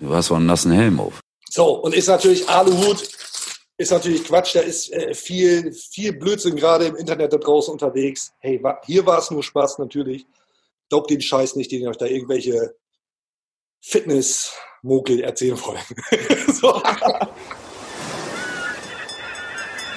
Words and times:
Du 0.00 0.14
hast 0.14 0.26
so 0.26 0.34
einen 0.34 0.46
nassen 0.46 0.72
Helm 0.72 0.98
auf. 0.98 1.20
So, 1.50 1.74
und 1.80 1.94
ist 1.94 2.08
natürlich 2.08 2.48
Aluhut, 2.48 3.06
ist 3.76 3.90
natürlich 3.90 4.24
Quatsch, 4.24 4.54
da 4.54 4.60
ist 4.60 4.92
äh, 4.92 5.14
viel, 5.14 5.72
viel 5.72 6.12
Blödsinn 6.14 6.56
gerade 6.56 6.86
im 6.86 6.96
Internet 6.96 7.32
da 7.32 7.36
draußen 7.36 7.72
unterwegs. 7.72 8.32
Hey, 8.38 8.62
wa 8.62 8.80
hier 8.84 9.04
war 9.04 9.18
es 9.18 9.30
nur 9.30 9.42
Spaß 9.42 9.78
natürlich. 9.78 10.26
Glaubt 10.88 11.10
den 11.10 11.20
Scheiß 11.20 11.56
nicht, 11.56 11.70
den 11.70 11.86
euch 11.86 11.96
da 11.96 12.06
irgendwelche 12.06 12.74
Fitness-Mokel 13.80 15.20
erzählen 15.20 15.60
wollen. 15.60 15.80
so. 16.60 16.82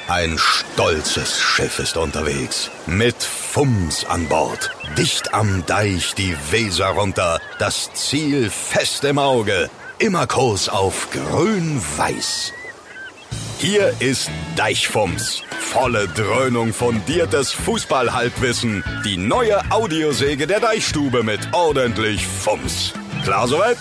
Ein 0.07 0.37
stolzes 0.37 1.39
Schiff 1.39 1.79
ist 1.79 1.95
unterwegs. 1.97 2.69
Mit 2.87 3.15
Fums 3.15 4.05
an 4.05 4.27
Bord. 4.27 4.71
Dicht 4.97 5.33
am 5.33 5.65
Deich 5.65 6.13
die 6.13 6.35
Weser 6.51 6.89
runter. 6.89 7.39
Das 7.57 7.93
Ziel 7.93 8.49
fest 8.49 9.05
im 9.05 9.17
Auge. 9.17 9.69
Immer 10.03 10.27
Kurs 10.27 10.67
auf 10.67 11.07
grün-weiß. 11.11 12.51
Hier 13.59 13.93
ist 14.01 14.29
Deichfums. 14.57 15.43
Volle 15.61 16.09
Dröhnung 16.09 16.73
fundiertes 16.73 17.53
Fußballhalbwissen. 17.53 18.83
Die 19.05 19.15
neue 19.15 19.61
Audiosäge 19.71 20.45
der 20.45 20.59
Deichstube 20.59 21.23
mit 21.23 21.39
ordentlich 21.53 22.27
Fums. 22.27 22.91
Klar 23.23 23.47
soweit? 23.47 23.77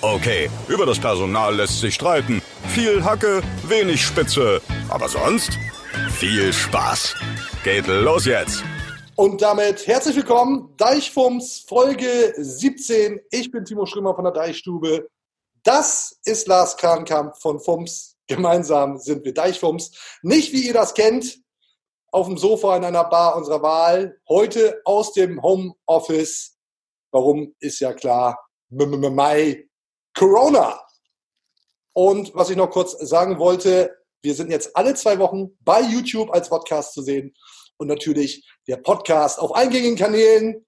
Okay, 0.00 0.48
über 0.66 0.86
das 0.86 0.98
Personal 0.98 1.54
lässt 1.54 1.78
sich 1.78 1.94
streiten. 1.94 2.40
Viel 2.68 3.04
Hacke, 3.04 3.42
wenig 3.68 4.02
Spitze. 4.02 4.62
Aber 4.88 5.10
sonst 5.10 5.58
viel 6.10 6.54
Spaß. 6.54 7.16
Geht 7.64 7.86
los 7.86 8.24
jetzt. 8.24 8.64
Und 9.14 9.42
damit 9.42 9.86
herzlich 9.86 10.16
willkommen, 10.16 10.70
Deichfums 10.78 11.66
Folge 11.68 12.32
17. 12.38 13.20
Ich 13.30 13.50
bin 13.50 13.66
Timo 13.66 13.84
Schrömer 13.84 14.14
von 14.14 14.24
der 14.24 14.32
Deichstube. 14.32 15.06
Das 15.66 16.20
ist 16.22 16.46
Lars 16.46 16.76
Krankamp 16.76 17.36
von 17.38 17.58
Fums. 17.58 18.16
Gemeinsam 18.28 18.98
sind 18.98 19.24
wir 19.24 19.34
Deichfums. 19.34 19.90
Nicht 20.22 20.52
wie 20.52 20.64
ihr 20.64 20.72
das 20.72 20.94
kennt, 20.94 21.40
auf 22.12 22.28
dem 22.28 22.38
Sofa 22.38 22.76
in 22.76 22.84
einer 22.84 23.02
Bar 23.02 23.34
unserer 23.34 23.62
Wahl. 23.62 24.16
Heute 24.28 24.80
aus 24.84 25.12
dem 25.12 25.42
Homeoffice. 25.42 26.56
Warum 27.10 27.52
ist 27.58 27.80
ja 27.80 27.94
klar. 27.94 28.38
Mai 28.68 29.68
Corona. 30.16 30.80
Und 31.92 32.32
was 32.36 32.50
ich 32.50 32.56
noch 32.56 32.70
kurz 32.70 32.92
sagen 33.00 33.40
wollte, 33.40 33.92
wir 34.22 34.36
sind 34.36 34.52
jetzt 34.52 34.76
alle 34.76 34.94
zwei 34.94 35.18
Wochen 35.18 35.58
bei 35.62 35.80
YouTube 35.80 36.32
als 36.32 36.48
Podcast 36.48 36.94
zu 36.94 37.02
sehen 37.02 37.34
und 37.76 37.88
natürlich 37.88 38.48
der 38.68 38.76
Podcast 38.76 39.40
auf 39.40 39.52
eingängigen 39.52 39.96
Kanälen, 39.96 40.64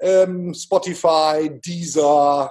ähm, 0.00 0.54
Spotify, 0.54 1.60
Deezer, 1.62 2.50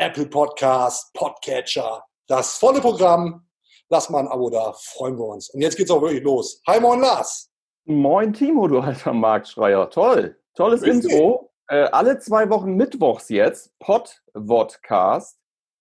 Apple 0.00 0.24
Podcast, 0.24 1.12
Podcatcher, 1.12 2.02
das 2.26 2.56
volle 2.56 2.80
Programm. 2.80 3.46
Lass 3.90 4.08
mal 4.08 4.20
ein 4.20 4.28
Abo 4.28 4.48
da, 4.48 4.72
freuen 4.72 5.18
wir 5.18 5.26
uns. 5.26 5.50
Und 5.50 5.60
jetzt 5.60 5.76
geht's 5.76 5.90
auch 5.90 6.00
wirklich 6.00 6.22
los. 6.22 6.62
Hi, 6.66 6.80
moin 6.80 7.00
Lars. 7.00 7.50
Moin 7.84 8.32
Timo, 8.32 8.66
du 8.66 8.78
alter 8.78 9.12
Marktschreier. 9.12 9.90
Toll, 9.90 10.38
tolles 10.54 10.80
Grüß 10.80 11.04
Intro. 11.04 11.52
Äh, 11.68 11.82
alle 11.92 12.18
zwei 12.18 12.48
Wochen 12.48 12.76
Mittwochs 12.76 13.28
jetzt, 13.28 13.78
Pod-Vodcast. 13.78 15.38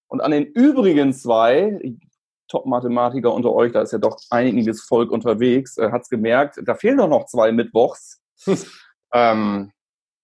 Und 0.09 0.20
an 0.20 0.31
den 0.31 0.48
übrigen 0.48 1.14
zwei, 1.14 1.80
Top-Mathematiker 2.50 3.33
unter 3.33 3.54
euch, 3.54 3.72
da 3.72 3.83
ist 3.83 3.94
ja 3.94 4.00
doch 4.00 4.17
einiges 4.31 4.81
Volk 4.81 5.11
unterwegs, 5.11 5.78
äh, 5.78 5.94
hat 5.94 6.02
es 6.02 6.09
gemerkt, 6.09 6.59
da 6.66 6.76
fehlen 6.76 6.98
doch 6.98 7.08
noch 7.08 7.28
zwei 7.28 7.54
Mittwochs. 7.54 8.22
ähm, 9.14 9.72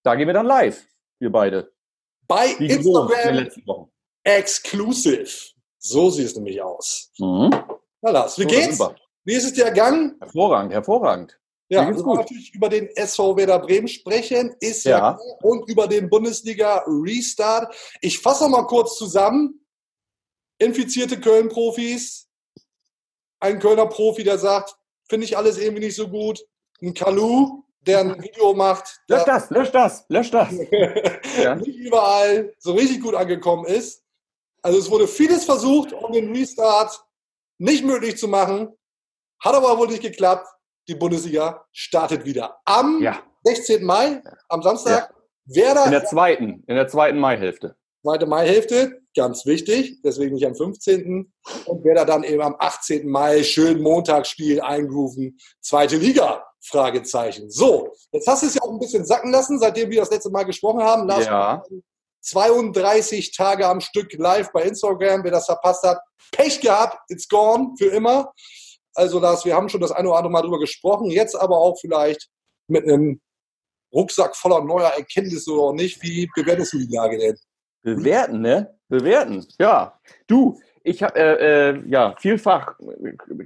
da 0.03 0.15
gehen 0.15 0.27
wir 0.27 0.33
dann 0.33 0.47
live, 0.47 0.85
wir 1.19 1.31
beide. 1.31 1.74
Bei 2.27 2.55
Wie 2.57 2.67
Instagram 2.67 3.89
Exclusive. 4.23 5.29
So 5.77 6.09
sieht 6.09 6.25
es 6.25 6.35
nämlich 6.35 6.61
aus. 6.61 7.11
Mhm. 7.19 7.49
Na 8.01 8.11
Lars, 8.11 8.37
wie 8.39 8.43
so, 8.43 8.47
geht's? 8.47 8.79
Wie 9.23 9.33
ist 9.33 9.45
es 9.45 9.53
dir 9.53 9.65
ergangen? 9.65 10.15
Hervorragend, 10.19 10.73
hervorragend. 10.73 11.39
Ja, 11.67 11.87
wir 11.87 12.05
wollen 12.05 12.19
natürlich 12.19 12.53
über 12.53 12.69
den 12.69 12.87
SV 12.95 13.37
Werder 13.37 13.57
Bremen 13.57 13.87
sprechen, 13.87 14.55
ist 14.59 14.85
ja, 14.85 14.97
ja 14.99 15.19
und 15.41 15.67
über 15.67 15.87
den 15.87 16.09
Bundesliga 16.09 16.83
Restart. 16.85 17.73
Ich 18.01 18.19
fasse 18.19 18.47
mal 18.47 18.67
kurz 18.67 18.97
zusammen 18.97 19.65
infizierte 20.59 21.19
Köln-Profis, 21.19 22.29
ein 23.39 23.59
Kölner 23.59 23.87
Profi, 23.87 24.23
der 24.23 24.37
sagt, 24.37 24.75
finde 25.09 25.25
ich 25.25 25.37
alles 25.37 25.57
irgendwie 25.57 25.85
nicht 25.85 25.95
so 25.95 26.07
gut, 26.07 26.45
ein 26.81 26.93
Kalu, 26.93 27.63
der 27.87 27.99
ein 27.99 28.23
Video 28.23 28.53
macht. 28.53 29.01
Lösch 29.07 29.23
das, 29.25 29.49
lösch 29.49 29.71
das, 29.71 30.05
lösch 30.09 30.31
das. 30.31 30.51
ja. 31.43 31.55
nicht 31.55 31.77
überall 31.77 32.53
so 32.59 32.73
richtig 32.73 33.01
gut 33.01 33.15
angekommen 33.15 33.65
ist. 33.65 34.03
Also 34.61 34.79
es 34.79 34.89
wurde 34.89 35.07
vieles 35.07 35.45
versucht, 35.45 35.93
um 35.93 36.11
den 36.11 36.35
Restart 36.35 36.99
nicht 37.57 37.85
möglich 37.85 38.17
zu 38.17 38.27
machen. 38.27 38.69
Hat 39.39 39.53
aber 39.53 39.77
wohl 39.77 39.87
nicht 39.87 40.01
geklappt. 40.01 40.47
Die 40.87 40.95
Bundesliga 40.95 41.65
startet 41.71 42.25
wieder 42.25 42.59
am 42.65 43.01
ja. 43.01 43.21
16. 43.43 43.83
Mai, 43.83 44.21
am 44.49 44.61
Samstag. 44.61 45.09
Ja. 45.09 45.15
Werder 45.47 45.85
in 45.85 45.91
der 45.91 46.05
zweiten, 46.05 46.63
in 46.65 46.75
der 46.75 46.87
zweiten 46.87 47.19
Maihälfte 47.19 47.75
zweite 48.05 48.27
Maihälfte, 48.27 49.01
ganz 49.17 49.47
wichtig, 49.47 49.99
deswegen 50.03 50.35
nicht 50.35 50.45
am 50.45 50.55
15. 50.55 51.33
Und 51.65 51.83
wer 51.83 51.95
da 51.95 52.05
dann 52.05 52.23
eben 52.23 52.41
am 52.41 52.55
18. 52.59 53.09
Mai 53.09 53.41
schön 53.41 53.81
Montagsspiel 53.81 54.61
eingrooven, 54.61 55.39
zweite 55.59 55.97
Liga, 55.97 56.44
Fragezeichen. 56.67 57.49
So, 57.49 57.93
jetzt 58.11 58.27
hast 58.27 58.43
du 58.43 58.47
es 58.47 58.55
ja 58.55 58.61
auch 58.61 58.71
ein 58.71 58.79
bisschen 58.79 59.05
sacken 59.05 59.31
lassen, 59.31 59.59
seitdem 59.59 59.89
wir 59.89 59.99
das 59.99 60.11
letzte 60.11 60.29
Mal 60.29 60.43
gesprochen 60.43 60.81
haben. 60.83 61.07
Lars 61.07 61.25
ja. 61.25 61.63
32 62.21 63.31
Tage 63.31 63.67
am 63.67 63.81
Stück 63.81 64.13
live 64.13 64.51
bei 64.51 64.63
Instagram. 64.63 65.23
Wer 65.23 65.31
das 65.31 65.45
verpasst 65.45 65.83
hat, 65.83 65.99
Pech 66.31 66.59
gehabt, 66.59 66.97
it's 67.09 67.27
gone 67.27 67.73
für 67.77 67.87
immer. 67.87 68.31
Also 68.95 69.19
Lars, 69.19 69.45
wir 69.45 69.55
haben 69.55 69.69
schon 69.69 69.81
das 69.81 69.91
eine 69.91 70.07
oder 70.07 70.17
andere 70.17 70.31
Mal 70.31 70.41
drüber 70.41 70.59
gesprochen, 70.59 71.11
jetzt 71.11 71.35
aber 71.35 71.57
auch 71.57 71.77
vielleicht 71.79 72.29
mit 72.67 72.83
einem 72.83 73.21
Rucksack 73.93 74.35
voller 74.35 74.63
neuer 74.63 74.89
Erkenntnisse 74.89 75.51
oder 75.51 75.73
nicht. 75.73 76.01
Wie 76.01 76.29
bewertest 76.35 76.73
du 76.73 76.79
die 76.79 76.93
Lage 76.93 77.17
denn? 77.17 77.37
Bewerten, 77.83 78.41
ne? 78.41 78.77
Bewerten. 78.87 79.45
Ja. 79.59 79.99
Du, 80.27 80.59
ich 80.85 81.03
habe 81.03 81.19
äh, 81.19 81.69
äh, 81.69 81.83
ja 81.87 82.15
vielfach 82.19 82.75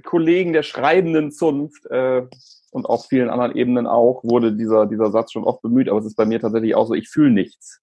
Kollegen 0.04 0.52
der 0.52 0.62
schreibenden 0.62 1.32
Zunft 1.32 1.86
äh, 1.86 2.22
und 2.70 2.86
auf 2.86 3.06
vielen 3.06 3.30
anderen 3.30 3.56
Ebenen 3.56 3.86
auch 3.86 4.22
wurde 4.22 4.52
dieser 4.52 4.86
dieser 4.86 5.10
Satz 5.10 5.32
schon 5.32 5.44
oft 5.44 5.62
bemüht, 5.62 5.88
aber 5.88 5.98
es 5.98 6.06
ist 6.06 6.16
bei 6.16 6.26
mir 6.26 6.38
tatsächlich 6.38 6.74
auch 6.74 6.86
so, 6.86 6.94
ich 6.94 7.08
fühle 7.08 7.30
nichts. 7.30 7.80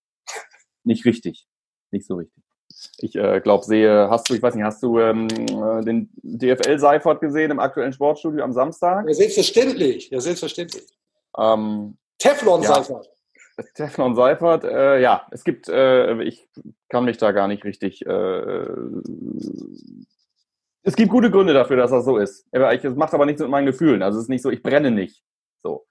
Nicht 0.84 1.06
richtig. 1.06 1.48
Nicht 1.92 2.06
so 2.06 2.16
richtig. 2.16 2.44
Ich 3.00 3.16
äh, 3.16 3.42
glaube, 3.42 3.66
sehe, 3.66 4.10
hast 4.10 4.30
du, 4.30 4.36
ich 4.36 4.42
weiß 4.42 4.54
nicht, 4.54 4.64
hast 4.64 4.84
du 4.84 5.00
ähm, 5.00 5.28
äh, 5.30 5.84
den 5.84 6.10
DFL-Seifert 6.22 7.22
gesehen 7.22 7.52
im 7.52 7.60
aktuellen 7.60 7.94
Sportstudio 7.94 8.44
am 8.44 8.54
Samstag? 8.54 9.08
Ja, 9.08 9.14
selbstverständlich. 9.14 10.10
Ja, 10.12 10.20
selbstverständlich. 10.20 10.86
Ähm, 11.38 11.98
Teflon-Seifert. 12.20 13.06
Ja. 13.06 13.12
Teflon 13.74 14.16
Seifert, 14.16 14.64
äh, 14.64 15.00
ja, 15.02 15.28
es 15.32 15.44
gibt, 15.44 15.68
äh, 15.68 16.22
ich 16.24 16.48
kann 16.90 17.06
mich 17.06 17.18
da 17.18 17.32
gar 17.32 17.48
nicht 17.48 17.64
richtig. 17.64 18.06
Äh, 18.06 18.68
es 20.84 20.96
gibt 20.96 21.12
gute 21.12 21.32
Gründe 21.32 21.54
dafür, 21.54 21.76
dass 21.76 21.92
das 21.92 22.06
so 22.06 22.18
ist. 22.18 22.48
Es 22.52 22.96
macht 22.96 23.14
aber 23.14 23.26
nichts 23.26 23.42
mit 23.42 23.50
meinen 23.50 23.66
Gefühlen. 23.66 24.04
Also 24.04 24.20
es 24.20 24.26
ist 24.26 24.30
nicht 24.30 24.42
so, 24.42 24.50
ich 24.50 24.64
brenne 24.64 24.92
nicht. 24.92 25.24
So. 25.64 25.86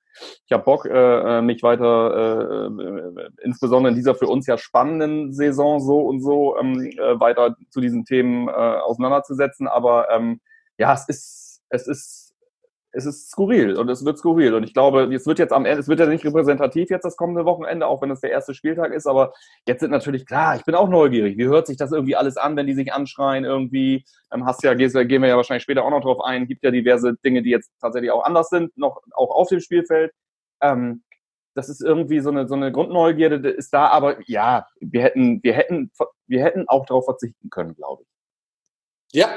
Ich 0.47 0.53
habe 0.53 0.65
Bock, 0.65 0.87
äh, 0.87 1.43
mich 1.43 1.63
weiter, 1.63 2.71
äh, 2.71 3.31
insbesondere 3.43 3.91
in 3.91 3.97
dieser 3.97 4.15
für 4.15 4.29
uns 4.29 4.47
ja 4.47 4.57
spannenden 4.57 5.35
Saison 5.35 5.81
so 5.81 6.01
und 6.01 6.21
so 6.21 6.57
ähm, 6.57 6.81
äh, 6.81 7.21
weiter 7.21 7.57
zu 7.71 7.81
diesen 7.81 8.05
Themen 8.05 8.49
äh, 8.49 8.53
auseinanderzusetzen. 8.53 9.69
Aber 9.69 10.09
ähm, 10.11 10.41
ja, 10.79 10.95
es 10.95 11.09
ist, 11.09 11.63
es 11.69 11.87
ist 11.87 12.26
es 12.97 13.05
ist 13.05 13.31
skurril 13.31 13.77
und 13.77 13.91
es 13.91 14.05
wird 14.05 14.19
skurril. 14.19 14.55
Und 14.55 14.63
ich 14.63 14.73
glaube, 14.73 15.15
es 15.15 15.27
wird 15.27 15.39
jetzt 15.39 15.53
am 15.53 15.67
Ende, 15.67 15.81
es 15.81 15.89
wird 15.89 16.01
ja 16.01 16.07
nicht 16.07 16.25
repräsentativ 16.25 16.89
jetzt 16.89 17.05
das 17.05 17.17
kommende 17.17 17.45
Wochenende, 17.45 17.87
auch 17.87 18.01
wenn 18.01 18.11
es 18.11 18.21
der 18.21 18.31
erste 18.31 18.55
Spieltag 18.55 18.93
ist, 18.93 19.07
aber 19.07 19.35
jetzt 19.67 19.81
sind 19.81 19.91
natürlich 19.91 20.25
klar, 20.25 20.57
ich 20.57 20.65
bin 20.65 20.75
auch 20.75 20.89
neugierig. 20.89 21.37
Wie 21.37 21.47
hört 21.47 21.67
sich 21.67 21.77
das 21.77 21.93
irgendwie 21.93 22.17
alles 22.17 22.39
an, 22.39 22.57
wenn 22.57 22.67
die 22.67 22.75
sich 22.75 22.95
anschreien 22.95 23.45
irgendwie? 23.45 24.05
Ähm, 24.33 24.47
hast 24.47 24.63
ja, 24.63 24.73
gehen 24.73 24.93
wir 24.95 25.29
ja 25.29 25.37
wahrscheinlich 25.37 25.63
später 25.63 25.85
auch 25.85 25.91
noch 25.91 26.01
drauf 26.01 26.25
ein, 26.25 26.47
gibt 26.47 26.65
ja 26.65 26.71
diverse 26.71 27.15
Dinge, 27.23 27.43
die 27.43 27.51
jetzt 27.51 27.71
tatsächlich 27.81 28.11
auch 28.11 28.25
anders 28.25 28.49
sind, 28.49 28.77
noch 28.79 29.03
auch 29.13 29.31
auf 29.31 29.49
dem 29.49 29.61
Spielfeld. 29.61 30.13
Ähm, 30.63 31.03
das 31.55 31.69
ist 31.69 31.83
irgendwie 31.83 32.21
so 32.21 32.31
eine, 32.31 32.49
so 32.49 32.55
eine 32.55 32.73
Grundneugierde 32.73 33.49
ist 33.51 33.75
da, 33.75 33.89
aber 33.89 34.17
ja, 34.27 34.67
wir 34.81 35.03
hätten, 35.03 35.43
wir 35.43 35.53
hätten, 35.53 35.91
wir 36.27 36.43
hätten 36.43 36.67
auch 36.69 36.87
darauf 36.87 37.05
verzichten 37.05 37.51
können, 37.51 37.75
glaube 37.75 38.05
ich. 38.05 38.09
Ja, 39.13 39.29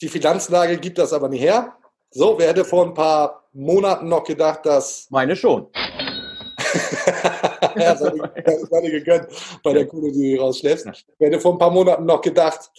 die 0.00 0.08
Finanzlage 0.08 0.78
gibt 0.78 0.98
das 0.98 1.12
aber 1.12 1.28
nicht 1.28 1.42
her. 1.42 1.76
So, 2.16 2.38
wer 2.38 2.48
hätte 2.48 2.64
vor 2.64 2.86
ein 2.86 2.94
paar 2.94 3.46
Monaten 3.52 4.08
noch 4.08 4.24
gedacht, 4.24 4.64
dass. 4.64 5.06
Meine 5.10 5.36
schon. 5.36 5.68
ja, 7.76 7.94
das 7.94 8.00
hatte 8.72 8.90
gegönnt 8.90 9.28
bei 9.62 9.74
der 9.74 9.86
Kohle, 9.86 10.10
die 10.10 10.34
du 10.34 10.40
rausschläfst. 10.40 10.86
Wer 11.18 11.28
hätte 11.28 11.40
vor 11.40 11.52
ein 11.52 11.58
paar 11.58 11.70
Monaten 11.70 12.06
noch 12.06 12.22
gedacht, 12.22 12.70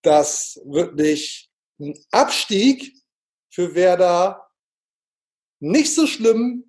dass 0.00 0.58
wirklich 0.64 1.50
ein 1.78 1.92
Abstieg 2.10 2.94
für 3.50 3.74
Werder 3.74 4.48
nicht 5.58 5.94
so 5.94 6.06
schlimm 6.06 6.64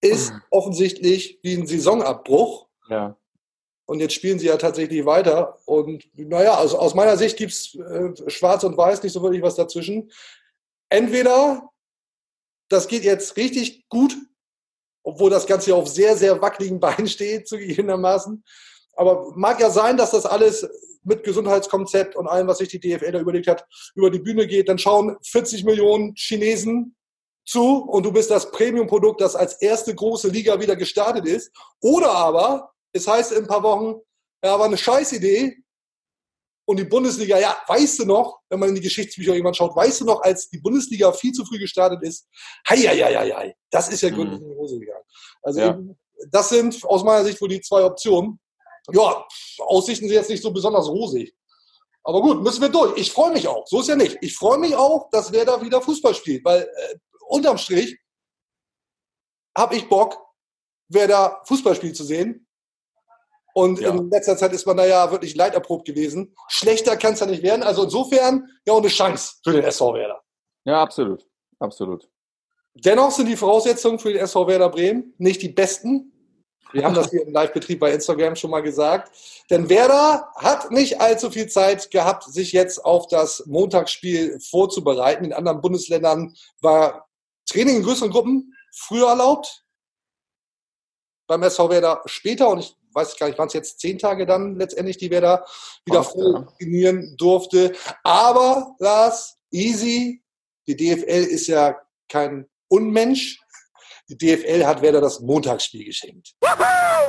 ist, 0.00 0.32
mhm. 0.32 0.42
offensichtlich, 0.50 1.40
wie 1.42 1.54
ein 1.56 1.66
Saisonabbruch. 1.66 2.68
Ja. 2.88 3.18
Und 3.84 3.98
jetzt 3.98 4.14
spielen 4.14 4.38
sie 4.38 4.46
ja 4.46 4.58
tatsächlich 4.58 5.04
weiter. 5.04 5.58
Und 5.66 6.08
naja, 6.14 6.54
also 6.54 6.78
aus 6.78 6.94
meiner 6.94 7.16
Sicht 7.16 7.36
gibt 7.36 7.50
es 7.50 7.74
äh, 7.74 8.30
schwarz 8.30 8.62
und 8.62 8.76
weiß 8.76 9.02
nicht 9.02 9.12
so 9.12 9.22
wirklich 9.22 9.42
was 9.42 9.56
dazwischen. 9.56 10.08
Entweder 10.90 11.68
das 12.68 12.88
geht 12.88 13.04
jetzt 13.04 13.36
richtig 13.36 13.88
gut, 13.88 14.16
obwohl 15.02 15.30
das 15.30 15.46
Ganze 15.46 15.74
auf 15.74 15.88
sehr, 15.88 16.16
sehr 16.16 16.40
wackeligen 16.40 16.80
Beinen 16.80 17.08
steht, 17.08 17.48
zugegebenermaßen. 17.48 18.44
Aber 18.94 19.32
mag 19.36 19.60
ja 19.60 19.70
sein, 19.70 19.96
dass 19.96 20.10
das 20.10 20.26
alles 20.26 20.68
mit 21.04 21.24
Gesundheitskonzept 21.24 22.16
und 22.16 22.26
allem, 22.26 22.48
was 22.48 22.58
sich 22.58 22.68
die 22.68 22.80
DFL 22.80 23.12
da 23.12 23.20
überlegt 23.20 23.46
hat, 23.46 23.64
über 23.94 24.10
die 24.10 24.18
Bühne 24.18 24.46
geht. 24.46 24.68
Dann 24.68 24.78
schauen 24.78 25.16
40 25.22 25.64
Millionen 25.64 26.14
Chinesen 26.16 26.96
zu 27.46 27.84
und 27.84 28.04
du 28.04 28.12
bist 28.12 28.30
das 28.30 28.50
Premium-Produkt, 28.50 29.20
das 29.20 29.34
als 29.34 29.54
erste 29.54 29.94
große 29.94 30.28
Liga 30.28 30.60
wieder 30.60 30.76
gestartet 30.76 31.26
ist. 31.26 31.50
Oder 31.80 32.10
aber, 32.10 32.72
es 32.92 33.08
heißt 33.08 33.32
in 33.32 33.44
ein 33.44 33.46
paar 33.46 33.62
Wochen, 33.62 34.00
ja, 34.44 34.58
war 34.58 34.66
eine 34.66 34.76
Scheißidee. 34.76 35.56
Und 36.68 36.76
die 36.76 36.84
Bundesliga, 36.84 37.38
ja, 37.38 37.56
weißt 37.66 38.00
du 38.00 38.04
noch, 38.04 38.40
wenn 38.50 38.60
man 38.60 38.68
in 38.68 38.74
die 38.74 38.82
Geschichtsbücher 38.82 39.32
irgendwann 39.32 39.54
schaut, 39.54 39.74
weißt 39.74 40.02
du 40.02 40.04
noch, 40.04 40.20
als 40.20 40.50
die 40.50 40.58
Bundesliga 40.58 41.10
viel 41.12 41.32
zu 41.32 41.42
früh 41.46 41.58
gestartet 41.58 42.02
ist, 42.02 42.28
hei, 42.68 42.76
hei, 42.76 42.98
hei, 42.98 43.30
hei, 43.30 43.56
das 43.70 43.88
ist 43.88 44.02
ja 44.02 44.10
gründlich 44.10 44.38
mhm. 44.38 44.44
in 44.44 44.52
die 44.52 44.56
Hose 44.58 44.78
gegangen. 44.78 45.04
Also 45.40 45.60
ja. 45.60 45.68
eben, 45.70 45.98
das 46.30 46.50
sind 46.50 46.84
aus 46.84 47.02
meiner 47.04 47.24
Sicht 47.24 47.40
wohl 47.40 47.48
die 47.48 47.62
zwei 47.62 47.82
Optionen. 47.84 48.38
Ja, 48.92 49.26
Aussichten 49.60 50.08
sind 50.08 50.14
jetzt 50.14 50.28
nicht 50.28 50.42
so 50.42 50.50
besonders 50.50 50.88
rosig. 50.88 51.34
Aber 52.04 52.20
gut, 52.20 52.42
müssen 52.42 52.60
wir 52.60 52.68
durch. 52.68 52.98
Ich 52.98 53.12
freue 53.12 53.32
mich 53.32 53.48
auch. 53.48 53.66
So 53.66 53.80
ist 53.80 53.88
ja 53.88 53.96
nicht. 53.96 54.18
Ich 54.20 54.36
freue 54.36 54.58
mich 54.58 54.76
auch, 54.76 55.08
dass 55.10 55.32
wer 55.32 55.46
da 55.46 55.62
wieder 55.62 55.80
Fußball 55.80 56.14
spielt, 56.14 56.44
weil 56.44 56.64
äh, 56.64 56.94
unterm 57.28 57.56
Strich 57.56 57.98
habe 59.56 59.74
ich 59.74 59.88
Bock, 59.88 60.18
wer 60.88 61.08
da 61.08 61.40
Fußball 61.46 61.74
spielt 61.74 61.96
zu 61.96 62.04
sehen. 62.04 62.46
Und 63.58 63.80
ja. 63.80 63.90
in 63.90 64.08
letzter 64.08 64.36
Zeit 64.36 64.52
ist 64.52 64.68
man 64.68 64.76
da 64.76 64.86
ja 64.86 65.10
wirklich 65.10 65.34
leiterprobt 65.34 65.84
gewesen. 65.84 66.32
Schlechter 66.46 66.96
kann 66.96 67.14
es 67.14 67.20
ja 67.20 67.26
nicht 67.26 67.42
werden. 67.42 67.64
Also 67.64 67.82
insofern 67.82 68.48
ja 68.64 68.72
auch 68.72 68.78
eine 68.78 68.86
Chance 68.86 69.34
für 69.42 69.50
den 69.50 69.64
SV 69.64 69.94
Werder. 69.94 70.22
Ja, 70.64 70.80
absolut. 70.80 71.26
Absolut. 71.58 72.08
Dennoch 72.74 73.10
sind 73.10 73.26
die 73.26 73.34
Voraussetzungen 73.34 73.98
für 73.98 74.12
den 74.12 74.22
SV 74.22 74.46
Werder 74.46 74.68
Bremen 74.68 75.12
nicht 75.18 75.42
die 75.42 75.48
besten. 75.48 76.12
Wir 76.70 76.84
haben 76.84 76.94
das 76.94 77.10
hier 77.10 77.26
im 77.26 77.32
Live-Betrieb 77.32 77.80
bei 77.80 77.92
Instagram 77.92 78.36
schon 78.36 78.52
mal 78.52 78.60
gesagt. 78.60 79.10
Denn 79.50 79.68
Werder 79.68 80.28
hat 80.36 80.70
nicht 80.70 81.00
allzu 81.00 81.28
viel 81.28 81.48
Zeit 81.48 81.90
gehabt, 81.90 82.24
sich 82.32 82.52
jetzt 82.52 82.84
auf 82.84 83.08
das 83.08 83.44
Montagsspiel 83.46 84.38
vorzubereiten. 84.38 85.24
In 85.24 85.32
anderen 85.32 85.60
Bundesländern 85.60 86.36
war 86.60 87.08
Training 87.50 87.78
in 87.78 87.82
größeren 87.82 88.12
Gruppen 88.12 88.54
früher 88.70 89.08
erlaubt. 89.08 89.64
Beim 91.26 91.42
SV 91.42 91.70
Werder 91.70 92.02
später 92.06 92.50
und 92.50 92.60
ich 92.60 92.78
weiß 92.98 93.16
gar 93.16 93.28
nicht, 93.28 93.38
waren 93.38 93.48
es 93.48 93.54
jetzt 93.54 93.80
zehn 93.80 93.98
Tage 93.98 94.26
dann 94.26 94.56
letztendlich, 94.56 94.98
die 94.98 95.10
Werder 95.10 95.44
wieder 95.84 96.02
voll 96.02 96.46
trainieren 96.58 97.14
durfte. 97.16 97.72
Aber 98.02 98.74
Lars, 98.78 99.38
easy. 99.50 100.22
Die 100.66 100.76
DFL 100.76 101.24
ist 101.24 101.46
ja 101.46 101.76
kein 102.08 102.46
Unmensch. 102.68 103.40
Die 104.10 104.18
DFL 104.18 104.66
hat 104.66 104.82
Werder 104.82 105.00
das 105.00 105.20
Montagsspiel 105.20 105.84
geschenkt. 105.84 106.34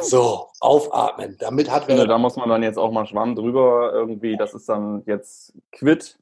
So, 0.01 0.47
aufatmen. 0.59 1.37
Damit 1.39 1.69
hat 1.69 1.87
Werder. 1.87 2.07
Da 2.07 2.17
muss 2.17 2.35
man 2.35 2.49
dann 2.49 2.63
jetzt 2.63 2.77
auch 2.77 2.91
mal 2.91 3.05
schwamm 3.05 3.35
drüber 3.35 3.91
irgendwie. 3.93 4.37
Das 4.37 4.53
ist 4.53 4.69
dann 4.69 5.03
jetzt 5.05 5.53
quitt. 5.71 6.17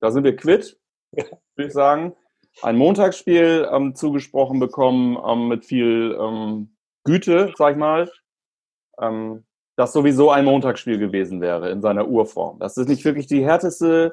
Da 0.00 0.10
sind 0.10 0.24
wir 0.24 0.36
quitt, 0.36 0.78
würde 1.12 1.68
ich 1.68 1.72
sagen 1.72 2.16
ein 2.60 2.76
Montagsspiel 2.76 3.68
ähm, 3.72 3.94
zugesprochen 3.94 4.60
bekommen 4.60 5.16
ähm, 5.26 5.48
mit 5.48 5.64
viel 5.64 6.16
ähm, 6.20 6.76
Güte, 7.04 7.52
sag 7.56 7.72
ich 7.72 7.78
mal, 7.78 8.10
ähm, 9.00 9.44
das 9.76 9.92
sowieso 9.92 10.30
ein 10.30 10.44
Montagsspiel 10.44 10.98
gewesen 10.98 11.40
wäre 11.40 11.70
in 11.70 11.80
seiner 11.80 12.06
Urform. 12.06 12.58
Das 12.58 12.76
ist 12.76 12.88
nicht 12.88 13.04
wirklich 13.04 13.26
die 13.26 13.44
härteste, 13.44 14.12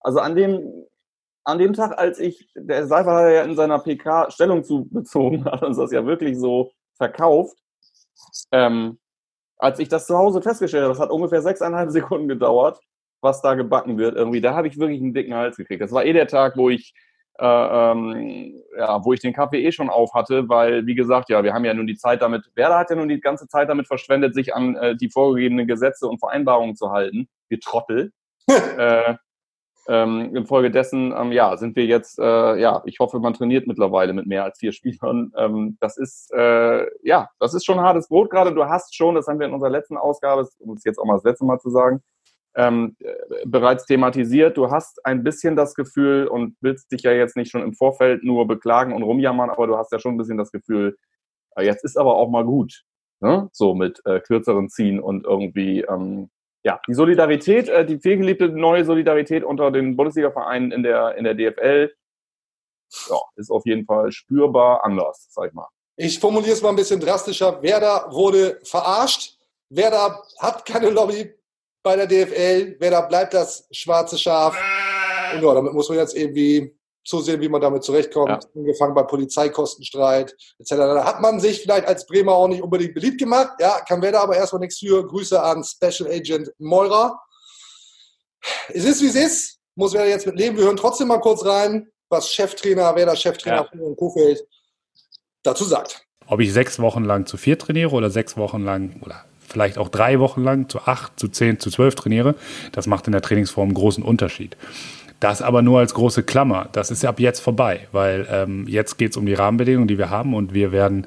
also 0.00 0.20
an 0.20 0.36
dem, 0.36 0.86
an 1.44 1.58
dem 1.58 1.72
Tag, 1.72 1.98
als 1.98 2.18
ich, 2.18 2.50
der 2.54 2.86
Seifer 2.86 3.14
hat 3.14 3.32
ja 3.32 3.42
in 3.42 3.56
seiner 3.56 3.78
PK 3.78 4.30
Stellung 4.30 4.62
zu 4.62 4.86
bezogen, 4.90 5.44
hat 5.46 5.62
uns 5.62 5.78
das 5.78 5.92
ja 5.92 6.04
wirklich 6.04 6.38
so 6.38 6.72
verkauft. 6.96 7.56
Ähm, 8.52 8.98
als 9.58 9.78
ich 9.78 9.88
das 9.88 10.06
zu 10.06 10.16
Hause 10.16 10.42
festgestellt 10.42 10.84
habe, 10.84 10.92
das 10.92 11.00
hat 11.00 11.10
ungefähr 11.10 11.42
sechseinhalb 11.42 11.90
Sekunden 11.92 12.28
gedauert, 12.28 12.80
was 13.22 13.42
da 13.42 13.54
gebacken 13.54 13.98
wird 13.98 14.16
irgendwie, 14.16 14.40
da 14.40 14.54
habe 14.54 14.68
ich 14.68 14.78
wirklich 14.78 15.00
einen 15.00 15.14
dicken 15.14 15.34
Hals 15.34 15.56
gekriegt. 15.56 15.82
Das 15.82 15.92
war 15.92 16.04
eh 16.04 16.12
der 16.12 16.26
Tag, 16.26 16.56
wo 16.56 16.70
ich 16.70 16.94
äh, 17.40 17.90
ähm, 17.92 18.62
ja, 18.76 19.04
wo 19.04 19.12
ich 19.12 19.20
den 19.20 19.32
Kaffee 19.32 19.64
eh 19.64 19.72
schon 19.72 19.88
auf 19.88 20.14
hatte, 20.14 20.48
weil, 20.48 20.86
wie 20.86 20.94
gesagt, 20.94 21.30
ja, 21.30 21.42
wir 21.42 21.54
haben 21.54 21.64
ja 21.64 21.74
nun 21.74 21.86
die 21.86 21.96
Zeit 21.96 22.22
damit, 22.22 22.50
Werder 22.54 22.78
hat 22.78 22.90
ja 22.90 22.96
nun 22.96 23.08
die 23.08 23.20
ganze 23.20 23.48
Zeit 23.48 23.68
damit 23.68 23.86
verschwendet, 23.86 24.34
sich 24.34 24.54
an 24.54 24.76
äh, 24.76 24.96
die 24.96 25.08
vorgegebenen 25.08 25.66
Gesetze 25.66 26.06
und 26.06 26.18
Vereinbarungen 26.18 26.76
zu 26.76 26.90
halten. 26.90 27.28
Wir 27.48 27.60
Trottel. 27.60 28.12
äh, 28.48 29.14
ähm, 29.88 30.36
infolgedessen, 30.36 31.12
ähm, 31.16 31.32
ja, 31.32 31.56
sind 31.56 31.74
wir 31.74 31.84
jetzt, 31.84 32.18
äh, 32.18 32.60
ja, 32.60 32.82
ich 32.84 33.00
hoffe, 33.00 33.18
man 33.18 33.34
trainiert 33.34 33.66
mittlerweile 33.66 34.12
mit 34.12 34.26
mehr 34.26 34.44
als 34.44 34.58
vier 34.58 34.72
Spielern. 34.72 35.32
Ähm, 35.36 35.78
das 35.80 35.96
ist, 35.96 36.32
äh, 36.32 36.86
ja, 37.02 37.28
das 37.38 37.54
ist 37.54 37.64
schon 37.64 37.80
hartes 37.80 38.08
Brot 38.08 38.30
gerade. 38.30 38.54
Du 38.54 38.64
hast 38.66 38.94
schon, 38.94 39.14
das 39.14 39.26
haben 39.26 39.40
wir 39.40 39.46
in 39.46 39.54
unserer 39.54 39.70
letzten 39.70 39.96
Ausgabe, 39.96 40.46
um 40.58 40.76
es 40.76 40.84
jetzt 40.84 40.98
auch 40.98 41.06
mal 41.06 41.14
das 41.14 41.24
letzte 41.24 41.44
Mal 41.44 41.58
zu 41.58 41.70
sagen, 41.70 42.02
ähm, 42.54 42.96
bereits 43.44 43.86
thematisiert. 43.86 44.56
Du 44.56 44.70
hast 44.70 45.04
ein 45.04 45.22
bisschen 45.22 45.56
das 45.56 45.74
Gefühl 45.74 46.26
und 46.26 46.56
willst 46.60 46.90
dich 46.90 47.02
ja 47.02 47.12
jetzt 47.12 47.36
nicht 47.36 47.50
schon 47.50 47.62
im 47.62 47.74
Vorfeld 47.74 48.24
nur 48.24 48.46
beklagen 48.46 48.92
und 48.92 49.02
rumjammern, 49.02 49.50
aber 49.50 49.66
du 49.66 49.76
hast 49.76 49.92
ja 49.92 49.98
schon 49.98 50.14
ein 50.14 50.18
bisschen 50.18 50.38
das 50.38 50.50
Gefühl, 50.50 50.96
äh, 51.56 51.64
jetzt 51.64 51.84
ist 51.84 51.96
aber 51.96 52.16
auch 52.16 52.28
mal 52.28 52.44
gut. 52.44 52.82
Ne? 53.20 53.48
So 53.52 53.74
mit 53.74 54.00
äh, 54.04 54.20
kürzeren 54.20 54.68
Ziehen 54.68 54.98
und 54.98 55.26
irgendwie, 55.26 55.82
ähm, 55.82 56.30
ja, 56.64 56.80
die 56.88 56.94
Solidarität, 56.94 57.68
äh, 57.68 57.84
die 57.84 57.98
vielgeliebte 57.98 58.48
neue 58.48 58.84
Solidarität 58.84 59.44
unter 59.44 59.70
den 59.70 59.96
Bundesliga-Vereinen 59.96 60.72
in 60.72 60.82
der, 60.82 61.14
in 61.16 61.24
der 61.24 61.34
DFL, 61.34 61.92
ja, 63.08 63.20
ist 63.36 63.50
auf 63.50 63.64
jeden 63.66 63.84
Fall 63.84 64.10
spürbar 64.10 64.84
anders, 64.84 65.28
sag 65.30 65.48
ich 65.48 65.54
mal. 65.54 65.68
Ich 65.96 66.18
formuliere 66.18 66.52
es 66.52 66.62
mal 66.62 66.70
ein 66.70 66.76
bisschen 66.76 66.98
drastischer. 66.98 67.62
Werder 67.62 68.08
wurde 68.10 68.58
verarscht. 68.64 69.38
Werder 69.68 70.22
hat 70.38 70.64
keine 70.64 70.90
Lobby 70.90 71.32
bei 71.82 71.96
der 71.96 72.06
DFL. 72.06 72.76
Wer 72.78 72.90
da 72.90 73.00
bleibt, 73.02 73.34
das 73.34 73.66
schwarze 73.70 74.18
Schaf. 74.18 74.56
Und 75.34 75.42
ja, 75.42 75.54
damit 75.54 75.72
muss 75.72 75.88
man 75.88 75.98
jetzt 75.98 76.16
irgendwie 76.16 76.74
zusehen, 77.04 77.40
wie 77.40 77.48
man 77.48 77.60
damit 77.60 77.82
zurechtkommt. 77.82 78.28
Ja. 78.28 78.50
Angefangen 78.54 78.94
bei 78.94 79.02
Polizeikostenstreit 79.02 80.34
etc. 80.58 80.70
Da 80.70 81.04
hat 81.04 81.20
man 81.20 81.40
sich 81.40 81.62
vielleicht 81.62 81.86
als 81.86 82.06
Bremer 82.06 82.32
auch 82.32 82.48
nicht 82.48 82.62
unbedingt 82.62 82.94
beliebt 82.94 83.18
gemacht. 83.18 83.52
Ja, 83.58 83.80
kann 83.80 84.02
wer 84.02 84.12
da 84.12 84.20
aber 84.22 84.36
erstmal 84.36 84.60
nichts 84.60 84.78
für. 84.78 85.06
Grüße 85.06 85.40
an 85.42 85.64
Special 85.64 86.10
Agent 86.10 86.52
Meurer. 86.58 87.18
Es 88.68 88.84
ist, 88.84 89.02
wie 89.02 89.08
es 89.08 89.14
ist. 89.14 89.58
Muss 89.74 89.92
wer 89.92 90.08
jetzt 90.08 90.26
mit 90.26 90.36
leben. 90.36 90.56
Wir 90.56 90.64
hören 90.64 90.76
trotzdem 90.76 91.08
mal 91.08 91.20
kurz 91.20 91.44
rein, 91.44 91.88
was 92.08 92.30
Cheftrainer, 92.32 92.94
wer 92.94 93.06
der 93.06 93.16
Cheftrainer 93.16 93.68
ja. 93.72 93.78
von 93.78 93.96
Kofeld 93.96 94.44
dazu 95.42 95.64
sagt. 95.64 96.04
Ob 96.26 96.40
ich 96.40 96.52
sechs 96.52 96.78
Wochen 96.78 97.04
lang 97.04 97.26
zu 97.26 97.36
vier 97.36 97.58
trainiere 97.58 97.90
oder 97.90 98.10
sechs 98.10 98.36
Wochen 98.36 98.62
lang 98.62 99.00
oder 99.02 99.24
vielleicht 99.50 99.78
auch 99.78 99.88
drei 99.88 100.18
Wochen 100.20 100.42
lang 100.42 100.68
zu 100.68 100.80
acht, 100.80 101.18
zu 101.18 101.28
zehn, 101.28 101.58
zu 101.58 101.70
zwölf 101.70 101.94
trainiere, 101.94 102.34
das 102.72 102.86
macht 102.86 103.06
in 103.06 103.12
der 103.12 103.22
Trainingsform 103.22 103.68
einen 103.68 103.74
großen 103.74 104.04
Unterschied. 104.04 104.56
Das 105.18 105.42
aber 105.42 105.60
nur 105.60 105.80
als 105.80 105.92
große 105.92 106.22
Klammer. 106.22 106.68
Das 106.72 106.90
ist 106.90 107.04
ab 107.04 107.20
jetzt 107.20 107.40
vorbei, 107.40 107.88
weil 107.92 108.26
ähm, 108.30 108.66
jetzt 108.66 108.96
geht 108.96 109.10
es 109.10 109.16
um 109.18 109.26
die 109.26 109.34
Rahmenbedingungen, 109.34 109.88
die 109.88 109.98
wir 109.98 110.08
haben 110.08 110.34
und 110.34 110.54
wir 110.54 110.72
werden 110.72 111.06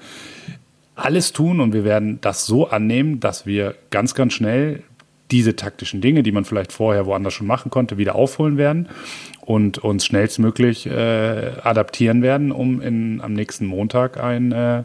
alles 0.95 1.33
tun 1.33 1.59
und 1.59 1.73
wir 1.73 1.83
werden 1.83 2.19
das 2.21 2.45
so 2.45 2.67
annehmen, 2.67 3.19
dass 3.19 3.47
wir 3.47 3.73
ganz, 3.89 4.13
ganz 4.13 4.33
schnell 4.33 4.83
diese 5.31 5.55
taktischen 5.55 5.99
Dinge, 5.99 6.21
die 6.21 6.31
man 6.31 6.45
vielleicht 6.45 6.71
vorher 6.71 7.07
woanders 7.07 7.33
schon 7.33 7.47
machen 7.47 7.71
konnte, 7.71 7.97
wieder 7.97 8.13
aufholen 8.13 8.57
werden 8.57 8.87
und 9.41 9.79
uns 9.79 10.05
schnellstmöglich 10.05 10.85
äh, 10.85 11.53
adaptieren 11.63 12.21
werden, 12.21 12.51
um 12.51 12.81
in, 12.81 13.19
am 13.19 13.33
nächsten 13.33 13.65
Montag 13.65 14.23
ein 14.23 14.51
äh, 14.51 14.83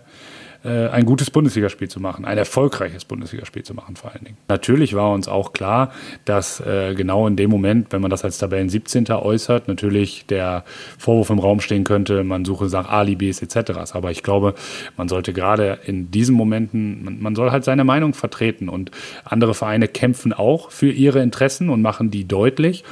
ein 0.68 1.06
gutes 1.06 1.30
Bundesligaspiel 1.30 1.88
zu 1.88 2.00
machen, 2.00 2.24
ein 2.24 2.36
erfolgreiches 2.36 3.04
Bundesligaspiel 3.04 3.62
zu 3.62 3.74
machen 3.74 3.96
vor 3.96 4.12
allen 4.12 4.24
Dingen. 4.24 4.36
Natürlich 4.48 4.94
war 4.94 5.12
uns 5.12 5.28
auch 5.28 5.52
klar, 5.52 5.92
dass 6.24 6.60
äh, 6.60 6.94
genau 6.94 7.26
in 7.26 7.36
dem 7.36 7.50
Moment, 7.50 7.92
wenn 7.92 8.00
man 8.00 8.10
das 8.10 8.24
als 8.24 8.38
Tabellen 8.38 8.68
17. 8.68 9.06
äußert, 9.10 9.68
natürlich 9.68 10.26
der 10.26 10.64
Vorwurf 10.98 11.30
im 11.30 11.38
Raum 11.38 11.60
stehen 11.60 11.84
könnte, 11.84 12.24
man 12.24 12.44
suche 12.44 12.66
nach 12.66 12.88
Alibis 12.88 13.40
etc. 13.42 13.92
Aber 13.92 14.10
ich 14.10 14.22
glaube, 14.22 14.54
man 14.96 15.08
sollte 15.08 15.32
gerade 15.32 15.78
in 15.86 16.10
diesen 16.10 16.34
Momenten, 16.34 17.04
man, 17.04 17.20
man 17.20 17.34
soll 17.36 17.50
halt 17.50 17.64
seine 17.64 17.84
Meinung 17.84 18.14
vertreten 18.14 18.68
und 18.68 18.90
andere 19.24 19.54
Vereine 19.54 19.88
kämpfen 19.88 20.32
auch 20.32 20.70
für 20.70 20.90
ihre 20.90 21.22
Interessen 21.22 21.70
und 21.70 21.82
machen 21.82 22.10
die 22.10 22.26
deutlich. 22.26 22.84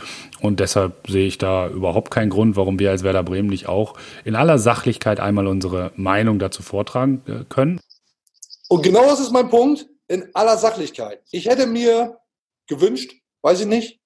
Und 0.46 0.60
deshalb 0.60 1.08
sehe 1.08 1.26
ich 1.26 1.38
da 1.38 1.68
überhaupt 1.68 2.10
keinen 2.10 2.30
Grund, 2.30 2.56
warum 2.56 2.78
wir 2.78 2.90
als 2.90 3.02
Werder 3.02 3.22
Bremen 3.22 3.48
nicht 3.48 3.68
auch 3.68 3.94
in 4.24 4.36
aller 4.36 4.58
Sachlichkeit 4.58 5.20
einmal 5.20 5.46
unsere 5.46 5.92
Meinung 5.96 6.38
dazu 6.38 6.62
vortragen 6.62 7.22
äh, 7.26 7.44
können. 7.48 7.80
Und 8.68 8.82
genau 8.82 9.04
das 9.06 9.20
ist 9.20 9.32
mein 9.32 9.48
Punkt, 9.48 9.86
in 10.08 10.30
aller 10.34 10.56
Sachlichkeit. 10.56 11.22
Ich 11.30 11.46
hätte 11.46 11.66
mir 11.66 12.18
gewünscht, 12.66 13.12
weiß 13.42 13.60
ich 13.60 13.66
nicht, 13.66 14.00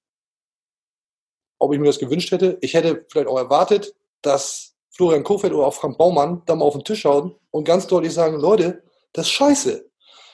ob 1.58 1.72
ich 1.72 1.78
mir 1.78 1.86
das 1.86 1.98
gewünscht 1.98 2.30
hätte, 2.30 2.58
ich 2.62 2.74
hätte 2.74 3.06
vielleicht 3.10 3.28
auch 3.28 3.38
erwartet, 3.38 3.94
dass 4.22 4.74
Florian 4.90 5.24
Kofeld 5.24 5.52
oder 5.52 5.66
auch 5.66 5.74
Frank 5.74 5.98
Baumann 5.98 6.42
da 6.46 6.54
mal 6.54 6.64
auf 6.64 6.74
den 6.74 6.84
Tisch 6.84 7.00
schauen 7.00 7.34
und 7.50 7.64
ganz 7.64 7.86
deutlich 7.86 8.12
sagen, 8.12 8.40
Leute, 8.40 8.82
das 9.12 9.26
ist 9.26 9.32
scheiße. 9.32 9.90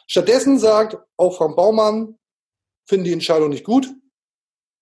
Stattdessen 0.06 0.58
sagt 0.58 0.98
auch 1.16 1.36
Frank 1.36 1.56
Baumann, 1.56 2.16
finden 2.84 3.04
die 3.04 3.12
Entscheidung 3.12 3.50
nicht 3.50 3.64
gut, 3.64 3.88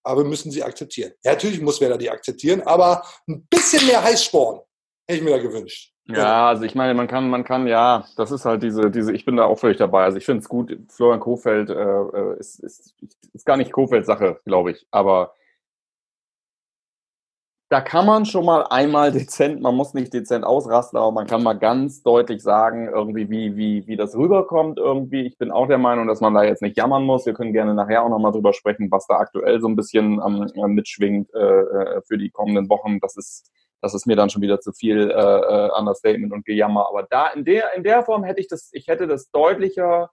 aber 0.05 0.25
müssen 0.25 0.51
sie 0.51 0.63
akzeptieren. 0.63 1.13
Ja, 1.25 1.33
natürlich 1.33 1.61
muss 1.61 1.81
Werder 1.81 1.99
die 1.99 2.11
akzeptieren, 2.11 2.63
aber 2.63 3.05
ein 3.27 3.47
bisschen 3.49 3.87
mehr 3.87 4.03
Heißsporn 4.03 4.61
hätte 5.07 5.19
ich 5.19 5.25
mir 5.25 5.31
da 5.37 5.43
gewünscht. 5.43 5.93
Ja, 6.07 6.49
also 6.49 6.65
ich 6.65 6.75
meine, 6.75 6.93
man 6.93 7.09
kann, 7.09 7.31
man 7.31 7.45
kann, 7.45 7.67
ja, 7.67 8.05
das 8.17 8.31
ist 8.31 8.45
halt 8.45 8.63
diese, 8.63 8.91
diese, 8.91 9.13
ich 9.15 9.25
bin 9.25 9.37
da 9.37 9.45
auch 9.45 9.59
völlig 9.59 9.79
dabei. 9.79 10.05
Also 10.05 10.19
ich 10.19 10.27
finde 10.27 10.41
es 10.41 10.49
gut, 10.49 10.77
Florian 10.91 11.21
Kofeld 11.21 11.71
äh, 11.71 11.75
äh, 11.75 12.39
ist, 12.39 12.59
ist, 12.59 12.95
ist 13.33 13.47
gar 13.47 13.57
nicht 13.57 13.73
Kofelds 13.73 14.07
Sache, 14.07 14.39
glaube 14.45 14.73
ich. 14.73 14.87
Aber 14.91 15.35
da 17.69 17.81
kann 17.81 18.07
man 18.07 18.27
schon 18.27 18.45
mal 18.45 18.63
einmal 18.71 19.11
dezent, 19.13 19.61
man 19.61 19.75
muss 19.75 19.95
nicht 19.95 20.13
dezent 20.13 20.45
ausrasten, 20.45 20.99
aber 20.99 21.13
man 21.13 21.27
kann 21.27 21.43
mal 21.43 21.59
ganz 21.59 22.03
deutlich 22.03 22.43
sagen, 22.43 22.89
irgendwie, 22.89 23.31
wie, 23.31 23.57
wie, 23.57 23.87
wie 23.87 23.97
das 23.97 24.15
rüberkommt 24.15 24.79
irgendwie. 24.79 25.23
Ich 25.23 25.39
bin 25.39 25.51
auch 25.51 25.67
der 25.67 25.79
Meinung, 25.79 26.07
dass 26.07 26.21
man 26.21 26.35
da 26.35 26.45
jetzt 26.45 26.63
nicht 26.63 26.77
jammern 26.77 27.05
muss. 27.05 27.27
Wir 27.27 27.35
können 27.35 27.53
gerne 27.53 27.75
nachher 27.75 28.03
auch 28.03 28.09
nochmal 28.09 28.33
drüber 28.33 28.53
sprechen, 28.53 28.91
was 28.91 29.07
da 29.07 29.17
aktuell 29.17 29.61
so 29.61 29.69
ein 29.69 29.77
bisschen 29.77 30.21
ähm, 30.25 30.75
mitschwingt 30.75 31.33
äh, 31.35 31.39
äh, 31.39 32.03
für 32.07 32.19
die 32.19 32.31
kommenden 32.31 32.69
Wochen. 32.69 33.01
Das 33.01 33.17
ist, 33.17 33.51
das 33.81 33.95
ist 33.95 34.07
mir 34.07 34.17
dann 34.17 34.31
schon 34.31 34.43
wieder 34.43 34.61
zu 34.61 34.73
viel 34.73 35.11
äh, 35.11 35.15
äh, 35.15 35.71
Understatement 35.79 36.33
und 36.33 36.45
Gejammer. 36.45 36.89
Aber 36.89 37.05
da 37.09 37.29
in 37.29 37.45
der, 37.45 37.75
in 37.75 37.83
der 37.83 38.03
Form 38.03 38.25
hätte 38.25 38.41
ich 38.41 38.49
das, 38.49 38.71
ich 38.73 38.89
hätte 38.89 39.07
das 39.07 39.31
deutlicher, 39.31 40.11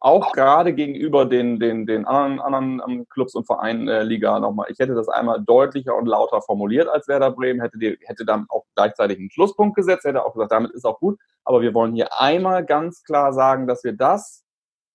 auch 0.00 0.32
gerade 0.32 0.72
gegenüber 0.72 1.26
den, 1.26 1.60
den, 1.60 1.86
den 1.86 2.06
anderen, 2.06 2.40
anderen 2.40 2.82
ähm, 2.88 3.06
Clubs 3.10 3.34
und 3.34 3.46
Vereinen 3.46 3.88
äh, 3.88 4.02
Liga 4.02 4.40
nochmal, 4.40 4.66
ich 4.70 4.78
hätte 4.78 4.94
das 4.94 5.08
einmal 5.08 5.42
deutlicher 5.42 5.94
und 5.94 6.06
lauter 6.06 6.40
formuliert 6.42 6.88
als 6.88 7.06
Werder 7.06 7.30
Bremen, 7.30 7.60
hätte, 7.60 7.78
die, 7.78 7.98
hätte 8.04 8.24
dann 8.24 8.46
auch 8.48 8.64
gleichzeitig 8.74 9.18
einen 9.18 9.30
Schlusspunkt 9.30 9.76
gesetzt, 9.76 10.04
hätte 10.04 10.24
auch 10.24 10.32
gesagt, 10.32 10.52
damit 10.52 10.72
ist 10.72 10.84
auch 10.84 11.00
gut. 11.00 11.18
Aber 11.44 11.60
wir 11.60 11.74
wollen 11.74 11.94
hier 11.94 12.08
einmal 12.18 12.64
ganz 12.64 13.02
klar 13.04 13.32
sagen, 13.32 13.66
dass 13.66 13.84
wir 13.84 13.92
das 13.92 14.44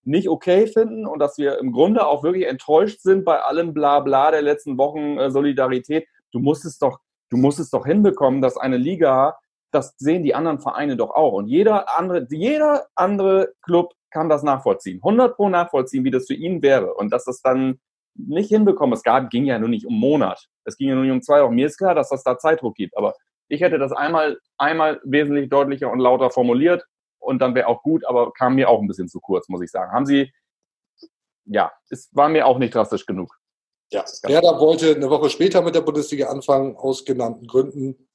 nicht 0.04 0.30
okay 0.30 0.68
finden 0.68 1.08
und 1.08 1.20
dass 1.20 1.38
wir 1.38 1.60
im 1.60 1.72
Grunde 1.72 2.06
auch 2.06 2.24
wirklich 2.24 2.48
enttäuscht 2.48 3.02
sind 3.02 3.26
bei 3.26 3.40
allem 3.40 3.74
Blabla 3.74 4.32
der 4.32 4.42
letzten 4.42 4.78
Wochen 4.78 5.18
äh, 5.18 5.32
Solidarität. 5.32 6.08
Du 6.32 6.40
musst 6.40 6.66
es 6.66 6.78
doch 6.78 7.00
du 7.30 7.38
musst 7.38 7.60
es 7.60 7.70
doch 7.70 7.86
hinbekommen, 7.86 8.42
dass 8.42 8.58
eine 8.58 8.78
Liga, 8.78 9.38
das 9.72 9.96
sehen 9.98 10.24
die 10.24 10.36
anderen 10.36 10.60
Vereine 10.60 10.96
doch 10.96 11.12
auch. 11.12 11.34
Und 11.34 11.48
jeder 11.48 11.98
andere, 11.98 12.26
jeder 12.30 12.88
andere 12.96 13.54
Club 13.62 13.94
kann 14.16 14.30
das 14.30 14.44
nachvollziehen. 14.44 15.02
100 15.04 15.36
pro 15.36 15.50
nachvollziehen, 15.50 16.06
wie 16.06 16.12
das 16.12 16.26
für 16.26 16.36
ihn 16.36 16.62
wäre. 16.62 16.94
Und 16.94 17.12
dass 17.12 17.26
das 17.26 17.42
dann 17.42 17.82
nicht 18.14 18.48
hinbekommen, 18.48 18.94
es 18.94 19.04
gab, 19.04 19.30
ging 19.30 19.44
ja 19.44 19.60
nur 19.60 19.68
nicht 19.68 19.86
um 19.86 20.00
Monat. 20.00 20.48
Es 20.64 20.78
ging 20.78 20.88
ja 20.88 20.96
nur 20.96 21.04
nicht 21.04 21.12
um 21.12 21.22
zwei 21.22 21.44
Wochen. 21.44 21.54
Mir 21.54 21.68
ist 21.68 21.78
klar, 21.78 21.94
dass 21.94 22.08
das 22.08 22.24
da 22.24 22.38
Zeitdruck 22.38 22.76
gibt. 22.76 22.96
Aber 22.96 23.14
ich 23.50 23.60
hätte 23.60 23.78
das 23.78 23.92
einmal, 23.92 24.40
einmal 24.58 25.02
wesentlich 25.04 25.50
deutlicher 25.50 25.92
und 25.92 26.00
lauter 26.00 26.30
formuliert 26.30 26.86
und 27.20 27.42
dann 27.42 27.56
wäre 27.56 27.68
auch 27.68 27.84
gut, 27.84 28.06
aber 28.06 28.32
kam 28.32 28.56
mir 28.56 28.70
auch 28.70 28.80
ein 28.80 28.88
bisschen 28.88 29.10
zu 29.10 29.20
kurz, 29.20 29.50
muss 29.50 29.62
ich 29.62 29.70
sagen. 29.70 29.92
Haben 29.92 30.06
Sie, 30.06 30.32
ja, 31.44 31.74
es 31.90 32.10
war 32.14 32.30
mir 32.30 32.48
auch 32.48 32.58
nicht 32.58 32.74
drastisch 32.74 33.06
genug. 33.06 33.38
Ja, 33.92 34.06
Werder 34.24 34.62
wollte 34.62 34.96
eine 34.96 35.10
Woche 35.10 35.30
später 35.30 35.62
mit 35.62 35.76
der 35.76 35.82
Bundesliga 35.82 36.28
anfangen, 36.28 36.78
aus 36.78 37.04
genannten 37.04 37.48
Gründen. 37.48 38.08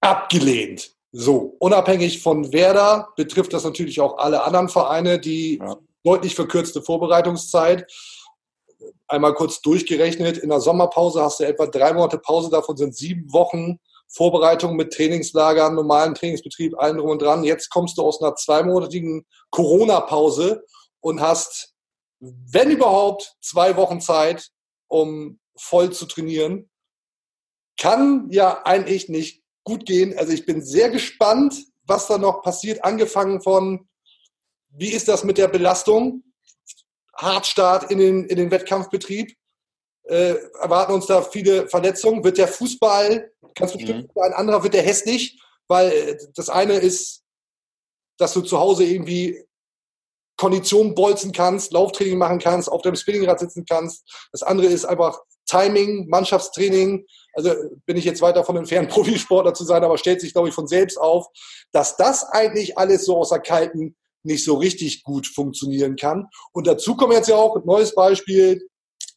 Abgelehnt. 0.00 0.96
So, 1.12 1.56
unabhängig 1.58 2.22
von 2.22 2.52
Werder 2.52 3.08
betrifft 3.16 3.52
das 3.52 3.64
natürlich 3.64 4.00
auch 4.00 4.16
alle 4.16 4.44
anderen 4.44 4.70
Vereine, 4.70 5.20
die 5.20 5.58
ja. 5.58 5.76
deutlich 6.02 6.34
verkürzte 6.34 6.80
Vorbereitungszeit. 6.80 7.86
Einmal 9.06 9.34
kurz 9.34 9.60
durchgerechnet, 9.60 10.38
in 10.38 10.48
der 10.48 10.60
Sommerpause 10.60 11.22
hast 11.22 11.40
du 11.40 11.44
etwa 11.44 11.66
drei 11.66 11.92
Monate 11.92 12.18
Pause, 12.18 12.48
davon 12.50 12.78
sind 12.78 12.96
sieben 12.96 13.30
Wochen 13.30 13.78
Vorbereitung 14.08 14.76
mit 14.76 14.92
Trainingslagern, 14.92 15.74
normalen 15.74 16.14
Trainingsbetrieb, 16.14 16.78
allem 16.78 16.98
drum 16.98 17.10
und 17.10 17.22
dran. 17.22 17.44
Jetzt 17.44 17.68
kommst 17.70 17.98
du 17.98 18.02
aus 18.02 18.22
einer 18.22 18.34
zweimonatigen 18.34 19.26
Corona-Pause 19.50 20.64
und 21.00 21.20
hast, 21.20 21.74
wenn 22.20 22.70
überhaupt, 22.70 23.36
zwei 23.42 23.76
Wochen 23.76 24.00
Zeit, 24.00 24.50
um 24.88 25.40
voll 25.56 25.92
zu 25.92 26.06
trainieren. 26.06 26.70
Kann 27.78 28.28
ja 28.30 28.62
eigentlich 28.64 29.08
nicht 29.08 29.41
gut 29.64 29.86
gehen. 29.86 30.16
Also 30.18 30.32
ich 30.32 30.46
bin 30.46 30.62
sehr 30.62 30.90
gespannt, 30.90 31.66
was 31.84 32.06
da 32.06 32.18
noch 32.18 32.42
passiert. 32.42 32.84
Angefangen 32.84 33.40
von, 33.42 33.88
wie 34.70 34.90
ist 34.90 35.08
das 35.08 35.24
mit 35.24 35.38
der 35.38 35.48
Belastung? 35.48 36.22
Hartstart 37.16 37.90
in 37.90 37.98
den, 37.98 38.24
in 38.24 38.36
den 38.36 38.50
Wettkampfbetrieb. 38.50 39.36
Äh, 40.04 40.34
erwarten 40.60 40.94
uns 40.94 41.06
da 41.06 41.22
viele 41.22 41.68
Verletzungen. 41.68 42.24
Wird 42.24 42.38
der 42.38 42.48
Fußball, 42.48 43.30
kannst 43.54 43.74
du 43.74 43.78
bestimmt 43.78 44.14
mhm. 44.14 44.22
ein 44.22 44.32
anderer, 44.32 44.62
wird 44.62 44.74
der 44.74 44.82
hässlich? 44.82 45.40
Weil 45.68 46.18
das 46.34 46.48
eine 46.48 46.74
ist, 46.74 47.22
dass 48.18 48.34
du 48.34 48.40
zu 48.40 48.58
Hause 48.58 48.84
irgendwie 48.84 49.44
Kondition 50.36 50.94
bolzen 50.94 51.32
kannst, 51.32 51.72
Lauftraining 51.72 52.18
machen 52.18 52.38
kannst, 52.38 52.70
auf 52.70 52.82
dem 52.82 52.96
Spinningrad 52.96 53.38
sitzen 53.38 53.64
kannst. 53.64 54.28
Das 54.32 54.42
andere 54.42 54.66
ist 54.66 54.84
einfach 54.84 55.20
Timing, 55.52 56.08
Mannschaftstraining. 56.08 57.06
Also 57.34 57.54
bin 57.86 57.96
ich 57.96 58.04
jetzt 58.04 58.22
weit 58.22 58.36
davon 58.36 58.56
entfernt, 58.56 58.88
Profisportler 58.90 59.54
zu 59.54 59.64
sein, 59.64 59.84
aber 59.84 59.98
stellt 59.98 60.20
sich, 60.20 60.32
glaube 60.32 60.48
ich, 60.48 60.54
von 60.54 60.66
selbst 60.66 60.98
auf, 60.98 61.26
dass 61.72 61.96
das 61.96 62.24
eigentlich 62.24 62.78
alles 62.78 63.04
so 63.04 63.18
aus 63.18 63.28
der 63.28 63.40
kalten 63.40 63.96
nicht 64.24 64.44
so 64.44 64.54
richtig 64.54 65.02
gut 65.02 65.26
funktionieren 65.26 65.96
kann. 65.96 66.28
Und 66.52 66.66
dazu 66.66 66.96
kommen 66.96 67.12
jetzt 67.12 67.28
ja 67.28 67.36
auch 67.36 67.56
ein 67.56 67.66
neues 67.66 67.94
Beispiel, 67.94 68.66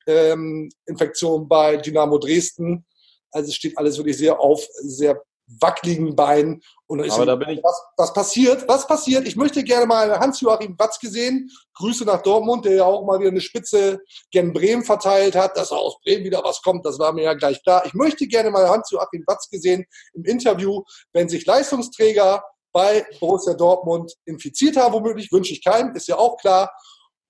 ähm, 0.07 0.69
Infektion 0.87 1.47
bei 1.47 1.77
Dynamo 1.77 2.17
Dresden. 2.17 2.85
Also 3.31 3.49
es 3.49 3.55
steht 3.55 3.77
alles 3.77 3.97
wirklich 3.97 4.17
sehr 4.17 4.39
auf, 4.39 4.65
sehr 4.81 5.21
wackeligen 5.59 6.15
Beinen. 6.15 6.61
Und 6.87 6.99
dann 6.99 7.07
ist 7.07 7.13
Aber 7.13 7.25
da 7.25 7.35
bin 7.35 7.49
ich 7.49 7.63
was, 7.63 7.81
was 7.97 8.13
passiert? 8.13 8.67
Was 8.67 8.85
passiert? 8.85 9.27
Ich 9.27 9.35
möchte 9.35 9.63
gerne 9.63 9.87
mal 9.87 10.19
Hans-Joachim 10.19 10.77
Watzke 10.77 11.09
sehen. 11.09 11.49
Grüße 11.73 12.05
nach 12.05 12.21
Dortmund, 12.21 12.65
der 12.65 12.75
ja 12.75 12.83
auch 12.85 13.05
mal 13.05 13.19
wieder 13.19 13.31
eine 13.31 13.41
Spitze 13.41 14.01
gen 14.31 14.53
Bremen 14.53 14.83
verteilt 14.83 15.35
hat. 15.35 15.57
Dass 15.57 15.71
aus 15.71 15.99
Bremen 16.01 16.23
wieder 16.23 16.43
was 16.43 16.61
kommt, 16.61 16.85
das 16.85 16.99
war 16.99 17.11
mir 17.11 17.23
ja 17.23 17.33
gleich 17.33 17.61
klar. 17.63 17.83
Ich 17.85 17.95
möchte 17.95 18.27
gerne 18.27 18.51
mal 18.51 18.69
Hans-Joachim 18.69 19.23
Watzke 19.25 19.59
sehen 19.59 19.85
im 20.13 20.25
Interview, 20.25 20.83
wenn 21.11 21.27
sich 21.27 21.45
Leistungsträger 21.45 22.43
bei 22.71 23.05
Borussia 23.19 23.55
Dortmund 23.55 24.13
infiziert 24.25 24.77
haben, 24.77 24.93
womöglich, 24.93 25.31
wünsche 25.31 25.53
ich 25.53 25.63
keinem, 25.63 25.95
ist 25.95 26.07
ja 26.07 26.17
auch 26.17 26.37
klar. 26.37 26.71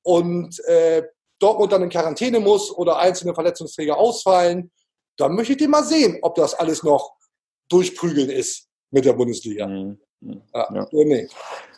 Und 0.04 0.60
äh, 0.66 1.04
Dortmund 1.40 1.72
dann 1.72 1.84
in 1.84 1.90
Quarantäne 1.90 2.40
muss 2.42 2.76
oder 2.76 2.98
einzelne 2.98 3.34
Verletzungsträger 3.34 3.98
ausfallen, 3.98 4.72
dann 5.18 5.34
möchte 5.34 5.54
ich 5.54 5.60
den 5.60 5.70
mal 5.70 5.84
sehen, 5.84 6.20
ob 6.24 6.36
das 6.36 6.56
alles 6.56 6.84
noch 6.84 7.14
durchprügeln 7.70 8.30
ist 8.30 8.68
mit 8.92 9.06
der 9.06 9.14
Bundesliga. 9.14 9.68
Mhm. 9.68 9.98
Ja. 10.22 10.68
Ja. 10.74 10.88
Nee. 10.92 11.28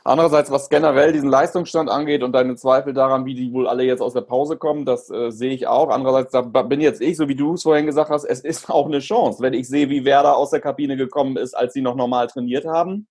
Andererseits, 0.03 0.49
was 0.51 0.69
generell 0.69 1.11
diesen 1.11 1.29
Leistungsstand 1.29 1.89
angeht 1.89 2.23
und 2.23 2.31
deine 2.31 2.55
Zweifel 2.55 2.93
daran, 2.93 3.25
wie 3.25 3.35
die 3.35 3.51
wohl 3.51 3.67
alle 3.67 3.83
jetzt 3.83 3.99
aus 4.01 4.13
der 4.13 4.21
Pause 4.21 4.57
kommen, 4.57 4.85
das 4.85 5.09
äh, 5.09 5.31
sehe 5.31 5.51
ich 5.51 5.67
auch. 5.67 5.89
Andererseits 5.89 6.31
da 6.31 6.41
bin 6.41 6.79
jetzt 6.79 7.01
ich, 7.01 7.17
so 7.17 7.27
wie 7.27 7.35
du 7.35 7.55
es 7.55 7.63
vorhin 7.63 7.85
gesagt 7.85 8.09
hast, 8.09 8.23
es 8.23 8.39
ist 8.39 8.69
auch 8.69 8.85
eine 8.85 8.99
Chance, 8.99 9.41
wenn 9.41 9.53
ich 9.53 9.67
sehe, 9.67 9.89
wie 9.89 10.05
Werder 10.05 10.37
aus 10.37 10.51
der 10.51 10.61
Kabine 10.61 10.95
gekommen 10.95 11.35
ist, 11.35 11.55
als 11.55 11.73
sie 11.73 11.81
noch 11.81 11.95
normal 11.95 12.27
trainiert 12.27 12.65
haben. 12.65 13.07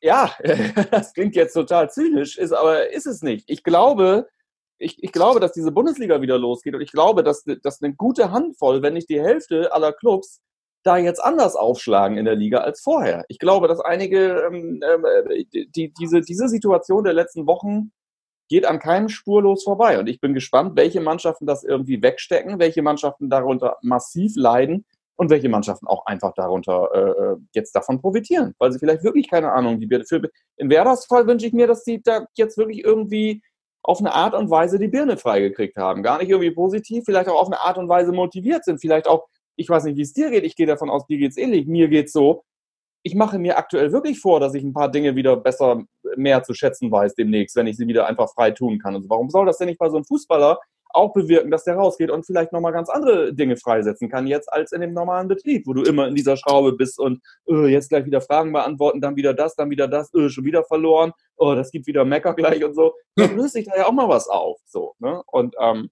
Ja, 0.00 0.32
das 0.90 1.14
klingt 1.14 1.34
jetzt 1.34 1.54
total 1.54 1.90
zynisch, 1.90 2.36
ist 2.36 2.52
aber 2.52 2.92
ist 2.92 3.06
es 3.06 3.22
nicht. 3.22 3.44
Ich 3.48 3.64
glaube, 3.64 4.28
ich, 4.78 5.02
ich 5.02 5.12
glaube, 5.12 5.40
dass 5.40 5.52
diese 5.52 5.72
Bundesliga 5.72 6.20
wieder 6.20 6.38
losgeht 6.38 6.74
und 6.74 6.82
ich 6.82 6.92
glaube, 6.92 7.24
dass, 7.24 7.44
dass 7.62 7.82
eine 7.82 7.94
gute 7.94 8.30
Handvoll, 8.30 8.82
wenn 8.82 8.94
nicht 8.94 9.08
die 9.08 9.20
Hälfte 9.20 9.72
aller 9.72 9.92
Clubs 9.92 10.42
da 10.82 10.96
jetzt 10.96 11.22
anders 11.22 11.56
aufschlagen 11.56 12.16
in 12.16 12.24
der 12.24 12.36
Liga 12.36 12.58
als 12.58 12.80
vorher. 12.80 13.24
Ich 13.28 13.38
glaube, 13.38 13.68
dass 13.68 13.80
einige, 13.80 14.42
ähm, 14.46 14.80
äh, 14.82 15.44
die, 15.50 15.92
diese, 15.92 16.20
diese 16.20 16.48
Situation 16.48 17.04
der 17.04 17.14
letzten 17.14 17.46
Wochen 17.46 17.92
geht 18.48 18.66
an 18.66 18.78
keinem 18.78 19.08
spurlos 19.08 19.64
vorbei. 19.64 19.98
Und 19.98 20.08
ich 20.08 20.20
bin 20.20 20.34
gespannt, 20.34 20.72
welche 20.76 21.00
Mannschaften 21.00 21.46
das 21.46 21.64
irgendwie 21.64 22.02
wegstecken, 22.02 22.58
welche 22.58 22.82
Mannschaften 22.82 23.28
darunter 23.28 23.76
massiv 23.82 24.32
leiden 24.36 24.86
und 25.16 25.30
welche 25.30 25.48
Mannschaften 25.48 25.86
auch 25.86 26.06
einfach 26.06 26.32
darunter 26.34 26.88
äh, 26.94 27.32
äh 27.32 27.36
jetzt 27.52 27.74
davon 27.74 28.00
profitieren, 28.00 28.54
weil 28.58 28.72
sie 28.72 28.78
vielleicht 28.78 29.04
wirklich 29.04 29.28
keine 29.28 29.52
Ahnung, 29.52 29.80
die 29.80 29.88
für, 30.08 30.22
in 30.56 30.70
Werders 30.70 31.06
Fall 31.06 31.26
wünsche 31.26 31.46
ich 31.46 31.52
mir, 31.52 31.66
dass 31.66 31.84
sie 31.84 32.00
da 32.00 32.26
jetzt 32.36 32.56
wirklich 32.56 32.84
irgendwie 32.84 33.42
auf 33.82 34.00
eine 34.00 34.12
Art 34.12 34.34
und 34.34 34.50
Weise 34.50 34.78
die 34.78 34.88
Birne 34.88 35.16
freigekriegt 35.16 35.76
haben. 35.76 36.02
Gar 36.02 36.18
nicht 36.18 36.30
irgendwie 36.30 36.50
positiv, 36.50 37.04
vielleicht 37.04 37.28
auch 37.28 37.40
auf 37.40 37.48
eine 37.48 37.60
Art 37.60 37.78
und 37.78 37.88
Weise 37.88 38.12
motiviert 38.12 38.64
sind, 38.64 38.80
vielleicht 38.80 39.08
auch 39.08 39.28
ich 39.58 39.68
weiß 39.68 39.84
nicht, 39.84 39.96
wie 39.96 40.02
es 40.02 40.12
dir 40.12 40.30
geht, 40.30 40.44
ich 40.44 40.56
gehe 40.56 40.66
davon 40.66 40.88
aus, 40.88 41.06
dir 41.06 41.18
geht 41.18 41.32
es 41.32 41.36
ähnlich, 41.36 41.66
mir 41.66 41.88
geht 41.88 42.06
es 42.06 42.12
so, 42.12 42.44
ich 43.02 43.14
mache 43.14 43.38
mir 43.38 43.58
aktuell 43.58 43.92
wirklich 43.92 44.20
vor, 44.20 44.40
dass 44.40 44.54
ich 44.54 44.62
ein 44.62 44.72
paar 44.72 44.90
Dinge 44.90 45.16
wieder 45.16 45.36
besser, 45.36 45.82
mehr 46.16 46.42
zu 46.42 46.54
schätzen 46.54 46.90
weiß 46.90 47.14
demnächst, 47.14 47.56
wenn 47.56 47.66
ich 47.66 47.76
sie 47.76 47.86
wieder 47.86 48.06
einfach 48.06 48.32
frei 48.32 48.50
tun 48.50 48.78
kann. 48.78 48.96
Und 48.96 49.08
warum 49.08 49.30
soll 49.30 49.46
das 49.46 49.58
denn 49.58 49.68
nicht 49.68 49.78
bei 49.78 49.88
so 49.88 49.96
einem 49.96 50.04
Fußballer 50.04 50.58
auch 50.90 51.12
bewirken, 51.12 51.50
dass 51.50 51.64
der 51.64 51.76
rausgeht 51.76 52.10
und 52.10 52.24
vielleicht 52.24 52.52
nochmal 52.52 52.72
ganz 52.72 52.88
andere 52.88 53.34
Dinge 53.34 53.56
freisetzen 53.56 54.08
kann, 54.08 54.26
jetzt 54.26 54.50
als 54.52 54.72
in 54.72 54.80
dem 54.80 54.94
normalen 54.94 55.28
Betrieb, 55.28 55.66
wo 55.66 55.74
du 55.74 55.82
immer 55.82 56.08
in 56.08 56.14
dieser 56.14 56.36
Schraube 56.36 56.72
bist 56.72 56.98
und 56.98 57.20
uh, 57.46 57.66
jetzt 57.66 57.90
gleich 57.90 58.06
wieder 58.06 58.20
Fragen 58.20 58.52
beantworten, 58.52 59.00
dann 59.00 59.16
wieder 59.16 59.34
das, 59.34 59.54
dann 59.54 59.70
wieder 59.70 59.86
das, 59.86 60.12
uh, 60.14 60.28
schon 60.28 60.44
wieder 60.44 60.64
verloren, 60.64 61.12
oh, 61.36 61.54
das 61.54 61.70
gibt 61.70 61.86
wieder 61.86 62.04
Mecker 62.04 62.34
gleich 62.34 62.64
und 62.64 62.74
so. 62.74 62.94
Dann 63.16 63.36
löst 63.36 63.52
sich 63.52 63.66
da 63.66 63.76
ja 63.76 63.86
auch 63.86 63.92
mal 63.92 64.08
was 64.08 64.28
auf. 64.28 64.58
So, 64.64 64.94
ne? 64.98 65.22
Und 65.26 65.54
ähm, 65.60 65.90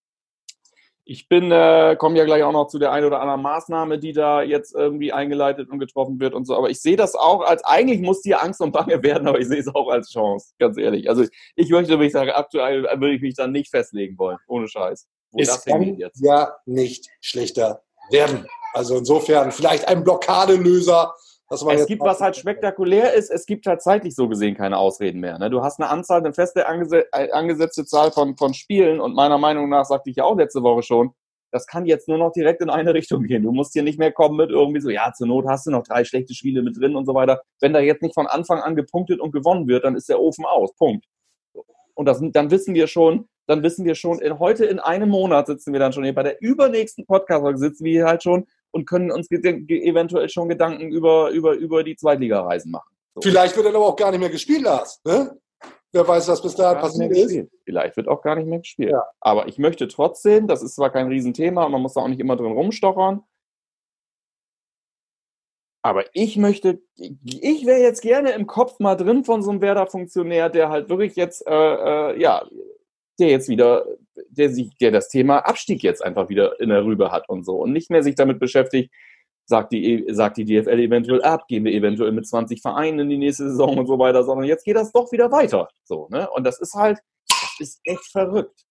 Ich 1.08 1.28
bin, 1.28 1.52
äh, 1.52 1.94
komme 1.96 2.18
ja 2.18 2.24
gleich 2.24 2.42
auch 2.42 2.50
noch 2.50 2.66
zu 2.66 2.80
der 2.80 2.90
einen 2.90 3.06
oder 3.06 3.20
anderen 3.20 3.40
Maßnahme, 3.40 4.00
die 4.00 4.12
da 4.12 4.42
jetzt 4.42 4.74
irgendwie 4.74 5.12
eingeleitet 5.12 5.70
und 5.70 5.78
getroffen 5.78 6.18
wird 6.18 6.34
und 6.34 6.46
so. 6.46 6.56
Aber 6.56 6.68
ich 6.68 6.80
sehe 6.80 6.96
das 6.96 7.14
auch 7.14 7.42
als, 7.42 7.64
eigentlich 7.64 8.00
muss 8.00 8.22
dir 8.22 8.42
Angst 8.42 8.60
und 8.60 8.72
Bange 8.72 9.00
werden, 9.04 9.28
aber 9.28 9.38
ich 9.38 9.46
sehe 9.46 9.60
es 9.60 9.72
auch 9.72 9.88
als 9.88 10.10
Chance, 10.10 10.54
ganz 10.58 10.76
ehrlich. 10.76 11.08
Also 11.08 11.24
ich 11.54 11.70
möchte, 11.70 11.96
wenn 11.96 12.06
ich 12.06 12.12
sage, 12.12 12.34
aktuell 12.34 12.82
würde 12.82 13.14
ich 13.14 13.22
mich 13.22 13.34
dann 13.34 13.52
nicht 13.52 13.70
festlegen 13.70 14.18
wollen, 14.18 14.38
ohne 14.48 14.66
Scheiß. 14.66 15.06
Wo 15.30 15.38
es 15.38 15.64
kann 15.64 15.96
ja 16.16 16.56
nicht 16.66 17.08
schlechter 17.20 17.82
werden. 18.10 18.46
Also 18.72 18.98
insofern 18.98 19.52
vielleicht 19.52 19.86
ein 19.86 20.02
Blockadelöser, 20.02 21.14
es 21.48 21.86
gibt, 21.86 22.02
was 22.02 22.20
halt 22.20 22.36
spektakulär 22.36 23.14
ist, 23.14 23.30
es 23.30 23.46
gibt 23.46 23.66
halt 23.66 23.80
zeitlich 23.80 24.14
so 24.16 24.28
gesehen 24.28 24.56
keine 24.56 24.78
Ausreden 24.78 25.20
mehr. 25.20 25.38
Ne? 25.38 25.48
Du 25.48 25.62
hast 25.62 25.78
eine 25.80 25.88
Anzahl, 25.88 26.18
eine 26.18 26.32
feste 26.32 26.64
äh, 26.64 27.30
angesetzte 27.30 27.84
Zahl 27.84 28.10
von, 28.10 28.36
von 28.36 28.52
Spielen 28.52 29.00
und 29.00 29.14
meiner 29.14 29.38
Meinung 29.38 29.68
nach, 29.68 29.84
sagte 29.84 30.10
ich 30.10 30.16
ja 30.16 30.24
auch 30.24 30.36
letzte 30.36 30.62
Woche 30.62 30.82
schon, 30.82 31.12
das 31.52 31.66
kann 31.66 31.86
jetzt 31.86 32.08
nur 32.08 32.18
noch 32.18 32.32
direkt 32.32 32.62
in 32.62 32.70
eine 32.70 32.94
Richtung 32.94 33.22
gehen. 33.22 33.44
Du 33.44 33.52
musst 33.52 33.72
hier 33.74 33.84
nicht 33.84 33.98
mehr 33.98 34.12
kommen 34.12 34.36
mit 34.36 34.50
irgendwie 34.50 34.80
so, 34.80 34.90
ja, 34.90 35.12
zur 35.12 35.28
Not 35.28 35.46
hast 35.46 35.66
du 35.66 35.70
noch 35.70 35.84
drei 35.84 36.04
schlechte 36.04 36.34
Spiele 36.34 36.62
mit 36.62 36.76
drin 36.76 36.96
und 36.96 37.06
so 37.06 37.14
weiter. 37.14 37.40
Wenn 37.60 37.72
da 37.72 37.80
jetzt 37.80 38.02
nicht 38.02 38.14
von 38.14 38.26
Anfang 38.26 38.60
an 38.60 38.74
gepunktet 38.74 39.20
und 39.20 39.32
gewonnen 39.32 39.68
wird, 39.68 39.84
dann 39.84 39.94
ist 39.94 40.08
der 40.08 40.20
Ofen 40.20 40.44
aus. 40.44 40.74
Punkt. 40.74 41.06
Und 41.94 42.06
das, 42.06 42.20
dann 42.32 42.50
wissen 42.50 42.74
wir 42.74 42.88
schon, 42.88 43.28
dann 43.46 43.62
wissen 43.62 43.84
wir 43.84 43.94
schon, 43.94 44.18
in, 44.18 44.38
heute 44.38 44.64
in 44.64 44.80
einem 44.80 45.08
Monat 45.08 45.46
sitzen 45.46 45.72
wir 45.72 45.80
dann 45.80 45.92
schon 45.92 46.04
hier 46.04 46.14
bei 46.14 46.24
der 46.24 46.42
übernächsten 46.42 47.06
Podcast-Folge 47.06 47.58
sitzen 47.58 47.84
wir 47.84 47.92
hier 47.92 48.06
halt 48.06 48.22
schon 48.22 48.46
und 48.70 48.86
können 48.86 49.10
uns 49.10 49.30
eventuell 49.30 50.28
schon 50.28 50.48
Gedanken 50.48 50.90
über, 50.90 51.30
über, 51.30 51.54
über 51.54 51.84
die 51.84 51.96
Zweitligareisen 51.96 52.70
machen. 52.70 52.94
So. 53.14 53.22
Vielleicht 53.22 53.56
wird 53.56 53.66
er 53.66 53.74
aber 53.74 53.86
auch 53.86 53.96
gar 53.96 54.10
nicht 54.10 54.20
mehr 54.20 54.30
gespielt, 54.30 54.62
Lars. 54.62 55.00
Ne? 55.04 55.38
Wer 55.92 56.06
weiß, 56.06 56.28
was 56.28 56.42
bis 56.42 56.54
dahin 56.54 56.80
passiert 56.80 57.12
ist. 57.12 57.48
Vielleicht 57.64 57.96
wird 57.96 58.08
auch 58.08 58.20
gar 58.20 58.36
nicht 58.36 58.46
mehr 58.46 58.58
gespielt. 58.58 58.90
Ja. 58.90 59.04
Aber 59.20 59.48
ich 59.48 59.58
möchte 59.58 59.88
trotzdem, 59.88 60.46
das 60.46 60.62
ist 60.62 60.74
zwar 60.74 60.90
kein 60.90 61.08
Riesenthema, 61.08 61.68
man 61.68 61.80
muss 61.80 61.94
da 61.94 62.02
auch 62.02 62.08
nicht 62.08 62.20
immer 62.20 62.36
drin 62.36 62.52
rumstochern, 62.52 63.22
aber 65.86 66.04
ich 66.14 66.36
möchte, 66.36 66.80
ich 66.96 67.64
wäre 67.64 67.78
jetzt 67.78 68.02
gerne 68.02 68.32
im 68.32 68.48
Kopf 68.48 68.80
mal 68.80 68.96
drin 68.96 69.22
von 69.22 69.40
so 69.44 69.52
einem 69.52 69.60
Werder-Funktionär, 69.60 70.50
der 70.50 70.68
halt 70.68 70.88
wirklich 70.88 71.14
jetzt, 71.14 71.46
äh, 71.46 71.52
äh, 71.54 72.20
ja, 72.20 72.44
der 73.18 73.28
jetzt 73.28 73.48
wieder, 73.48 73.84
der 74.30 74.50
sich, 74.50 74.76
der 74.78 74.90
das 74.90 75.08
Thema 75.08 75.38
Abstieg 75.38 75.82
jetzt 75.82 76.04
einfach 76.04 76.28
wieder 76.28 76.60
in 76.60 76.68
der 76.68 76.84
Rübe 76.84 77.10
hat 77.10 77.28
und 77.28 77.44
so 77.44 77.56
und 77.56 77.72
nicht 77.72 77.90
mehr 77.90 78.02
sich 78.02 78.14
damit 78.14 78.38
beschäftigt, 78.38 78.92
sagt 79.46 79.72
die, 79.72 80.04
sagt 80.08 80.36
die 80.38 80.44
DFL 80.44 80.80
eventuell 80.80 81.22
ab, 81.22 81.46
gehen 81.48 81.64
wir 81.64 81.72
eventuell 81.72 82.12
mit 82.12 82.26
20 82.26 82.60
Vereinen 82.60 82.98
in 83.00 83.10
die 83.10 83.18
nächste 83.18 83.48
Saison 83.48 83.78
und 83.78 83.86
so 83.86 83.98
weiter, 83.98 84.24
sondern 84.24 84.46
jetzt 84.46 84.64
geht 84.64 84.76
das 84.76 84.92
doch 84.92 85.10
wieder 85.12 85.30
weiter. 85.30 85.68
So, 85.84 86.08
ne? 86.10 86.28
Und 86.30 86.44
das 86.44 86.60
ist 86.60 86.74
halt, 86.74 86.98
das 87.28 87.56
ist 87.60 87.80
echt 87.84 88.04
verrückt. 88.10 88.64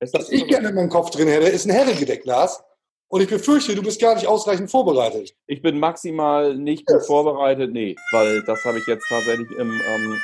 Das 0.00 0.12
Was 0.12 0.30
ich 0.30 0.46
gerne 0.46 0.68
in 0.68 0.74
meinem 0.74 0.90
Kopf 0.90 1.10
drin 1.10 1.28
hätte, 1.28 1.48
ist 1.48 1.66
ein 1.66 1.72
Herrengedeck, 1.72 2.24
Lars. 2.24 2.62
Und 3.10 3.22
ich 3.22 3.28
befürchte, 3.28 3.74
du 3.74 3.82
bist 3.82 4.00
gar 4.00 4.14
nicht 4.14 4.26
ausreichend 4.26 4.70
vorbereitet. 4.70 5.34
Ich 5.46 5.62
bin 5.62 5.80
maximal 5.80 6.54
nicht 6.54 6.84
yes. 6.88 6.98
gut 6.98 7.06
vorbereitet, 7.06 7.72
nee, 7.72 7.96
weil 8.12 8.42
das 8.42 8.62
habe 8.64 8.78
ich 8.78 8.86
jetzt 8.86 9.06
tatsächlich 9.08 9.50
im, 9.58 9.70
ähm, 9.70 10.20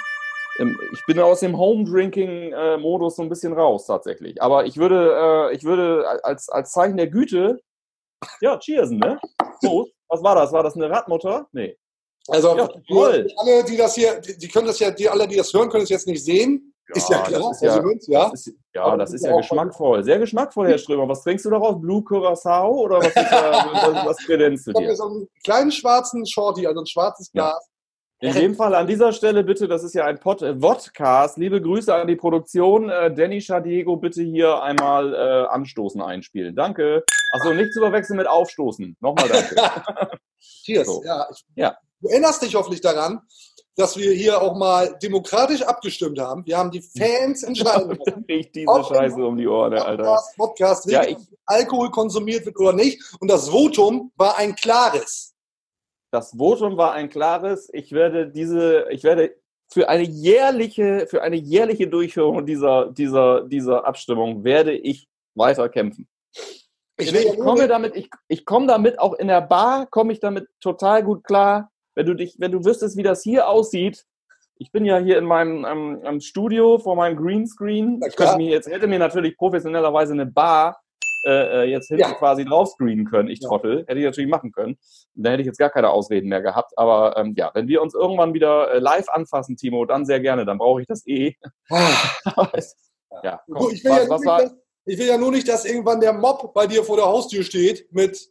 ich 0.58 1.06
bin 1.06 1.18
aus 1.18 1.40
dem 1.40 1.58
Home-Drinking-Modus 1.58 3.16
so 3.16 3.22
ein 3.22 3.28
bisschen 3.28 3.52
raus 3.52 3.86
tatsächlich. 3.86 4.40
Aber 4.40 4.66
ich 4.66 4.76
würde, 4.76 5.50
äh, 5.50 5.54
ich 5.54 5.64
würde 5.64 6.06
als, 6.22 6.48
als 6.48 6.72
Zeichen 6.72 6.96
der 6.96 7.08
Güte, 7.08 7.60
ja, 8.40 8.58
cheersen, 8.58 8.98
ne? 8.98 9.18
So, 9.60 9.88
was 10.08 10.22
war 10.22 10.34
das? 10.36 10.52
War 10.52 10.62
das 10.62 10.76
eine 10.76 10.88
Radmutter? 10.88 11.48
Nee. 11.52 11.76
Also 12.28 12.56
ja, 12.56 12.68
toll. 12.88 13.28
alle, 13.36 13.64
die 13.64 13.76
das 13.76 13.94
hier, 13.94 14.20
die 14.20 14.48
können 14.48 14.66
das 14.66 14.78
ja, 14.78 14.90
die 14.90 15.08
alle, 15.08 15.28
die 15.28 15.36
das 15.36 15.52
hören, 15.52 15.68
können 15.68 15.82
es 15.82 15.90
jetzt 15.90 16.06
nicht 16.06 16.24
sehen. 16.24 16.74
Ja, 16.88 16.96
ist 16.96 17.08
ja 17.08 17.22
klar. 17.22 17.50
Ist 17.50 17.62
ja, 17.62 17.80
uns, 17.80 18.06
ja. 18.06 18.30
Das 18.30 18.46
ist, 18.46 18.56
ja, 18.74 18.96
das 18.96 19.12
ist 19.12 19.24
ja 19.24 19.36
geschmackvoll. 19.36 20.04
Sehr 20.04 20.18
geschmackvoll, 20.18 20.68
Herr 20.68 20.78
Strömer. 20.78 21.08
Was 21.08 21.22
trinkst 21.22 21.44
du 21.44 21.50
daraus? 21.50 21.80
Blue 21.80 22.02
Curacao 22.02 22.72
oder 22.72 22.98
was, 22.98 23.08
ist, 23.08 23.16
äh, 23.16 23.22
was, 23.94 24.06
was 24.06 24.16
kredenzst 24.18 24.66
du 24.66 24.72
dir? 24.72 24.80
Ich 24.80 24.86
habe 24.88 24.96
so 24.96 25.04
einen 25.04 25.28
kleinen 25.42 25.72
schwarzen 25.72 26.24
Shorty, 26.26 26.66
also 26.66 26.80
ein 26.80 26.86
schwarzes 26.86 27.30
Glas. 27.30 27.68
In 28.24 28.32
dem 28.32 28.54
Fall 28.54 28.74
an 28.74 28.86
dieser 28.86 29.12
Stelle 29.12 29.44
bitte, 29.44 29.68
das 29.68 29.84
ist 29.84 29.94
ja 29.94 30.06
ein 30.06 30.18
Pod 30.18 30.40
äh, 30.40 30.58
Vodcast. 30.58 31.36
Liebe 31.36 31.60
Grüße 31.60 31.94
an 31.94 32.06
die 32.06 32.16
Produktion. 32.16 32.88
Äh, 32.88 33.14
Danny 33.14 33.42
Schadiego, 33.42 33.98
bitte 33.98 34.22
hier 34.22 34.62
einmal 34.62 35.12
äh, 35.12 35.46
Anstoßen 35.52 36.00
einspielen. 36.00 36.56
Danke. 36.56 37.04
Achso, 37.32 37.52
nicht 37.52 37.74
zu 37.74 37.80
verwechseln 37.80 38.16
mit 38.16 38.26
Aufstoßen. 38.26 38.96
Nochmal 39.00 39.28
danke. 39.28 39.56
Cheers. 40.40 40.86
So. 40.86 41.02
Ja, 41.04 41.26
ich, 41.30 41.44
ja. 41.54 41.76
Du 42.00 42.08
erinnerst 42.08 42.40
dich 42.42 42.54
hoffentlich 42.54 42.80
daran, 42.80 43.20
dass 43.76 43.98
wir 43.98 44.10
hier 44.12 44.40
auch 44.40 44.56
mal 44.56 44.96
demokratisch 45.02 45.60
abgestimmt 45.60 46.18
haben. 46.18 46.46
Wir 46.46 46.56
haben 46.56 46.70
die 46.70 46.80
Fans 46.80 47.42
entscheiden 47.42 47.98
Riecht 48.28 48.54
diese 48.54 48.84
Scheiße 48.84 49.22
um 49.22 49.36
die 49.36 49.46
Ohren, 49.46 49.74
Alter. 49.74 50.18
Podcast, 50.36 50.90
ja, 50.90 51.04
ich, 51.04 51.18
Alkohol 51.44 51.90
konsumiert 51.90 52.46
wird 52.46 52.58
oder 52.58 52.72
nicht. 52.72 53.02
Und 53.20 53.30
das 53.30 53.50
Votum 53.50 54.12
war 54.16 54.38
ein 54.38 54.54
klares. 54.54 55.33
Das 56.14 56.30
Votum 56.38 56.76
war 56.76 56.92
ein 56.92 57.08
klares. 57.08 57.68
Ich 57.72 57.90
werde 57.90 58.28
diese, 58.28 58.86
ich 58.90 59.02
werde 59.02 59.34
für 59.72 59.88
eine 59.88 60.04
jährliche, 60.04 61.08
für 61.08 61.22
eine 61.22 61.34
jährliche 61.34 61.88
Durchführung 61.88 62.46
dieser, 62.46 62.92
dieser, 62.92 63.42
dieser 63.48 63.84
Abstimmung 63.84 64.44
werde 64.44 64.74
ich 64.74 65.08
weiter 65.34 65.68
kämpfen. 65.68 66.06
Ich, 66.98 67.12
ich 67.12 67.36
komme 67.36 67.66
damit, 67.66 67.96
ich, 67.96 68.08
ich 68.28 68.44
komme 68.44 68.68
damit 68.68 69.00
auch 69.00 69.14
in 69.14 69.26
der 69.26 69.40
Bar, 69.40 69.88
komme 69.90 70.12
ich 70.12 70.20
damit 70.20 70.46
total 70.60 71.02
gut 71.02 71.24
klar. 71.24 71.72
Wenn 71.96 72.06
du 72.06 72.14
dich, 72.14 72.36
wenn 72.38 72.52
du 72.52 72.64
wüsstest, 72.64 72.96
wie 72.96 73.02
das 73.02 73.24
hier 73.24 73.48
aussieht, 73.48 74.06
ich 74.56 74.70
bin 74.70 74.84
ja 74.84 74.98
hier 74.98 75.18
in 75.18 75.24
meinem 75.24 76.00
ähm, 76.04 76.20
Studio 76.20 76.78
vor 76.78 76.94
meinem 76.94 77.16
Greenscreen. 77.16 78.00
Ich 78.06 78.14
könnte 78.14 78.36
mir 78.36 78.50
jetzt 78.50 78.70
hätte 78.70 78.86
mir 78.86 79.00
natürlich 79.00 79.36
professionellerweise 79.36 80.12
eine 80.12 80.26
Bar 80.26 80.80
äh, 81.24 81.62
äh, 81.62 81.70
jetzt 81.70 81.88
hinten 81.88 82.02
ja. 82.02 82.12
quasi 82.12 82.44
drauf 82.44 82.68
screenen 82.68 83.06
können, 83.06 83.28
ich 83.28 83.40
Trottel. 83.40 83.84
Hätte 83.86 83.98
ich 83.98 84.04
natürlich 84.04 84.30
machen 84.30 84.52
können. 84.52 84.78
Da 85.14 85.30
hätte 85.30 85.42
ich 85.42 85.46
jetzt 85.46 85.58
gar 85.58 85.70
keine 85.70 85.90
Ausreden 85.90 86.28
mehr 86.28 86.42
gehabt. 86.42 86.72
Aber 86.76 87.16
ähm, 87.16 87.34
ja, 87.36 87.50
wenn 87.54 87.68
wir 87.68 87.82
uns 87.82 87.94
irgendwann 87.94 88.34
wieder 88.34 88.72
äh, 88.72 88.78
live 88.78 89.08
anfassen, 89.08 89.56
Timo, 89.56 89.84
dann 89.84 90.04
sehr 90.04 90.20
gerne. 90.20 90.44
Dann 90.44 90.58
brauche 90.58 90.82
ich 90.82 90.86
das 90.86 91.06
eh. 91.06 91.34
Ah. 91.70 91.90
ja, 93.22 93.40
komm, 93.50 93.70
ich, 93.72 93.84
will 93.84 93.92
was, 93.92 94.04
ja 94.04 94.10
was 94.10 94.24
war, 94.24 94.50
ich 94.86 94.98
will 94.98 95.06
ja 95.06 95.18
nur 95.18 95.30
nicht, 95.30 95.48
dass 95.48 95.64
irgendwann 95.64 96.00
der 96.00 96.12
Mob 96.12 96.52
bei 96.52 96.66
dir 96.66 96.84
vor 96.84 96.96
der 96.96 97.06
Haustür 97.06 97.42
steht 97.42 97.90
mit 97.92 98.30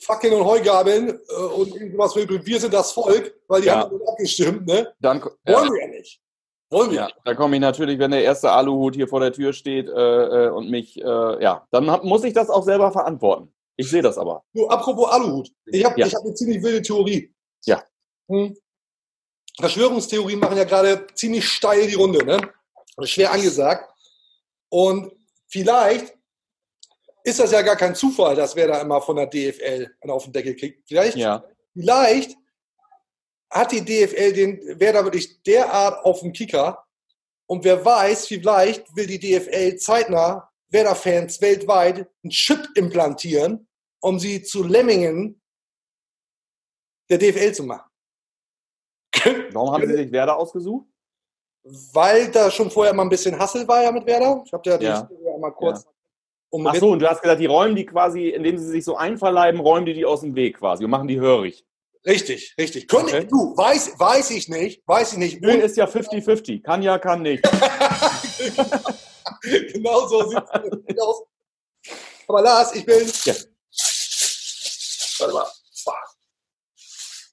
Fackeln 0.00 0.34
und 0.34 0.44
Heugabeln 0.44 1.08
äh, 1.08 1.42
und 1.54 1.74
irgendwas 1.74 2.14
wir 2.16 2.60
sind 2.60 2.74
das 2.74 2.92
Volk, 2.92 3.34
weil 3.48 3.62
die 3.62 3.68
ja. 3.68 3.80
haben 3.80 4.00
abgestimmt, 4.06 4.66
ne? 4.66 4.92
Dann, 5.00 5.22
Wollen 5.22 5.34
ja. 5.44 5.70
wir 5.70 5.80
ja 5.80 5.88
nicht. 5.88 6.20
Wollen 6.70 6.90
wir. 6.90 6.96
Ja, 6.96 7.08
da 7.24 7.34
komme 7.34 7.56
ich 7.56 7.60
natürlich, 7.60 7.98
wenn 7.98 8.10
der 8.10 8.24
erste 8.24 8.50
Aluhut 8.50 8.96
hier 8.96 9.06
vor 9.06 9.20
der 9.20 9.32
Tür 9.32 9.52
steht 9.52 9.88
äh, 9.88 9.92
äh 10.46 10.50
und 10.50 10.68
mich, 10.68 11.00
äh, 11.00 11.42
ja, 11.42 11.66
dann 11.70 11.90
hab, 11.90 12.04
muss 12.04 12.24
ich 12.24 12.32
das 12.32 12.50
auch 12.50 12.64
selber 12.64 12.90
verantworten. 12.90 13.52
Ich 13.76 13.90
sehe 13.90 14.02
das 14.02 14.18
aber. 14.18 14.42
Du, 14.52 14.66
apropos 14.68 15.08
Aluhut. 15.10 15.50
Ich 15.66 15.84
habe 15.84 16.00
ja. 16.00 16.06
hab 16.06 16.24
eine 16.24 16.34
ziemlich 16.34 16.62
wilde 16.62 16.82
Theorie. 16.82 17.32
Ja. 17.64 17.84
Hm. 18.28 18.56
Verschwörungstheorien 19.58 20.40
machen 20.40 20.56
ja 20.56 20.64
gerade 20.64 21.06
ziemlich 21.14 21.48
steil 21.48 21.86
die 21.86 21.94
Runde, 21.94 22.24
ne? 22.24 22.40
Schwer 23.04 23.32
angesagt. 23.32 23.90
Und 24.68 25.12
vielleicht 25.46 26.14
ist 27.22 27.40
das 27.40 27.52
ja 27.52 27.62
gar 27.62 27.76
kein 27.76 27.94
Zufall, 27.94 28.34
dass 28.34 28.56
wer 28.56 28.68
da 28.68 28.80
immer 28.80 29.00
von 29.00 29.16
der 29.16 29.26
DFL 29.26 29.90
auf 30.08 30.24
den 30.24 30.32
Deckel 30.32 30.56
kriegt. 30.56 30.86
Vielleicht, 30.86 31.16
ja. 31.16 31.44
vielleicht 31.72 32.36
hat 33.50 33.72
die 33.72 33.84
DFL 33.84 34.32
den 34.32 34.80
Werder 34.80 35.04
wirklich 35.04 35.42
derart 35.42 36.04
auf 36.04 36.20
dem 36.20 36.32
Kicker. 36.32 36.84
Und 37.46 37.64
wer 37.64 37.84
weiß, 37.84 38.26
vielleicht 38.26 38.94
will 38.96 39.06
die 39.06 39.20
DFL 39.20 39.76
zeitnah 39.76 40.50
Werder-Fans 40.68 41.40
weltweit 41.40 42.08
einen 42.22 42.30
Chip 42.30 42.68
implantieren, 42.74 43.68
um 44.00 44.18
sie 44.18 44.42
zu 44.42 44.64
Lemmingen 44.64 45.40
der 47.08 47.18
DFL 47.18 47.52
zu 47.52 47.64
machen. 47.64 47.88
Warum 49.52 49.72
haben 49.72 49.86
Sie 49.86 49.94
sich 49.94 50.12
Werder 50.12 50.36
ausgesucht? 50.36 50.86
Weil 51.62 52.30
da 52.30 52.50
schon 52.50 52.70
vorher 52.70 52.92
mal 52.94 53.02
ein 53.04 53.08
bisschen 53.08 53.38
Hassel 53.38 53.66
war 53.66 53.82
ja 53.82 53.92
mit 53.92 54.06
Werder. 54.06 54.42
Ich 54.44 54.52
habe 54.52 54.68
ja 54.68 54.78
die 54.78 54.84
ja. 54.84 55.08
mal 55.38 55.52
kurz 55.52 55.84
ja. 55.84 55.90
Ach 56.64 56.74
so, 56.76 56.90
und 56.92 57.00
du 57.00 57.08
hast 57.08 57.20
gesagt, 57.20 57.40
die 57.40 57.46
räumen 57.46 57.74
die 57.74 57.84
quasi, 57.84 58.28
indem 58.28 58.56
sie 58.56 58.66
sich 58.66 58.84
so 58.84 58.96
einverleiben, 58.96 59.60
räumen 59.60 59.84
die 59.84 59.94
die 59.94 60.06
aus 60.06 60.20
dem 60.20 60.34
Weg 60.34 60.58
quasi 60.58 60.84
und 60.84 60.90
machen 60.90 61.08
die 61.08 61.20
hörig. 61.20 61.66
Richtig, 62.06 62.54
richtig. 62.56 62.86
Könnte, 62.86 63.16
okay. 63.16 63.26
Du, 63.26 63.56
weiß, 63.56 63.98
weiß 63.98 64.30
ich 64.30 64.48
nicht, 64.48 64.86
weiß 64.86 65.14
ich 65.14 65.18
nicht. 65.18 65.40
Müll 65.40 65.56
ist 65.56 65.76
ja 65.76 65.86
50-50. 65.86 66.62
Kann 66.62 66.82
ja, 66.82 66.98
kann 66.98 67.22
nicht. 67.22 67.42
genau 69.42 70.06
so 70.06 70.28
sieht 70.28 70.44
es 70.86 70.98
aus. 71.00 71.24
Aber 72.28 72.42
Lars, 72.42 72.74
ich 72.76 72.86
bin. 72.86 73.10
Ja. 73.24 73.34
Warte 75.18 75.34
mal. 75.34 75.46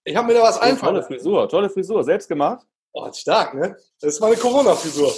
Ich 0.05 0.15
habe 0.15 0.27
mir 0.27 0.33
da 0.33 0.41
was 0.43 0.57
oh, 0.57 0.61
einfallen. 0.61 0.95
Tolle 0.95 1.03
Frisur, 1.05 1.47
tolle 1.47 1.69
Frisur. 1.69 2.03
Selbst 2.03 2.27
gemacht? 2.27 2.65
Oh, 2.91 3.11
stark, 3.13 3.53
ne? 3.53 3.77
Das 4.01 4.15
ist 4.15 4.19
meine 4.19 4.35
Corona-Frisur. 4.35 5.13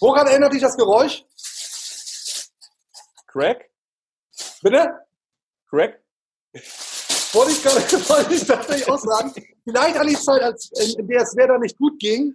Woran 0.00 0.26
erinnert 0.26 0.52
dich 0.52 0.62
das 0.62 0.76
Geräusch? 0.76 1.24
Crack? 3.26 3.68
Bitte? 4.62 4.88
Crack? 5.68 6.00
Wollte 7.36 7.52
ich 7.52 7.62
gerade 7.62 7.76
wollte 8.08 8.34
ich 8.34 8.46
tatsächlich 8.46 8.90
auch 8.90 8.98
sagen. 8.98 9.32
Vielleicht 9.64 9.96
an 9.96 10.06
die 10.08 10.16
Zeit, 10.16 10.42
als, 10.42 10.70
in 10.96 11.06
der 11.06 11.22
es 11.22 11.36
Werder 11.36 11.58
nicht 11.58 11.76
gut 11.76 11.98
ging, 11.98 12.34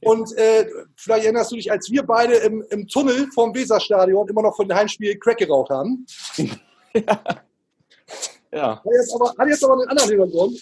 Und 0.00 0.36
äh, 0.36 0.68
vielleicht 0.96 1.24
erinnerst 1.24 1.50
du 1.52 1.56
dich, 1.56 1.70
als 1.70 1.90
wir 1.90 2.02
beide 2.02 2.34
im, 2.36 2.64
im 2.70 2.86
Tunnel 2.86 3.28
vom 3.34 3.54
Weserstadion 3.54 4.28
immer 4.28 4.42
noch 4.42 4.54
von 4.54 4.68
dem 4.68 4.76
Heimspiel 4.76 5.18
Crack 5.18 5.38
geraucht 5.38 5.70
haben. 5.70 6.06
ja. 6.36 6.52
ja. 8.52 8.76
Hat 8.76 8.84
jetzt 8.84 9.14
aber, 9.14 9.34
hat 9.36 9.48
jetzt 9.48 9.64
aber 9.64 9.74
einen 9.74 9.88
anderen 9.88 10.10
Hintergrund. 10.10 10.60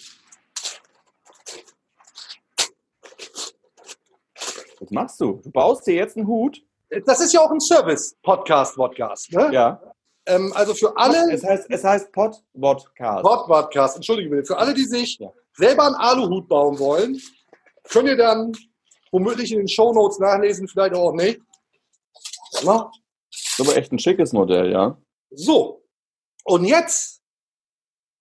Was 4.80 4.90
machst 4.90 5.20
du? 5.20 5.40
Du 5.42 5.50
baust 5.50 5.86
dir 5.86 5.94
jetzt 5.94 6.16
einen 6.16 6.26
Hut? 6.26 6.62
Das 7.04 7.20
ist 7.20 7.32
ja 7.32 7.40
auch 7.40 7.50
ein 7.50 7.60
Service-Podcast, 7.60 8.76
Podcast. 8.76 9.32
Ne? 9.32 9.50
Ja. 9.52 9.80
Ähm, 10.28 10.52
also 10.54 10.74
für 10.74 10.96
alle. 10.96 11.32
Es 11.32 11.42
heißt, 11.44 11.66
es 11.70 11.84
heißt 11.84 12.12
Pod-Podcast. 12.12 13.22
Pod-Podcast, 13.22 13.96
entschuldige 13.96 14.30
bitte. 14.30 14.44
Für 14.44 14.58
alle, 14.58 14.74
die 14.74 14.84
sich 14.84 15.18
Ja. 15.18 15.32
selber 15.56 15.86
einen 15.86 15.94
Aluhut 15.96 16.48
bauen 16.48 16.78
wollen, 16.78 17.20
könnt 17.84 18.08
ihr 18.08 18.16
dann 18.16 18.52
womöglich 19.10 19.50
in 19.52 19.58
den 19.58 19.68
Shownotes 19.68 20.18
nachlesen, 20.18 20.68
vielleicht 20.68 20.94
auch 20.94 21.12
nicht. 21.12 21.40
Na? 22.64 22.90
Das 23.30 23.58
ist 23.58 23.60
aber 23.60 23.76
echt 23.76 23.92
ein 23.92 23.98
schickes 23.98 24.32
Modell, 24.32 24.70
ja. 24.72 24.96
So. 25.30 25.82
Und 26.44 26.64
jetzt, 26.64 27.20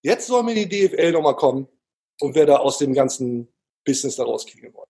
jetzt 0.03 0.27
soll 0.27 0.43
mir 0.43 0.55
die 0.55 0.67
DFL 0.67 1.11
nochmal 1.11 1.35
kommen 1.35 1.67
und 2.21 2.35
wer 2.35 2.45
da 2.45 2.57
aus 2.57 2.77
dem 2.77 2.93
ganzen 2.93 3.47
Business 3.85 4.15
da 4.17 4.23
rauskriegen 4.23 4.73
wollen. 4.73 4.87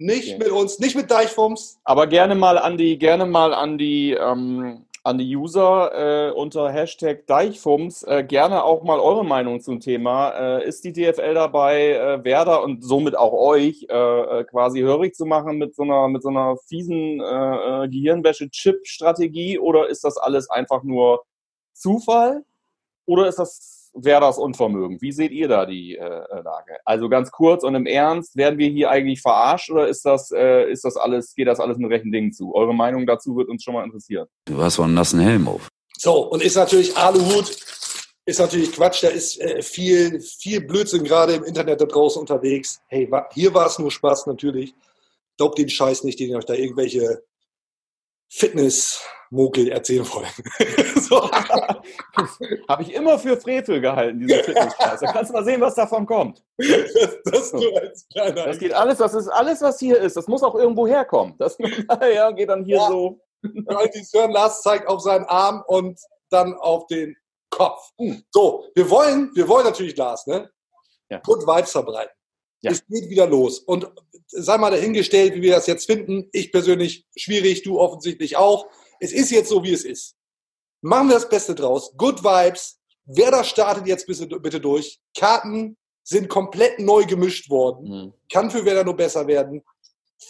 Nicht 0.00 0.28
Okay. 0.34 0.38
mit 0.38 0.48
uns, 0.50 0.78
nicht 0.78 0.94
mit 0.96 1.10
Deichfums. 1.10 1.78
Aber 1.84 2.06
gerne 2.06 2.34
mal 2.34 2.58
an 2.58 2.76
die, 2.78 2.98
gerne 2.98 3.26
mal 3.26 3.52
an 3.54 3.78
die, 3.78 4.12
ähm, 4.12 4.86
an 5.08 5.16
die 5.16 5.34
User 5.34 6.28
äh, 6.28 6.30
unter 6.32 6.70
Hashtag 6.70 7.26
Deichfums 7.26 8.02
äh, 8.02 8.22
gerne 8.22 8.62
auch 8.62 8.82
mal 8.82 9.00
eure 9.00 9.24
Meinung 9.24 9.58
zum 9.62 9.80
Thema. 9.80 10.58
Äh, 10.58 10.68
ist 10.68 10.84
die 10.84 10.92
DFL 10.92 11.32
dabei, 11.32 11.92
äh, 11.92 12.24
Werder 12.24 12.62
und 12.62 12.84
somit 12.84 13.16
auch 13.16 13.32
euch 13.32 13.86
äh, 13.88 13.94
äh, 13.94 14.44
quasi 14.44 14.80
hörig 14.80 15.14
zu 15.14 15.24
machen 15.24 15.56
mit 15.56 15.74
so 15.74 15.84
einer, 15.84 16.08
mit 16.08 16.22
so 16.22 16.28
einer 16.28 16.58
fiesen 16.58 17.22
äh, 17.22 17.84
äh, 17.84 17.88
Gehirnwäsche-Chip-Strategie 17.88 19.58
oder 19.58 19.88
ist 19.88 20.04
das 20.04 20.18
alles 20.18 20.50
einfach 20.50 20.82
nur 20.82 21.24
Zufall? 21.72 22.44
Oder 23.06 23.28
ist 23.28 23.38
das 23.38 23.77
Werders 23.94 24.38
Unvermögen? 24.38 25.00
Wie 25.00 25.12
seht 25.12 25.32
ihr 25.32 25.48
da 25.48 25.66
die 25.66 25.96
äh, 25.96 26.02
äh, 26.02 26.42
Lage? 26.42 26.78
Also 26.84 27.08
ganz 27.08 27.30
kurz 27.30 27.64
und 27.64 27.74
im 27.74 27.86
Ernst, 27.86 28.36
werden 28.36 28.58
wir 28.58 28.68
hier 28.68 28.90
eigentlich 28.90 29.20
verarscht 29.20 29.70
oder 29.70 29.88
ist 29.88 30.04
das, 30.04 30.30
äh, 30.30 30.70
ist 30.70 30.84
das 30.84 30.96
alles, 30.96 31.34
geht 31.34 31.48
das 31.48 31.60
alles 31.60 31.78
mit 31.78 31.90
rechten 31.90 32.12
Dingen 32.12 32.32
zu? 32.32 32.54
Eure 32.54 32.74
Meinung 32.74 33.06
dazu 33.06 33.36
wird 33.36 33.48
uns 33.48 33.64
schon 33.64 33.74
mal 33.74 33.84
interessieren. 33.84 34.26
Du 34.44 34.60
hast 34.60 34.78
wohl 34.78 34.86
einen 34.86 34.94
nassen 34.94 35.20
Helm 35.20 35.48
auf. 35.48 35.68
So, 35.96 36.28
und 36.28 36.42
ist 36.42 36.56
natürlich 36.56 36.96
Aluhut, 36.96 37.56
ist 38.24 38.38
natürlich 38.38 38.72
Quatsch, 38.72 39.02
da 39.02 39.08
ist 39.08 39.40
äh, 39.40 39.62
viel, 39.62 40.20
viel 40.20 40.60
Blödsinn 40.60 41.02
gerade 41.02 41.34
im 41.34 41.44
Internet 41.44 41.80
da 41.80 41.86
draußen 41.86 42.20
unterwegs. 42.20 42.80
Hey, 42.88 43.10
wa 43.10 43.26
hier 43.32 43.52
war 43.54 43.66
es 43.66 43.78
nur 43.78 43.90
Spaß 43.90 44.26
natürlich. 44.26 44.74
Glaubt 45.36 45.58
den 45.58 45.68
Scheiß 45.68 46.04
nicht, 46.04 46.20
den 46.20 46.36
euch 46.36 46.44
da 46.44 46.54
irgendwelche 46.54 47.22
Fitness-Mogel 48.30 49.68
erzählen 49.68 50.06
wollen. 50.12 50.28
so. 51.00 51.30
Habe 52.68 52.82
ich 52.82 52.94
immer 52.94 53.18
für 53.18 53.36
Frevel 53.40 53.80
gehalten, 53.80 54.20
diese 54.20 54.42
Fitnessscheiße. 54.44 55.04
Da 55.06 55.12
kannst 55.12 55.30
du 55.30 55.34
mal 55.34 55.44
sehen, 55.44 55.60
was 55.60 55.74
davon 55.74 56.06
kommt. 56.06 56.42
das, 56.58 57.52
das. 57.52 57.52
Das 58.12 58.58
geht 58.58 58.72
alles, 58.72 58.98
das 58.98 59.14
ist 59.14 59.28
alles, 59.28 59.62
was 59.62 59.78
hier 59.78 59.98
ist. 59.98 60.16
Das 60.16 60.28
muss 60.28 60.42
auch 60.42 60.54
irgendwo 60.54 60.86
herkommen. 60.86 61.34
Das 61.38 61.56
ja, 62.14 62.30
geht 62.30 62.48
dann 62.48 62.64
hier 62.64 62.76
Ja. 62.76 62.88
so. 62.88 63.20
Sören 64.02 64.32
Lars 64.32 64.62
zeigt 64.62 64.88
auf 64.88 65.00
seinen 65.00 65.24
Arm 65.26 65.62
und 65.66 65.98
dann 66.30 66.54
auf 66.54 66.86
den 66.88 67.16
Kopf. 67.50 67.90
So, 68.30 68.64
wir 68.74 68.90
wollen, 68.90 69.30
wir 69.34 69.48
wollen 69.48 69.64
natürlich 69.64 69.96
Lars, 69.96 70.26
ne? 70.26 70.50
Ja. 71.08 71.18
Good 71.20 71.46
Vibes 71.46 71.72
verbreiten. 71.72 72.12
Ja. 72.60 72.72
Es 72.72 72.84
geht 72.86 73.08
wieder 73.08 73.26
los. 73.26 73.60
Und 73.60 73.90
sei 74.26 74.58
mal 74.58 74.70
dahingestellt, 74.70 75.34
wie 75.34 75.42
wir 75.42 75.54
das 75.54 75.66
jetzt 75.66 75.86
finden. 75.86 76.28
Ich 76.32 76.52
persönlich 76.52 77.06
schwierig, 77.16 77.62
du 77.62 77.78
offensichtlich 77.78 78.36
auch. 78.36 78.66
Es 79.00 79.12
ist 79.12 79.30
jetzt 79.30 79.48
so, 79.48 79.62
wie 79.62 79.72
es 79.72 79.84
ist. 79.84 80.16
Machen 80.80 81.08
wir 81.08 81.14
das 81.14 81.28
Beste 81.28 81.54
draus. 81.54 81.92
Good 81.96 82.22
Vibes. 82.22 82.78
Wer 83.04 83.30
da 83.30 83.42
startet 83.42 83.86
jetzt 83.86 84.06
bitte, 84.06 84.60
durch. 84.60 85.00
Karten 85.16 85.76
sind 86.04 86.28
komplett 86.28 86.78
neu 86.78 87.04
gemischt 87.04 87.48
worden 87.48 87.90
Hm. 87.90 88.12
kann 88.32 88.50
für 88.50 88.64
Werder 88.64 88.84
nur 88.84 88.96
besser 88.96 89.26
werden. 89.26 89.62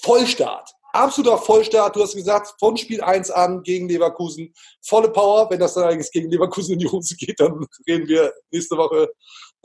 Vollstart. 0.03 0.71
Absoluter 0.93 1.39
Vollstart. 1.39 1.97
Du 1.97 2.03
hast 2.03 2.15
gesagt, 2.15 2.55
von 2.59 2.77
Spiel 2.77 3.01
1 3.01 3.31
an 3.31 3.63
gegen 3.63 3.89
Leverkusen. 3.89 4.55
Volle 4.83 5.11
Power. 5.11 5.49
Wenn 5.51 5.61
das 5.61 5.75
dann 5.75 5.85
eigentlich 5.85 6.11
gegen 6.11 6.31
Leverkusen 6.31 6.75
in 6.75 6.79
die 6.79 6.89
Hose 6.89 7.15
geht, 7.17 7.39
dann 7.41 7.67
reden 7.87 8.09
wir 8.09 8.33
nächste 8.51 8.77
Woche, 8.77 9.09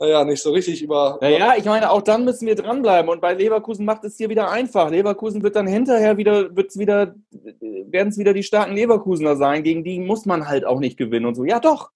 naja, 0.00 0.24
nicht 0.24 0.42
so 0.42 0.50
richtig 0.50 0.82
über. 0.82 1.18
Naja, 1.20 1.54
ich 1.56 1.64
meine, 1.64 1.90
auch 1.90 2.02
dann 2.02 2.24
müssen 2.24 2.46
wir 2.46 2.56
dranbleiben. 2.56 3.08
Und 3.08 3.20
bei 3.20 3.34
Leverkusen 3.34 3.84
macht 3.84 4.04
es 4.04 4.16
hier 4.16 4.28
wieder 4.28 4.50
einfach. 4.50 4.90
Leverkusen 4.90 5.42
wird 5.42 5.54
dann 5.54 5.68
hinterher 5.68 6.16
wieder, 6.16 6.54
wird's 6.56 6.78
wieder, 6.78 7.14
werden 7.30 8.08
es 8.08 8.18
wieder 8.18 8.34
die 8.34 8.42
starken 8.42 8.74
Leverkusener 8.74 9.36
sein. 9.36 9.62
Gegen 9.62 9.84
die 9.84 10.00
muss 10.00 10.26
man 10.26 10.48
halt 10.48 10.64
auch 10.64 10.80
nicht 10.80 10.96
gewinnen 10.96 11.26
und 11.26 11.36
so. 11.36 11.44
Ja, 11.44 11.60
doch. 11.60 11.90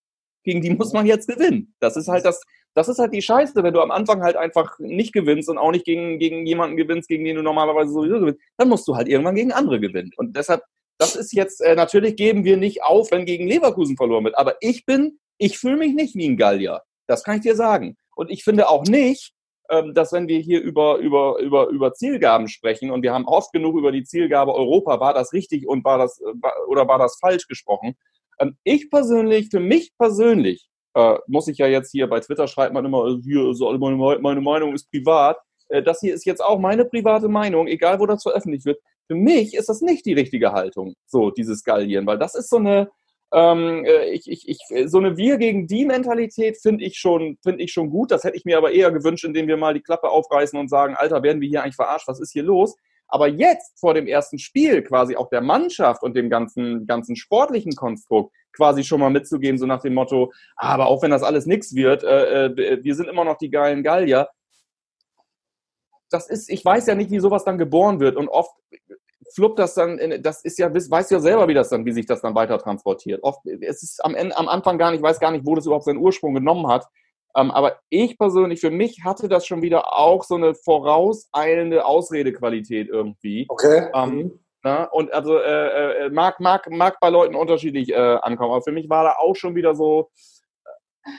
Gegen 0.44 0.62
die 0.62 0.70
muss 0.70 0.92
man 0.92 1.06
jetzt 1.06 1.28
gewinnen. 1.28 1.74
Das 1.80 1.96
ist 1.96 2.06
halt 2.08 2.24
das, 2.24 2.40
das 2.74 2.88
ist 2.88 3.00
halt 3.00 3.12
die 3.12 3.22
Scheiße, 3.22 3.60
wenn 3.62 3.74
du 3.74 3.80
am 3.80 3.90
Anfang 3.90 4.22
halt 4.22 4.36
einfach 4.36 4.78
nicht 4.78 5.12
gewinnst 5.12 5.48
und 5.48 5.58
auch 5.58 5.72
nicht 5.72 5.84
gegen, 5.84 6.20
gegen 6.20 6.46
jemanden 6.46 6.76
gewinnst, 6.76 7.08
gegen 7.08 7.24
den 7.24 7.36
du 7.36 7.42
normalerweise 7.42 7.92
sowieso 7.92 8.20
gewinnst, 8.20 8.40
dann 8.56 8.68
musst 8.68 8.86
du 8.86 8.94
halt 8.94 9.08
irgendwann 9.08 9.34
gegen 9.34 9.52
andere 9.52 9.80
gewinnen. 9.80 10.12
Und 10.16 10.36
deshalb, 10.36 10.62
das 10.98 11.16
ist 11.16 11.32
jetzt, 11.32 11.60
äh, 11.60 11.74
natürlich 11.74 12.14
geben 12.14 12.44
wir 12.44 12.56
nicht 12.56 12.84
auf, 12.84 13.10
wenn 13.10 13.26
gegen 13.26 13.48
Leverkusen 13.48 13.96
verloren 13.96 14.24
wird. 14.24 14.38
Aber 14.38 14.54
ich 14.60 14.86
bin, 14.86 15.18
ich 15.38 15.58
fühle 15.58 15.76
mich 15.76 15.94
nicht 15.94 16.14
wie 16.14 16.28
ein 16.28 16.36
Gallier. 16.36 16.82
Das 17.08 17.24
kann 17.24 17.36
ich 17.36 17.42
dir 17.42 17.56
sagen. 17.56 17.96
Und 18.14 18.30
ich 18.30 18.44
finde 18.44 18.68
auch 18.68 18.84
nicht, 18.84 19.32
ähm, 19.70 19.94
dass 19.94 20.12
wenn 20.12 20.28
wir 20.28 20.38
hier 20.38 20.62
über, 20.62 20.98
über, 20.98 21.38
über, 21.38 21.68
über 21.68 21.92
Zielgaben 21.92 22.48
sprechen 22.48 22.90
und 22.90 23.02
wir 23.02 23.12
haben 23.12 23.26
oft 23.26 23.52
genug 23.52 23.76
über 23.76 23.92
die 23.92 24.04
Zielgabe 24.04 24.54
Europa, 24.54 25.00
war 25.00 25.14
das 25.14 25.32
richtig 25.32 25.66
und 25.66 25.84
war 25.84 25.98
das, 25.98 26.20
äh, 26.20 26.32
oder 26.68 26.86
war 26.86 26.98
das 26.98 27.18
falsch 27.20 27.48
gesprochen? 27.48 27.96
Ähm, 28.38 28.56
ich 28.64 28.90
persönlich, 28.90 29.48
für 29.50 29.60
mich 29.60 29.92
persönlich, 29.98 30.68
äh, 30.94 31.18
muss 31.26 31.48
ich 31.48 31.58
ja 31.58 31.66
jetzt 31.66 31.90
hier 31.90 32.08
bei 32.08 32.20
Twitter 32.20 32.48
schreibt 32.48 32.72
man 32.72 32.84
immer, 32.84 33.06
äh, 33.06 33.20
hier 33.22 33.52
alle 33.60 33.78
meine, 33.78 34.40
Meinung 34.40 34.74
ist 34.74 34.90
privat. 34.90 35.38
Äh, 35.68 35.82
das 35.82 36.00
hier 36.00 36.14
ist 36.14 36.24
jetzt 36.24 36.42
auch 36.42 36.58
meine 36.58 36.84
private 36.84 37.28
Meinung, 37.28 37.66
egal 37.66 38.00
wo 38.00 38.06
das 38.06 38.22
veröffentlicht 38.22 38.64
wird. 38.64 38.80
Für 39.06 39.14
mich 39.14 39.54
ist 39.54 39.68
das 39.68 39.80
nicht 39.80 40.04
die 40.06 40.12
richtige 40.14 40.52
Haltung, 40.52 40.94
so 41.06 41.30
dieses 41.30 41.64
Gallieren, 41.64 42.06
weil 42.06 42.18
das 42.18 42.34
ist 42.34 42.50
so 42.50 42.56
eine, 42.56 42.90
ähm, 43.32 43.84
äh, 43.84 44.10
ich, 44.10 44.30
ich, 44.30 44.48
ich, 44.48 44.90
so 44.90 44.98
eine 44.98 45.16
Wir 45.16 45.36
gegen 45.36 45.66
die 45.66 45.84
Mentalität 45.84 46.58
finde 46.60 46.84
ich 46.84 46.98
schon, 46.98 47.38
finde 47.42 47.62
ich 47.62 47.72
schon 47.72 47.90
gut. 47.90 48.10
Das 48.10 48.24
hätte 48.24 48.36
ich 48.36 48.44
mir 48.44 48.56
aber 48.56 48.72
eher 48.72 48.90
gewünscht, 48.90 49.24
indem 49.24 49.48
wir 49.48 49.56
mal 49.56 49.74
die 49.74 49.82
Klappe 49.82 50.08
aufreißen 50.08 50.58
und 50.58 50.68
sagen, 50.68 50.94
Alter, 50.96 51.22
werden 51.22 51.40
wir 51.40 51.48
hier 51.48 51.62
eigentlich 51.62 51.76
verarscht? 51.76 52.08
Was 52.08 52.20
ist 52.20 52.32
hier 52.32 52.42
los? 52.42 52.76
Aber 53.08 53.28
jetzt 53.28 53.78
vor 53.80 53.94
dem 53.94 54.06
ersten 54.06 54.38
Spiel 54.38 54.82
quasi 54.82 55.16
auch 55.16 55.30
der 55.30 55.40
Mannschaft 55.40 56.02
und 56.02 56.14
dem 56.14 56.28
ganzen, 56.28 56.86
ganzen 56.86 57.16
sportlichen 57.16 57.72
Konstrukt 57.72 58.34
quasi 58.52 58.84
schon 58.84 59.00
mal 59.00 59.10
mitzugeben, 59.10 59.58
so 59.58 59.66
nach 59.66 59.80
dem 59.80 59.94
Motto, 59.94 60.32
ah, 60.56 60.74
aber 60.74 60.88
auch 60.88 61.02
wenn 61.02 61.10
das 61.10 61.22
alles 61.22 61.46
nix 61.46 61.74
wird, 61.74 62.02
äh, 62.04 62.46
äh, 62.46 62.84
wir 62.84 62.94
sind 62.94 63.08
immer 63.08 63.24
noch 63.24 63.38
die 63.38 63.50
geilen 63.50 63.82
Gallier. 63.82 64.28
Das 66.10 66.28
ist, 66.28 66.50
ich 66.50 66.64
weiß 66.64 66.86
ja 66.86 66.94
nicht, 66.94 67.10
wie 67.10 67.20
sowas 67.20 67.44
dann 67.44 67.58
geboren 67.58 68.00
wird 68.00 68.16
und 68.16 68.28
oft 68.28 68.54
fluppt 69.34 69.58
das 69.58 69.74
dann, 69.74 69.98
in, 69.98 70.22
das 70.22 70.44
ist 70.44 70.58
ja, 70.58 70.72
weißt 70.72 71.10
du 71.10 71.16
ja 71.16 71.20
selber, 71.20 71.48
wie 71.48 71.54
das 71.54 71.68
dann, 71.68 71.84
wie 71.84 71.92
sich 71.92 72.06
das 72.06 72.20
dann 72.22 72.34
weiter 72.34 72.58
transportiert. 72.58 73.22
Oft, 73.22 73.44
es 73.46 73.82
ist 73.82 74.04
am 74.04 74.14
Ende, 74.14 74.36
am 74.36 74.48
Anfang 74.48 74.78
gar 74.78 74.90
nicht, 74.90 75.00
ich 75.00 75.04
weiß 75.04 75.20
gar 75.20 75.30
nicht, 75.30 75.46
wo 75.46 75.54
das 75.54 75.66
überhaupt 75.66 75.84
seinen 75.84 75.98
Ursprung 75.98 76.34
genommen 76.34 76.66
hat. 76.66 76.86
Ähm, 77.36 77.50
aber 77.50 77.78
ich 77.90 78.18
persönlich, 78.18 78.60
für 78.60 78.70
mich 78.70 79.04
hatte 79.04 79.28
das 79.28 79.46
schon 79.46 79.62
wieder 79.62 79.94
auch 79.96 80.24
so 80.24 80.34
eine 80.34 80.54
vorauseilende 80.54 81.84
Ausredequalität 81.84 82.88
irgendwie. 82.88 83.46
Okay. 83.48 83.90
Ähm, 83.94 84.40
ne? 84.64 84.88
Und 84.90 85.12
also 85.12 85.38
äh, 85.38 86.06
äh, 86.06 86.10
mag, 86.10 86.40
mag, 86.40 86.70
mag 86.70 86.98
bei 87.00 87.10
Leuten 87.10 87.34
unterschiedlich 87.34 87.90
äh, 87.90 87.96
ankommen, 88.22 88.52
aber 88.52 88.62
für 88.62 88.72
mich 88.72 88.88
war 88.88 89.04
da 89.04 89.12
auch 89.18 89.36
schon 89.36 89.54
wieder 89.54 89.74
so. 89.74 90.10
äh, 91.04 91.10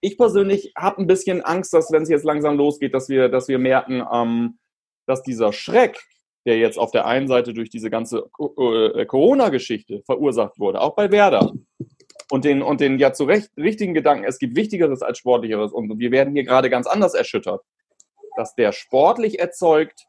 Ich 0.00 0.18
persönlich 0.18 0.72
habe 0.76 1.00
ein 1.00 1.06
bisschen 1.06 1.42
Angst, 1.42 1.72
dass 1.72 1.90
wenn 1.90 2.02
es 2.02 2.10
jetzt 2.10 2.24
langsam 2.24 2.56
losgeht, 2.56 2.94
dass 2.94 3.08
wir, 3.08 3.28
dass 3.28 3.48
wir 3.48 3.58
merken, 3.58 4.06
ähm, 4.12 4.58
dass 5.06 5.22
dieser 5.22 5.52
Schreck, 5.52 5.98
der 6.46 6.58
jetzt 6.58 6.78
auf 6.78 6.92
der 6.92 7.06
einen 7.06 7.28
Seite 7.28 7.52
durch 7.52 7.70
diese 7.70 7.90
ganze 7.90 8.30
äh, 8.38 9.04
Corona-Geschichte 9.04 10.02
verursacht 10.06 10.58
wurde, 10.58 10.80
auch 10.80 10.94
bei 10.94 11.10
Werder, 11.10 11.52
und 12.30 12.44
den, 12.44 12.62
und 12.62 12.80
den 12.80 12.98
ja 12.98 13.12
zu 13.12 13.24
Recht 13.24 13.50
richtigen 13.56 13.94
Gedanken, 13.94 14.24
es 14.24 14.38
gibt 14.38 14.56
Wichtigeres 14.56 15.02
als 15.02 15.18
Sportlicheres 15.18 15.72
und 15.72 15.98
wir 15.98 16.10
werden 16.10 16.34
hier 16.34 16.44
gerade 16.44 16.70
ganz 16.70 16.86
anders 16.86 17.14
erschüttert, 17.14 17.62
dass 18.36 18.54
der 18.54 18.72
sportlich 18.72 19.38
erzeugt, 19.38 20.06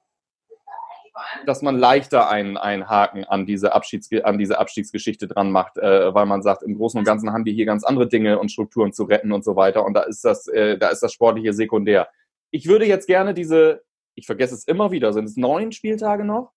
dass 1.46 1.62
man 1.62 1.78
leichter 1.78 2.30
einen, 2.30 2.58
einen 2.58 2.90
Haken 2.90 3.24
an 3.24 3.46
diese, 3.46 3.74
Abschieds, 3.74 4.10
an 4.24 4.38
diese 4.38 4.60
Abstiegsgeschichte 4.60 5.28
dran 5.28 5.52
macht, 5.52 5.78
äh, 5.78 6.14
weil 6.14 6.28
man 6.28 6.44
sagt, 6.44 6.62
im 6.62 6.76
Großen 6.76 7.00
und 7.00 7.06
Ganzen 7.06 7.34
haben 7.34 7.46
wir 7.46 7.54
hier 7.54 7.66
ganz 7.66 7.84
andere 7.84 8.08
Dinge 8.08 8.38
und 8.38 8.52
Strukturen 8.52 8.94
zu 8.94 9.04
retten 9.06 9.32
und 9.32 9.44
so 9.44 9.56
weiter. 9.56 9.84
Und 9.84 9.96
da 9.96 10.02
ist 10.02 10.24
das, 10.24 10.48
äh, 10.48 10.78
da 10.78 10.90
ist 10.90 11.02
das 11.02 11.14
Sportliche 11.14 11.54
sekundär. 11.54 12.10
Ich 12.52 12.68
würde 12.68 12.86
jetzt 12.86 13.08
gerne 13.08 13.34
diese, 13.34 13.82
ich 14.18 14.26
vergesse 14.26 14.56
es 14.56 14.66
immer 14.66 14.92
wieder, 14.92 15.14
sind 15.14 15.26
es 15.26 15.38
neun 15.38 15.72
Spieltage 15.72 16.26
noch? 16.26 16.52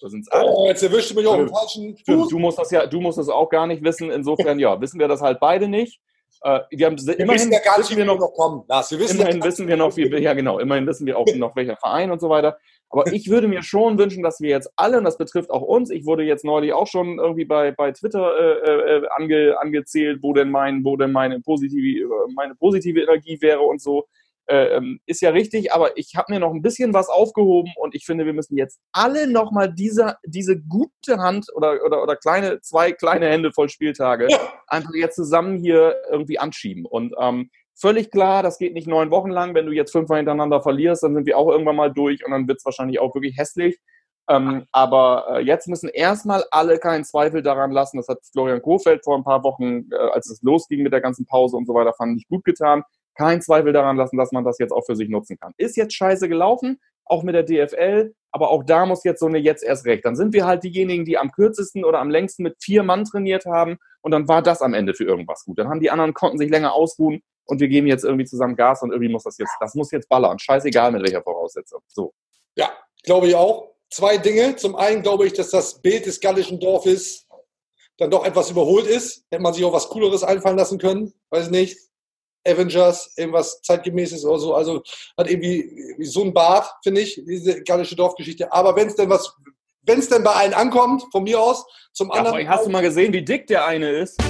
Oder 0.00 0.10
sind 0.10 0.20
es 0.20 0.32
acht? 0.32 0.44
Oh, 0.46 0.66
jetzt 0.66 0.82
erwischte 0.82 1.14
mich 1.14 1.26
auf 1.26 1.36
den 1.36 1.48
falschen 1.48 1.96
Fuß. 1.96 2.28
du 2.28 2.38
musst 2.38 2.58
das 2.58 2.70
ja, 2.70 2.86
du 2.86 3.00
musst 3.00 3.18
das 3.18 3.28
auch 3.28 3.48
gar 3.48 3.66
nicht 3.66 3.82
wissen. 3.82 4.10
Insofern, 4.10 4.58
ja, 4.58 4.80
wissen 4.80 5.00
wir 5.00 5.08
das 5.08 5.22
halt 5.22 5.40
beide 5.40 5.66
nicht. 5.66 6.00
Äh, 6.42 6.60
wir 6.70 6.86
haben 6.86 6.98
Wir 6.98 7.18
immerhin 7.18 7.40
wissen 7.40 7.52
ja 7.52 7.60
gar 7.60 7.78
nicht, 7.78 7.90
wie 7.90 7.96
wir 7.96 8.04
noch, 8.04 8.18
noch 8.18 8.34
kommen. 8.34 8.64
Lars, 8.68 8.90
wir 8.90 8.98
wissen 8.98 9.18
immerhin 9.18 9.42
wissen 9.42 9.66
wir 9.66 9.76
noch, 9.76 9.96
wie, 9.96 10.06
ja 10.18 10.34
genau, 10.34 10.58
immerhin 10.58 10.86
wissen 10.86 11.06
wir 11.06 11.18
auch 11.18 11.26
noch 11.36 11.56
welcher 11.56 11.76
Verein 11.76 12.10
und 12.10 12.20
so 12.20 12.28
weiter. 12.28 12.58
Aber 12.90 13.12
ich 13.12 13.30
würde 13.30 13.48
mir 13.48 13.62
schon 13.62 13.98
wünschen, 13.98 14.22
dass 14.22 14.40
wir 14.40 14.50
jetzt 14.50 14.70
alle, 14.76 14.98
und 14.98 15.04
das 15.04 15.18
betrifft 15.18 15.50
auch 15.50 15.62
uns, 15.62 15.90
ich 15.90 16.04
wurde 16.04 16.22
jetzt 16.22 16.44
neulich 16.44 16.72
auch 16.72 16.86
schon 16.86 17.18
irgendwie 17.18 17.46
bei, 17.46 17.72
bei 17.72 17.90
Twitter 17.92 18.32
äh, 18.38 18.98
äh, 18.98 19.08
ange, 19.16 19.58
angezählt, 19.58 20.22
wo 20.22 20.34
denn 20.34 20.50
mein, 20.50 20.84
wo 20.84 20.96
denn 20.96 21.12
meine 21.12 21.40
positive, 21.40 22.08
meine 22.34 22.54
positive 22.54 23.00
Energie 23.00 23.40
wäre 23.40 23.60
und 23.60 23.80
so. 23.80 24.06
Äh, 24.48 24.76
ähm, 24.76 25.00
ist 25.06 25.22
ja 25.22 25.30
richtig, 25.30 25.72
aber 25.72 25.96
ich 25.96 26.14
habe 26.14 26.32
mir 26.32 26.38
noch 26.38 26.52
ein 26.52 26.62
bisschen 26.62 26.94
was 26.94 27.08
aufgehoben 27.08 27.72
und 27.76 27.96
ich 27.96 28.04
finde, 28.04 28.26
wir 28.26 28.32
müssen 28.32 28.56
jetzt 28.56 28.78
alle 28.92 29.26
nochmal 29.26 29.72
diese, 29.72 30.18
diese 30.24 30.60
gute 30.60 31.18
Hand 31.18 31.48
oder, 31.52 31.84
oder, 31.84 32.00
oder 32.00 32.14
kleine, 32.14 32.60
zwei 32.60 32.92
kleine 32.92 33.28
Hände 33.28 33.50
voll 33.52 33.68
Spieltage 33.68 34.28
einfach 34.68 34.94
jetzt 34.94 35.16
zusammen 35.16 35.58
hier 35.58 35.96
irgendwie 36.12 36.38
anschieben. 36.38 36.86
Und 36.86 37.12
ähm, 37.18 37.50
völlig 37.74 38.12
klar, 38.12 38.44
das 38.44 38.58
geht 38.58 38.72
nicht 38.72 38.86
neun 38.86 39.10
Wochen 39.10 39.30
lang. 39.30 39.54
Wenn 39.54 39.66
du 39.66 39.72
jetzt 39.72 39.90
fünfmal 39.90 40.18
hintereinander 40.18 40.62
verlierst, 40.62 41.02
dann 41.02 41.14
sind 41.14 41.26
wir 41.26 41.36
auch 41.36 41.50
irgendwann 41.50 41.76
mal 41.76 41.92
durch 41.92 42.24
und 42.24 42.30
dann 42.30 42.46
wird 42.46 42.58
es 42.58 42.64
wahrscheinlich 42.64 43.00
auch 43.00 43.16
wirklich 43.16 43.36
hässlich. 43.36 43.80
Ähm, 44.28 44.66
aber 44.70 45.26
äh, 45.30 45.40
jetzt 45.40 45.66
müssen 45.66 45.88
erstmal 45.88 46.44
alle 46.52 46.78
keinen 46.78 47.04
Zweifel 47.04 47.42
daran 47.42 47.72
lassen. 47.72 47.96
Das 47.96 48.06
hat 48.06 48.18
Florian 48.30 48.62
Kohfeldt 48.62 49.02
vor 49.04 49.16
ein 49.16 49.24
paar 49.24 49.42
Wochen, 49.42 49.88
äh, 49.90 49.96
als 50.12 50.30
es 50.30 50.40
losging 50.42 50.84
mit 50.84 50.92
der 50.92 51.00
ganzen 51.00 51.26
Pause 51.26 51.56
und 51.56 51.66
so 51.66 51.74
weiter, 51.74 51.94
fand 51.94 52.16
ich 52.16 52.28
gut 52.28 52.44
getan 52.44 52.84
keinen 53.16 53.42
Zweifel 53.42 53.72
daran 53.72 53.96
lassen, 53.96 54.16
dass 54.16 54.32
man 54.32 54.44
das 54.44 54.58
jetzt 54.58 54.72
auch 54.72 54.84
für 54.84 54.96
sich 54.96 55.08
nutzen 55.08 55.38
kann. 55.38 55.52
Ist 55.56 55.76
jetzt 55.76 55.94
scheiße 55.94 56.28
gelaufen, 56.28 56.78
auch 57.04 57.22
mit 57.22 57.34
der 57.34 57.44
DFL, 57.44 58.14
aber 58.32 58.50
auch 58.50 58.64
da 58.64 58.84
muss 58.84 59.04
jetzt 59.04 59.20
so 59.20 59.26
eine 59.26 59.38
jetzt 59.38 59.62
erst 59.62 59.86
recht. 59.86 60.04
Dann 60.04 60.16
sind 60.16 60.34
wir 60.34 60.44
halt 60.44 60.64
diejenigen, 60.64 61.04
die 61.04 61.18
am 61.18 61.32
kürzesten 61.32 61.84
oder 61.84 62.00
am 62.00 62.10
längsten 62.10 62.42
mit 62.42 62.56
vier 62.60 62.82
Mann 62.82 63.04
trainiert 63.04 63.46
haben 63.46 63.78
und 64.02 64.10
dann 64.10 64.28
war 64.28 64.42
das 64.42 64.60
am 64.60 64.74
Ende 64.74 64.94
für 64.94 65.04
irgendwas 65.04 65.44
gut. 65.44 65.58
Dann 65.58 65.68
haben 65.68 65.80
die 65.80 65.90
anderen 65.90 66.14
konnten 66.14 66.38
sich 66.38 66.50
länger 66.50 66.74
ausruhen 66.74 67.22
und 67.46 67.60
wir 67.60 67.68
geben 67.68 67.86
jetzt 67.86 68.04
irgendwie 68.04 68.24
zusammen 68.24 68.56
Gas 68.56 68.82
und 68.82 68.90
irgendwie 68.90 69.10
muss 69.10 69.22
das 69.22 69.38
jetzt, 69.38 69.52
das 69.60 69.74
muss 69.74 69.90
jetzt 69.92 70.08
ballern. 70.08 70.38
Scheißegal 70.38 70.92
mit 70.92 71.02
welcher 71.02 71.22
Voraussetzung. 71.22 71.80
So. 71.86 72.12
Ja, 72.56 72.70
glaube 73.04 73.28
ich 73.28 73.34
auch. 73.34 73.70
Zwei 73.88 74.18
Dinge. 74.18 74.56
Zum 74.56 74.74
einen 74.74 75.02
glaube 75.02 75.26
ich, 75.26 75.32
dass 75.32 75.50
das 75.50 75.80
Bild 75.80 76.06
des 76.06 76.20
gallischen 76.20 76.58
Dorfes 76.58 77.26
dann 77.98 78.10
doch 78.10 78.26
etwas 78.26 78.50
überholt 78.50 78.86
ist. 78.86 79.24
Hätte 79.30 79.42
man 79.42 79.54
sich 79.54 79.64
auch 79.64 79.72
was 79.72 79.88
Cooleres 79.88 80.24
einfallen 80.24 80.58
lassen 80.58 80.78
können. 80.78 81.12
Weiß 81.30 81.50
nicht. 81.50 81.78
Avengers, 82.46 83.12
irgendwas 83.16 83.60
zeitgemäßes 83.62 84.24
oder 84.24 84.38
so. 84.38 84.54
Also 84.54 84.82
hat 85.16 85.30
irgendwie 85.30 86.04
so 86.04 86.22
ein 86.22 86.32
Bart, 86.32 86.66
finde 86.82 87.00
ich, 87.00 87.22
diese 87.26 87.62
gallische 87.62 87.96
Dorfgeschichte. 87.96 88.52
Aber 88.52 88.76
wenn 88.76 88.88
es 88.88 88.96
denn 88.96 89.10
was, 89.10 89.34
wenn 89.82 89.98
es 89.98 90.08
denn 90.08 90.22
bei 90.22 90.32
allen 90.32 90.54
ankommt, 90.54 91.04
von 91.12 91.24
mir 91.24 91.40
aus, 91.40 91.64
zum 91.92 92.08
ja, 92.08 92.14
anderen. 92.14 92.48
Hast 92.48 92.66
du 92.66 92.70
mal 92.70 92.82
gesehen, 92.82 93.12
wie 93.12 93.24
dick 93.24 93.46
der 93.46 93.66
eine 93.66 93.90
ist? 93.90 94.20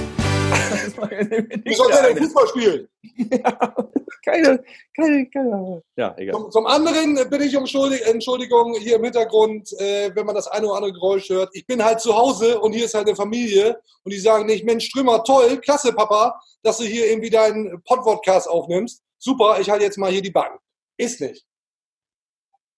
Wie 1.63 1.73
soll 1.73 1.91
der 1.91 2.13
denn 2.13 2.17
Fußball 2.17 2.47
spielen? 2.47 2.87
Ja, 3.17 3.75
keine, 4.23 4.63
keine, 4.95 5.29
keine. 5.29 5.81
Ja, 5.95 6.15
egal. 6.17 6.35
Zum, 6.35 6.51
zum 6.51 6.65
anderen 6.67 7.29
bin 7.29 7.41
ich 7.41 7.55
um 7.57 7.65
Schuldig, 7.65 8.05
Entschuldigung 8.05 8.75
hier 8.79 8.97
im 8.97 9.03
Hintergrund, 9.03 9.71
äh, 9.79 10.11
wenn 10.13 10.25
man 10.25 10.35
das 10.35 10.47
eine 10.47 10.67
oder 10.67 10.75
andere 10.77 10.93
Geräusch 10.93 11.29
hört. 11.29 11.49
Ich 11.53 11.65
bin 11.65 11.83
halt 11.83 11.99
zu 12.01 12.15
Hause 12.15 12.59
und 12.59 12.73
hier 12.73 12.85
ist 12.85 12.93
halt 12.93 13.07
eine 13.07 13.15
Familie 13.15 13.79
und 14.03 14.13
die 14.13 14.19
sagen 14.19 14.45
nicht, 14.45 14.65
Mensch, 14.65 14.85
Strömer, 14.85 15.23
toll, 15.23 15.57
klasse, 15.57 15.93
Papa, 15.93 16.39
dass 16.61 16.77
du 16.77 16.83
hier 16.83 17.09
irgendwie 17.09 17.29
deinen 17.29 17.81
Podcast 17.83 18.49
aufnimmst. 18.49 19.01
Super, 19.17 19.57
ich 19.59 19.69
halte 19.69 19.85
jetzt 19.85 19.97
mal 19.97 20.11
hier 20.11 20.21
die 20.21 20.31
Bank. 20.31 20.59
Ist 20.97 21.21
nicht. 21.21 21.45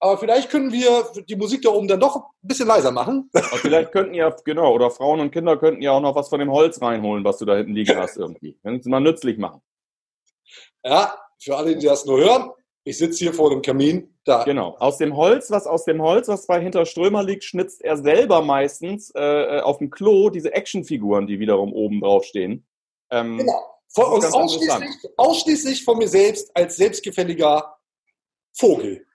Aber 0.02 0.18
vielleicht 0.18 0.50
können 0.50 0.72
wir 0.72 1.08
die 1.28 1.36
Musik 1.36 1.62
da 1.62 1.70
oben 1.70 1.88
dann 1.88 2.00
doch 2.00 2.16
ein 2.16 2.24
bisschen 2.42 2.68
leiser 2.68 2.92
machen. 2.92 3.30
Aber 3.34 3.58
vielleicht 3.58 3.92
könnten 3.92 4.14
ja, 4.14 4.34
genau, 4.46 4.74
oder 4.74 4.90
Frauen 4.92 5.20
und 5.20 5.32
Kinder 5.32 5.58
könnten 5.58 5.82
ja 5.82 5.92
auch 5.92 6.02
noch 6.02 6.16
was 6.16 6.30
von 6.30 6.40
dem 6.40 6.52
Holz 6.52 6.82
reinholen, 6.82 7.26
was 7.26 7.38
du 7.38 7.46
da 7.46 7.58
hinten 7.58 7.74
liegen 7.74 7.98
hast 7.98 8.18
irgendwie. 8.18 8.58
Können 8.64 8.82
sie 8.82 8.90
mal 8.90 9.02
nützlich 9.02 9.38
machen. 9.38 9.62
Ja, 10.86 11.18
für 11.38 11.58
alle, 11.58 11.76
die 11.76 11.86
das 11.86 12.06
nur 12.06 12.20
hören, 12.20 12.52
ich 12.86 12.98
sitze 12.98 13.20
hier 13.20 13.34
vor 13.34 13.50
dem 13.50 13.62
Kamin. 13.62 14.16
Da. 14.24 14.44
Genau. 14.44 14.76
Aus 14.80 14.98
dem 14.98 15.16
Holz, 15.16 15.52
was 15.52 15.68
aus 15.68 15.86
dem 15.86 16.02
Holz, 16.02 16.28
was 16.28 16.48
bei 16.48 16.62
Hinterströmer 16.62 17.24
liegt, 17.24 17.44
schnitzt 17.44 17.82
er 17.84 17.98
selber 17.98 18.42
meistens 18.42 19.12
äh, 19.16 19.60
auf 19.62 19.80
dem 19.80 19.90
Klo 19.90 20.30
diese 20.30 20.54
Actionfiguren, 20.54 21.28
die 21.28 21.40
wiederum 21.40 21.74
oben 21.74 22.02
drauf 22.02 22.24
stehen. 22.24 22.66
Ähm, 23.12 23.40
genau. 23.40 23.66
Von, 23.92 24.06
und 24.06 24.26
ausschließlich, 24.26 24.90
ausschließlich 25.18 25.84
von 25.84 25.98
mir 25.98 26.08
selbst 26.08 26.56
als 26.56 26.78
selbstgefälliger 26.78 27.76
Vogel. 28.54 29.06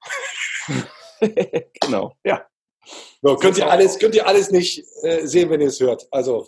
genau, 1.81 2.12
ja. 2.24 2.46
So, 3.22 3.37
könnt, 3.37 3.57
ihr 3.57 3.70
alles, 3.70 3.98
könnt 3.98 4.14
ihr 4.14 4.27
alles 4.27 4.50
nicht 4.50 4.85
äh, 5.03 5.27
sehen, 5.27 5.48
wenn 5.48 5.61
ihr 5.61 5.68
es 5.68 5.81
hört. 5.81 6.07
Also 6.11 6.46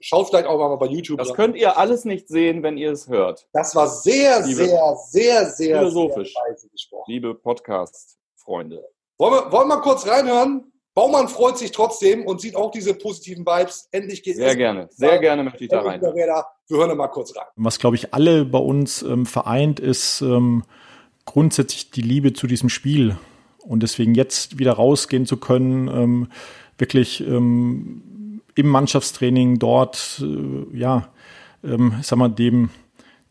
schaut 0.00 0.28
vielleicht 0.28 0.46
auch 0.46 0.58
mal 0.58 0.76
bei 0.76 0.86
YouTube. 0.86 1.18
Das 1.18 1.32
könnt 1.32 1.56
ihr 1.56 1.78
alles 1.78 2.04
nicht 2.04 2.28
sehen, 2.28 2.62
wenn 2.62 2.76
ihr 2.76 2.92
es 2.92 3.08
hört. 3.08 3.48
Das 3.52 3.74
war 3.74 3.88
sehr, 3.88 4.44
liebe, 4.44 4.66
sehr, 4.66 4.96
sehr, 5.08 5.46
sehr 5.46 5.78
philosophisch. 5.78 6.34
Sehr 6.34 6.68
gesprochen. 6.70 7.04
Liebe 7.10 7.34
Podcast-Freunde. 7.34 8.84
Wollen 9.16 9.34
wir, 9.34 9.52
wollen 9.52 9.68
wir 9.68 9.80
kurz 9.80 10.06
reinhören? 10.06 10.72
Baumann 10.94 11.28
freut 11.28 11.56
sich 11.56 11.70
trotzdem 11.70 12.26
und 12.26 12.40
sieht 12.40 12.56
auch 12.56 12.72
diese 12.72 12.92
positiven 12.92 13.46
Vibes. 13.46 13.88
Endlich 13.92 14.22
geht 14.22 14.34
Sehr 14.34 14.56
gerne, 14.56 14.88
sehr 14.90 15.18
gerne 15.20 15.44
möchte 15.44 15.62
ich 15.62 15.70
da 15.70 15.80
rein. 15.80 16.02
Wir 16.02 16.44
hören 16.76 16.96
mal 16.96 17.06
kurz 17.06 17.36
rein. 17.36 17.46
Was, 17.54 17.78
glaube 17.78 17.94
ich, 17.94 18.12
alle 18.12 18.44
bei 18.44 18.58
uns 18.58 19.02
ähm, 19.02 19.24
vereint, 19.24 19.78
ist 19.78 20.22
ähm, 20.22 20.64
grundsätzlich 21.24 21.92
die 21.92 22.02
Liebe 22.02 22.32
zu 22.32 22.48
diesem 22.48 22.68
Spiel. 22.68 23.16
Und 23.68 23.82
deswegen 23.82 24.14
jetzt 24.14 24.58
wieder 24.58 24.72
rausgehen 24.72 25.26
zu 25.26 25.36
können, 25.36 25.88
ähm, 25.88 26.28
wirklich 26.78 27.20
ähm, 27.20 28.40
im 28.54 28.68
Mannschaftstraining 28.68 29.58
dort, 29.58 30.22
äh, 30.24 30.76
ja, 30.76 31.08
ähm, 31.62 31.94
sag 32.02 32.18
mal, 32.18 32.28
dem, 32.28 32.70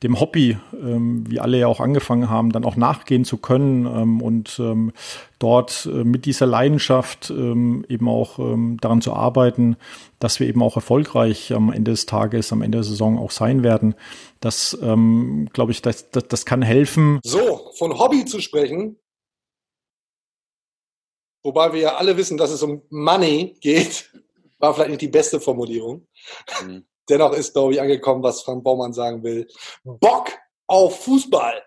dem 0.04 0.20
Hobby, 0.20 0.58
ähm, 0.74 1.24
wie 1.28 1.40
alle 1.40 1.58
ja 1.58 1.68
auch 1.68 1.80
angefangen 1.80 2.30
haben, 2.30 2.52
dann 2.52 2.66
auch 2.66 2.76
nachgehen 2.76 3.26
zu 3.26 3.38
können 3.38 3.86
ähm, 3.88 4.22
und 4.22 4.60
ähm, 4.60 4.92
dort 5.40 5.90
äh, 5.92 6.04
mit 6.04 6.26
dieser 6.26 6.46
Leidenschaft 6.46 7.32
ähm, 7.32 7.84
eben 7.90 8.08
auch 8.08 8.38
ähm, 8.38 8.78
daran 8.80 9.02
zu 9.02 9.14
arbeiten, 9.14 9.76
dass 10.20 10.40
wir 10.40 10.48
eben 10.48 10.62
auch 10.62 10.76
erfolgreich 10.76 11.52
am 11.52 11.72
Ende 11.72 11.92
des 11.92 12.06
Tages, 12.06 12.54
am 12.54 12.62
Ende 12.62 12.78
der 12.78 12.84
Saison 12.84 13.18
auch 13.18 13.32
sein 13.32 13.64
werden. 13.64 13.96
Das, 14.40 14.78
ähm, 14.84 15.50
glaube 15.52 15.72
ich, 15.72 15.82
das, 15.82 16.12
das, 16.12 16.28
das 16.28 16.46
kann 16.46 16.62
helfen. 16.62 17.20
So, 17.24 17.72
von 17.78 17.98
Hobby 17.98 18.26
zu 18.26 18.40
sprechen, 18.40 18.98
wobei 21.48 21.72
wir 21.72 21.80
ja 21.80 21.96
alle 21.96 22.18
wissen, 22.18 22.38
dass 22.38 22.52
es 22.52 22.62
um 22.62 22.82
Money 22.90 23.56
geht, 23.62 24.12
war 24.60 24.74
vielleicht 24.74 24.90
nicht 24.90 25.02
die 25.02 25.08
beste 25.08 25.40
Formulierung. 25.40 26.06
Mhm. 26.62 26.86
Dennoch 27.08 27.32
ist, 27.32 27.54
glaube 27.54 27.74
ich, 27.74 27.80
angekommen, 27.80 28.22
was 28.22 28.42
Frank 28.42 28.66
Baumann 28.66 28.92
sagen 28.92 29.24
will. 29.24 29.48
Bock 29.86 30.34
auf 30.68 31.06
Fußball. 31.06 31.64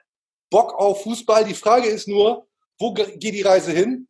Bock 0.50 0.74
auf 0.74 1.02
Fußball. 1.02 1.46
Die 1.46 1.54
Frage 1.54 1.88
ist 1.88 2.08
nur, 2.08 2.46
wo 2.78 2.92
geht 2.92 3.22
die 3.22 3.40
Reise 3.40 3.72
hin? 3.72 4.06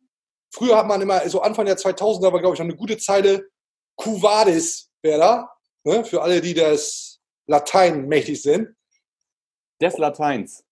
Früher 0.53 0.75
hat 0.75 0.87
man 0.87 1.01
immer, 1.01 1.27
so 1.29 1.39
Anfang 1.41 1.65
der 1.65 1.77
2000er 1.77 2.33
war, 2.33 2.41
glaube 2.41 2.55
ich, 2.55 2.59
noch 2.59 2.65
eine 2.65 2.75
gute 2.75 2.97
Zeile, 2.97 3.47
Cuvadis 3.95 4.89
wäre 5.01 5.19
da, 5.19 5.51
ne? 5.85 6.03
für 6.03 6.21
alle, 6.21 6.41
die 6.41 6.53
das 6.53 7.21
Latein 7.47 8.09
mächtig 8.09 8.41
sind. 8.41 8.75
Des 9.81 9.97
Lateins. 9.97 10.65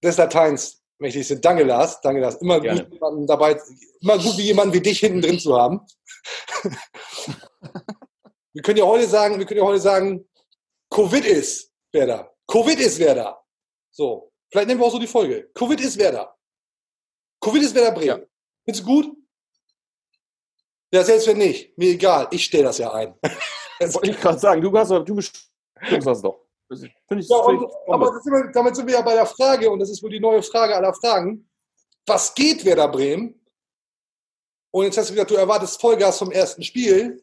Des 0.00 0.16
Lateins 0.16 0.83
mächtig 0.98 1.26
sind. 1.26 1.44
Danke, 1.44 1.64
Lars. 1.64 2.00
Danke, 2.00 2.20
Lars. 2.20 2.36
Immer 2.36 2.60
Gerne. 2.60 2.84
gut, 2.84 2.92
jemanden 2.94 3.26
dabei, 3.26 3.60
immer 4.00 4.18
gut, 4.18 4.36
wie 4.38 4.42
jemanden 4.42 4.74
wie 4.74 4.80
dich 4.80 5.00
hinten 5.00 5.20
drin 5.20 5.38
zu 5.38 5.56
haben. 5.56 5.80
wir 8.52 8.62
können 8.62 8.78
ja 8.78 8.84
heute 8.84 9.06
sagen, 9.06 9.38
wir 9.38 9.46
können 9.46 9.60
ja 9.60 9.66
heute 9.66 9.80
sagen, 9.80 10.28
Covid 10.90 11.24
ist 11.24 11.72
wer 11.92 12.06
da. 12.06 12.30
Covid 12.46 12.78
ist 12.80 12.98
wer 12.98 13.14
da. 13.14 13.42
So. 13.90 14.32
Vielleicht 14.50 14.68
nehmen 14.68 14.80
wir 14.80 14.86
auch 14.86 14.92
so 14.92 14.98
die 14.98 15.06
Folge. 15.06 15.50
Covid 15.54 15.80
ist 15.80 15.98
wer 15.98 16.12
da. 16.12 16.34
Covid 17.40 17.62
ist 17.62 17.74
wer 17.74 17.84
da 17.84 17.90
Bremen. 17.90 18.20
Ja. 18.20 18.26
Findest 18.64 18.84
du 18.84 18.86
gut? 18.86 19.16
Ja, 20.92 21.02
selbst 21.02 21.26
wenn 21.26 21.38
nicht. 21.38 21.76
Mir 21.76 21.90
egal. 21.90 22.28
Ich 22.30 22.44
stelle 22.44 22.64
das 22.64 22.78
ja 22.78 22.92
ein. 22.92 23.14
Wollte 23.80 24.10
ich 24.10 24.20
gerade 24.20 24.38
sagen, 24.38 24.62
du 24.62 24.78
hast 24.78 24.90
du 24.90 25.14
bestimmst 25.14 25.50
das 26.06 26.22
doch. 26.22 26.43
Finde 26.68 27.22
ich, 27.22 27.28
ja, 27.28 27.36
und, 27.36 27.70
aber 27.88 28.20
sind 28.20 28.32
wir, 28.32 28.50
damit 28.52 28.74
sind 28.76 28.86
wir 28.86 28.94
ja 28.94 29.02
bei 29.02 29.14
der 29.14 29.26
Frage, 29.26 29.70
und 29.70 29.78
das 29.78 29.90
ist 29.90 30.02
wohl 30.02 30.10
die 30.10 30.20
neue 30.20 30.42
Frage 30.42 30.74
aller 30.74 30.94
Fragen. 30.94 31.48
Was 32.06 32.34
geht 32.34 32.64
Werder 32.64 32.88
Bremen? 32.88 33.40
Und 34.70 34.84
jetzt 34.84 34.98
hast 34.98 35.10
du 35.10 35.14
gesagt, 35.14 35.30
du 35.30 35.36
erwartest 35.36 35.80
Vollgas 35.80 36.18
vom 36.18 36.32
ersten 36.32 36.62
Spiel. 36.62 37.22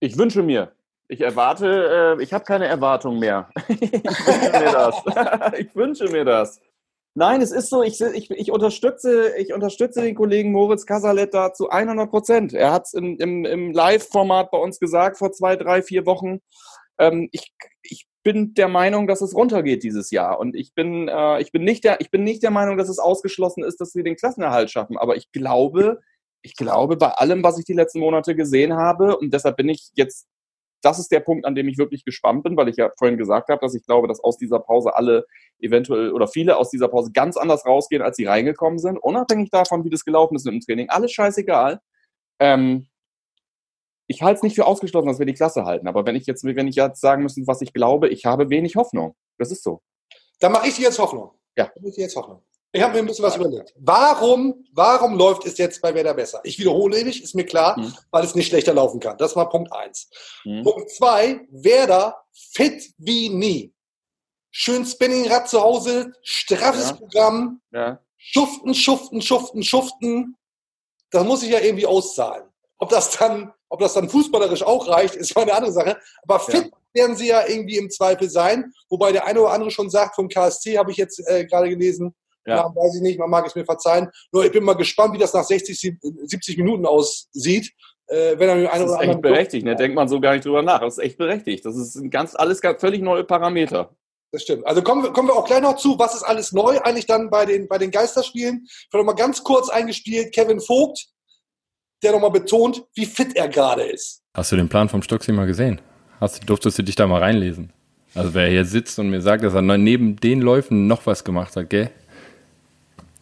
Ich 0.00 0.16
wünsche 0.16 0.42
mir. 0.42 0.72
Ich 1.08 1.20
erwarte, 1.20 2.16
äh, 2.18 2.22
ich 2.22 2.32
habe 2.32 2.44
keine 2.44 2.66
Erwartung 2.66 3.18
mehr. 3.18 3.50
ich 3.68 3.92
wünsche 3.92 4.52
mir 4.52 4.72
das. 4.72 5.52
ich 5.58 5.76
wünsche 5.76 6.04
mir 6.08 6.24
das. 6.24 6.60
Nein, 7.14 7.42
es 7.42 7.52
ist 7.52 7.68
so, 7.68 7.82
ich, 7.82 8.00
ich, 8.00 8.30
ich, 8.30 8.50
unterstütze, 8.50 9.36
ich 9.36 9.52
unterstütze 9.52 10.00
den 10.00 10.14
Kollegen 10.14 10.50
Moritz 10.50 10.86
Casalet 10.86 11.34
da 11.34 11.52
zu 11.52 11.68
100 11.68 12.08
Prozent. 12.08 12.54
Er 12.54 12.72
hat 12.72 12.86
es 12.86 12.94
im, 12.94 13.18
im, 13.18 13.44
im 13.44 13.72
Live-Format 13.72 14.50
bei 14.50 14.56
uns 14.56 14.80
gesagt 14.80 15.18
vor 15.18 15.30
zwei, 15.32 15.56
drei, 15.56 15.82
vier 15.82 16.06
Wochen. 16.06 16.40
Ähm, 16.98 17.28
ich, 17.32 17.52
ich 17.82 18.06
bin 18.22 18.54
der 18.54 18.68
Meinung, 18.68 19.06
dass 19.06 19.20
es 19.20 19.34
runtergeht 19.34 19.82
dieses 19.82 20.10
Jahr. 20.10 20.38
Und 20.38 20.54
ich 20.54 20.74
bin, 20.74 21.08
äh, 21.08 21.40
ich 21.40 21.52
bin, 21.52 21.64
nicht, 21.64 21.84
der, 21.84 22.00
ich 22.00 22.10
bin 22.10 22.24
nicht 22.24 22.42
der 22.42 22.50
Meinung, 22.50 22.76
dass 22.76 22.88
es 22.88 22.98
ausgeschlossen 22.98 23.64
ist, 23.64 23.80
dass 23.80 23.94
wir 23.94 24.04
den 24.04 24.16
Klassenerhalt 24.16 24.70
schaffen. 24.70 24.96
Aber 24.96 25.16
ich 25.16 25.30
glaube, 25.32 26.00
ich 26.42 26.56
glaube, 26.56 26.96
bei 26.96 27.08
allem, 27.08 27.42
was 27.42 27.58
ich 27.58 27.64
die 27.64 27.72
letzten 27.72 28.00
Monate 28.00 28.34
gesehen 28.34 28.74
habe, 28.74 29.16
und 29.16 29.32
deshalb 29.32 29.56
bin 29.56 29.68
ich 29.68 29.90
jetzt 29.94 30.28
das 30.82 30.98
ist 30.98 31.12
der 31.12 31.20
Punkt, 31.20 31.46
an 31.46 31.54
dem 31.54 31.68
ich 31.68 31.78
wirklich 31.78 32.04
gespannt 32.04 32.42
bin, 32.42 32.56
weil 32.56 32.68
ich 32.68 32.76
ja 32.76 32.90
vorhin 32.98 33.16
gesagt 33.16 33.48
habe, 33.48 33.60
dass 33.60 33.74
ich 33.74 33.86
glaube, 33.86 34.08
dass 34.08 34.22
aus 34.22 34.36
dieser 34.36 34.58
Pause 34.58 34.94
alle 34.94 35.26
eventuell 35.60 36.12
oder 36.12 36.26
viele 36.26 36.56
aus 36.56 36.70
dieser 36.70 36.88
Pause 36.88 37.12
ganz 37.12 37.36
anders 37.36 37.64
rausgehen, 37.64 38.02
als 38.02 38.16
sie 38.16 38.26
reingekommen 38.26 38.78
sind, 38.78 38.98
unabhängig 38.98 39.50
davon, 39.50 39.84
wie 39.84 39.90
das 39.90 40.04
gelaufen 40.04 40.34
ist 40.34 40.44
mit 40.44 40.54
dem 40.54 40.60
Training. 40.60 40.90
Alles 40.90 41.12
scheißegal. 41.12 41.80
Ähm, 42.40 42.88
ich 44.06 44.22
halte 44.22 44.38
es 44.38 44.42
nicht 44.42 44.54
für 44.56 44.66
ausgeschlossen, 44.66 45.08
dass 45.08 45.18
wir 45.18 45.26
die 45.26 45.34
Klasse 45.34 45.64
halten. 45.64 45.88
Aber 45.88 46.04
wenn 46.06 46.16
ich 46.16 46.26
jetzt, 46.26 46.44
wenn 46.44 46.68
ich 46.68 46.76
jetzt 46.76 47.00
sagen 47.00 47.22
müsste, 47.22 47.42
was 47.46 47.60
ich 47.62 47.72
glaube, 47.72 48.08
ich 48.08 48.24
habe 48.26 48.50
wenig 48.50 48.76
Hoffnung. 48.76 49.14
Das 49.38 49.50
ist 49.50 49.62
so. 49.62 49.82
Dann 50.40 50.52
mache 50.52 50.68
ich 50.68 50.74
dir 50.76 50.82
jetzt 50.82 50.98
Hoffnung. 50.98 51.30
Ja. 51.56 51.64
Dann 51.66 51.82
mache 51.82 51.90
ich 51.90 51.94
dir 51.96 52.02
jetzt 52.02 52.16
Hoffnung. 52.16 52.42
Ich 52.74 52.82
habe 52.82 52.94
mir 52.94 53.00
ein 53.00 53.06
bisschen 53.06 53.24
was 53.24 53.36
überlegt. 53.36 53.74
Warum, 53.76 54.64
warum 54.72 55.14
läuft 55.18 55.44
es 55.44 55.58
jetzt 55.58 55.82
bei 55.82 55.94
Werder 55.94 56.14
besser? 56.14 56.40
Ich 56.42 56.58
wiederhole 56.58 57.04
mich, 57.04 57.22
ist 57.22 57.34
mir 57.34 57.44
klar, 57.44 57.78
Mhm. 57.78 57.92
weil 58.10 58.24
es 58.24 58.34
nicht 58.34 58.46
schlechter 58.48 58.72
laufen 58.72 58.98
kann. 58.98 59.18
Das 59.18 59.36
war 59.36 59.48
Punkt 59.50 59.70
eins. 59.72 60.08
Mhm. 60.44 60.62
Punkt 60.62 60.90
zwei, 60.90 61.40
Werder 61.50 62.16
fit 62.32 62.82
wie 62.96 63.28
nie. 63.28 63.74
Schön 64.50 64.84
Spinningrad 64.86 65.48
zu 65.48 65.60
Hause, 65.60 66.12
straffes 66.22 66.90
Ja. 66.90 66.96
Programm, 66.96 67.60
Ja. 67.72 68.00
schuften, 68.16 68.74
schuften, 68.74 69.20
schuften, 69.22 69.62
schuften. 69.62 70.36
Das 71.10 71.24
muss 71.24 71.40
sich 71.40 71.50
ja 71.50 71.60
irgendwie 71.60 71.86
auszahlen. 71.86 72.44
Ob 72.78 72.88
das 72.88 73.10
dann, 73.10 73.52
ob 73.72 73.80
das 73.80 73.94
dann 73.94 74.08
fußballerisch 74.08 74.62
auch 74.62 74.86
reicht, 74.86 75.16
ist 75.16 75.34
mal 75.34 75.42
eine 75.42 75.54
andere 75.54 75.72
Sache. 75.72 75.96
Aber 76.22 76.38
fit 76.40 76.70
werden 76.92 77.16
sie 77.16 77.28
ja 77.28 77.42
irgendwie 77.48 77.78
im 77.78 77.88
Zweifel 77.90 78.28
sein. 78.28 78.70
Wobei 78.90 79.12
der 79.12 79.26
eine 79.26 79.40
oder 79.40 79.50
andere 79.52 79.70
schon 79.70 79.88
sagt, 79.88 80.14
vom 80.14 80.28
KSC 80.28 80.76
habe 80.76 80.90
ich 80.90 80.98
jetzt 80.98 81.26
äh, 81.26 81.46
gerade 81.46 81.70
gelesen, 81.70 82.14
Ja. 82.46 82.56
ja. 82.56 82.64
weiß 82.76 82.96
ich 82.96 83.00
nicht, 83.02 83.18
man 83.18 83.30
mag 83.30 83.46
es 83.46 83.54
mir 83.54 83.64
verzeihen. 83.64 84.10
Nur 84.30 84.44
ich 84.44 84.52
bin 84.52 84.62
mal 84.62 84.74
gespannt, 84.74 85.14
wie 85.14 85.18
das 85.18 85.32
nach 85.32 85.44
60, 85.44 85.78
sieb- 85.80 85.98
70 86.02 86.58
Minuten 86.58 86.84
aussieht. 86.84 87.72
Äh, 88.08 88.38
wenn 88.38 88.48
er 88.50 88.56
mit 88.56 88.68
einem 88.70 88.82
Das 88.82 88.82
oder 88.82 88.84
ist 88.84 88.92
echt 88.92 89.00
anderen 89.00 89.22
berechtigt, 89.22 89.64
ne? 89.64 89.74
Denkt 89.74 89.94
man 89.96 90.06
so 90.08 90.20
gar 90.20 90.34
nicht 90.34 90.44
drüber 90.44 90.60
nach. 90.60 90.80
Das 90.80 90.98
ist 90.98 91.04
echt 91.04 91.16
berechtigt. 91.16 91.64
Das 91.64 91.74
ist 91.76 91.98
ganz, 92.10 92.34
alles 92.34 92.60
ganz, 92.60 92.78
völlig 92.78 93.00
neue 93.00 93.24
Parameter. 93.24 93.96
Das 94.32 94.42
stimmt. 94.42 94.66
Also 94.66 94.82
kommen 94.82 95.02
wir, 95.02 95.12
kommen 95.12 95.28
wir 95.28 95.36
auch 95.36 95.46
gleich 95.46 95.62
noch 95.62 95.76
zu, 95.76 95.98
was 95.98 96.14
ist 96.14 96.22
alles 96.24 96.52
neu 96.52 96.78
eigentlich 96.80 97.06
dann 97.06 97.30
bei 97.30 97.46
den, 97.46 97.68
bei 97.68 97.78
den 97.78 97.90
Geisterspielen. 97.90 98.64
Ich 98.66 98.88
habe 98.92 99.04
mal 99.04 99.12
ganz 99.14 99.42
kurz 99.42 99.70
eingespielt, 99.70 100.34
Kevin 100.34 100.60
Vogt, 100.60 101.06
der 102.02 102.12
nochmal 102.12 102.30
betont, 102.30 102.82
wie 102.94 103.06
fit 103.06 103.36
er 103.36 103.48
gerade 103.48 103.82
ist. 103.82 104.22
Hast 104.34 104.52
du 104.52 104.56
den 104.56 104.68
Plan 104.68 104.88
vom 104.88 105.02
Stocksy 105.02 105.32
mal 105.32 105.46
gesehen? 105.46 105.80
Hast, 106.20 106.48
durftest 106.48 106.78
du 106.78 106.82
dich 106.82 106.96
da 106.96 107.06
mal 107.06 107.20
reinlesen? 107.20 107.70
Also 108.14 108.34
wer 108.34 108.48
hier 108.48 108.64
sitzt 108.64 108.98
und 108.98 109.10
mir 109.10 109.20
sagt, 109.20 109.42
dass 109.42 109.54
er 109.54 109.62
neben 109.62 110.16
den 110.16 110.40
Läufen 110.40 110.86
noch 110.86 111.06
was 111.06 111.24
gemacht 111.24 111.56
hat, 111.56 111.70
gell? 111.70 111.90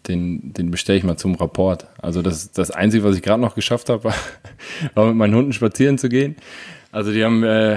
Den, 0.08 0.52
den 0.54 0.70
bestelle 0.70 0.98
ich 0.98 1.04
mal 1.04 1.16
zum 1.16 1.34
Rapport. 1.34 1.86
Also 2.00 2.22
das, 2.22 2.50
das 2.52 2.70
Einzige, 2.70 3.04
was 3.04 3.16
ich 3.16 3.22
gerade 3.22 3.40
noch 3.40 3.54
geschafft 3.54 3.88
habe, 3.88 4.04
war, 4.04 4.14
war 4.94 5.06
mit 5.06 5.16
meinen 5.16 5.34
Hunden 5.34 5.52
spazieren 5.52 5.98
zu 5.98 6.08
gehen. 6.08 6.36
Also 6.90 7.12
die 7.12 7.24
haben, 7.24 7.44
äh, 7.44 7.74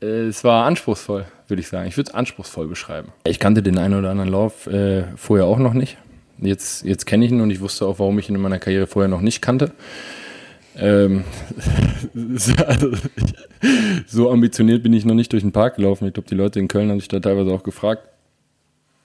äh, 0.00 0.26
es 0.26 0.42
war 0.42 0.64
anspruchsvoll, 0.64 1.26
würde 1.46 1.60
ich 1.60 1.68
sagen. 1.68 1.86
Ich 1.86 1.96
würde 1.96 2.10
es 2.10 2.14
anspruchsvoll 2.14 2.66
beschreiben. 2.66 3.12
Ich 3.24 3.38
kannte 3.38 3.62
den 3.62 3.78
einen 3.78 3.94
oder 3.94 4.10
anderen 4.10 4.30
Lauf 4.30 4.66
äh, 4.66 5.04
vorher 5.16 5.46
auch 5.46 5.58
noch 5.58 5.74
nicht. 5.74 5.96
Jetzt, 6.40 6.84
jetzt 6.84 7.06
kenne 7.06 7.24
ich 7.24 7.32
ihn 7.32 7.40
und 7.40 7.50
ich 7.50 7.60
wusste 7.60 7.86
auch, 7.86 7.98
warum 7.98 8.18
ich 8.18 8.28
ihn 8.28 8.34
in 8.34 8.40
meiner 8.40 8.58
Karriere 8.58 8.86
vorher 8.86 9.08
noch 9.08 9.20
nicht 9.20 9.40
kannte. 9.40 9.72
Ähm, 10.76 11.24
also, 12.66 12.92
so 14.06 14.30
ambitioniert 14.30 14.82
bin 14.82 14.92
ich 14.92 15.04
noch 15.04 15.14
nicht 15.14 15.32
durch 15.32 15.42
den 15.42 15.52
Park 15.52 15.76
gelaufen. 15.76 16.06
Ich 16.06 16.14
glaube, 16.14 16.28
die 16.28 16.36
Leute 16.36 16.60
in 16.60 16.68
Köln 16.68 16.90
haben 16.90 17.00
sich 17.00 17.08
da 17.08 17.18
teilweise 17.18 17.50
auch 17.52 17.64
gefragt, 17.64 18.08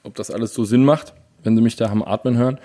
ob 0.03 0.15
das 0.15 0.29
alles 0.29 0.53
so 0.53 0.63
Sinn 0.63 0.85
macht, 0.85 1.13
wenn 1.43 1.55
sie 1.55 1.63
mich 1.63 1.75
da 1.75 1.89
haben 1.89 2.05
atmen 2.05 2.37
hören. 2.37 2.59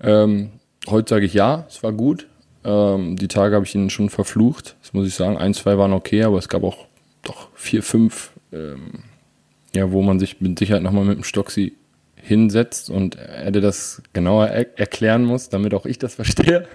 Ähm, 0.00 0.50
heute 0.88 1.10
sage 1.10 1.26
ich 1.26 1.34
ja, 1.34 1.66
es 1.68 1.82
war 1.82 1.92
gut. 1.92 2.26
Ähm, 2.64 3.16
die 3.16 3.28
Tage 3.28 3.54
habe 3.54 3.64
ich 3.64 3.74
ihnen 3.74 3.90
schon 3.90 4.10
verflucht. 4.10 4.76
Das 4.82 4.92
muss 4.92 5.06
ich 5.06 5.14
sagen. 5.14 5.36
Ein, 5.36 5.54
zwei 5.54 5.78
waren 5.78 5.92
okay, 5.92 6.24
aber 6.24 6.38
es 6.38 6.48
gab 6.48 6.64
auch 6.64 6.86
doch 7.22 7.48
vier, 7.54 7.82
fünf, 7.82 8.30
ähm, 8.52 9.04
ja, 9.74 9.92
wo 9.92 10.02
man 10.02 10.18
sich 10.18 10.40
mit 10.40 10.58
Sicherheit 10.58 10.82
nochmal 10.82 11.04
mit 11.04 11.18
dem 11.18 11.24
Stocksy 11.24 11.74
hinsetzt 12.24 12.88
und 12.90 13.16
er 13.16 13.50
dir 13.50 13.60
das 13.60 14.02
genauer 14.14 14.46
er 14.48 14.78
erklären 14.78 15.24
muss, 15.24 15.50
damit 15.50 15.74
auch 15.74 15.84
ich 15.86 15.98
das 15.98 16.14
verstehe. 16.16 16.66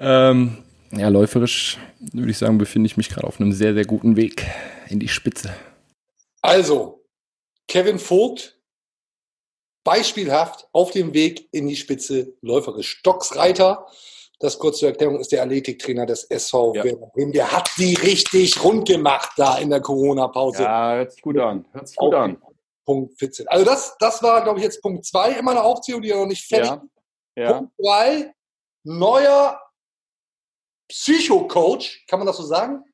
ähm, 0.00 0.58
ja, 0.92 1.08
läuferisch 1.08 1.78
würde 2.12 2.30
ich 2.30 2.38
sagen, 2.38 2.58
befinde 2.58 2.86
ich 2.86 2.96
mich 2.96 3.08
gerade 3.08 3.26
auf 3.26 3.40
einem 3.40 3.52
sehr, 3.52 3.74
sehr 3.74 3.84
guten 3.84 4.16
Weg 4.16 4.46
in 4.88 4.98
die 4.98 5.08
Spitze. 5.08 5.54
Also, 6.40 7.04
Kevin 7.68 7.98
Vogt, 7.98 8.58
beispielhaft 9.84 10.68
auf 10.72 10.90
dem 10.90 11.14
Weg 11.14 11.48
in 11.52 11.66
die 11.68 11.76
Spitze 11.76 12.34
läuferisch. 12.40 12.96
Stocksreiter, 12.98 13.86
das 14.40 14.58
kurz 14.58 14.78
zur 14.78 14.88
Erklärung, 14.88 15.20
ist 15.20 15.32
der 15.32 15.42
Athletiktrainer 15.42 16.06
des 16.06 16.24
SV 16.24 16.74
Ja. 16.74 16.82
Bremen. 16.82 17.32
Der 17.32 17.52
hat 17.52 17.70
die 17.78 17.94
richtig 17.94 18.62
rund 18.62 18.88
gemacht 18.88 19.32
da 19.36 19.58
in 19.58 19.70
der 19.70 19.80
Corona-Pause. 19.80 20.62
Ja, 20.64 20.94
hört 20.96 21.12
sich 21.12 21.22
gut 21.22 21.38
an. 21.38 21.64
Hört 21.72 21.88
sich 21.88 21.96
gut 21.96 22.14
an. 22.14 22.36
Punkt 22.84 23.18
14. 23.18 23.48
Also 23.48 23.64
das, 23.64 23.96
das 23.98 24.22
war, 24.22 24.42
glaube 24.42 24.58
ich, 24.58 24.64
jetzt 24.64 24.82
Punkt 24.82 25.04
2 25.04 25.38
in 25.38 25.44
meiner 25.44 25.64
Aufzählung, 25.64 26.02
die 26.02 26.08
ja 26.08 26.16
noch 26.16 26.26
nicht 26.26 26.46
fertig 26.46 26.70
Ja. 26.70 26.82
Ja. 27.36 27.52
Punkt 27.54 27.72
3, 27.82 28.34
neuer 28.84 29.60
Psychocoach, 30.88 32.04
kann 32.06 32.18
man 32.18 32.26
das 32.26 32.36
so 32.36 32.42
sagen? 32.42 32.84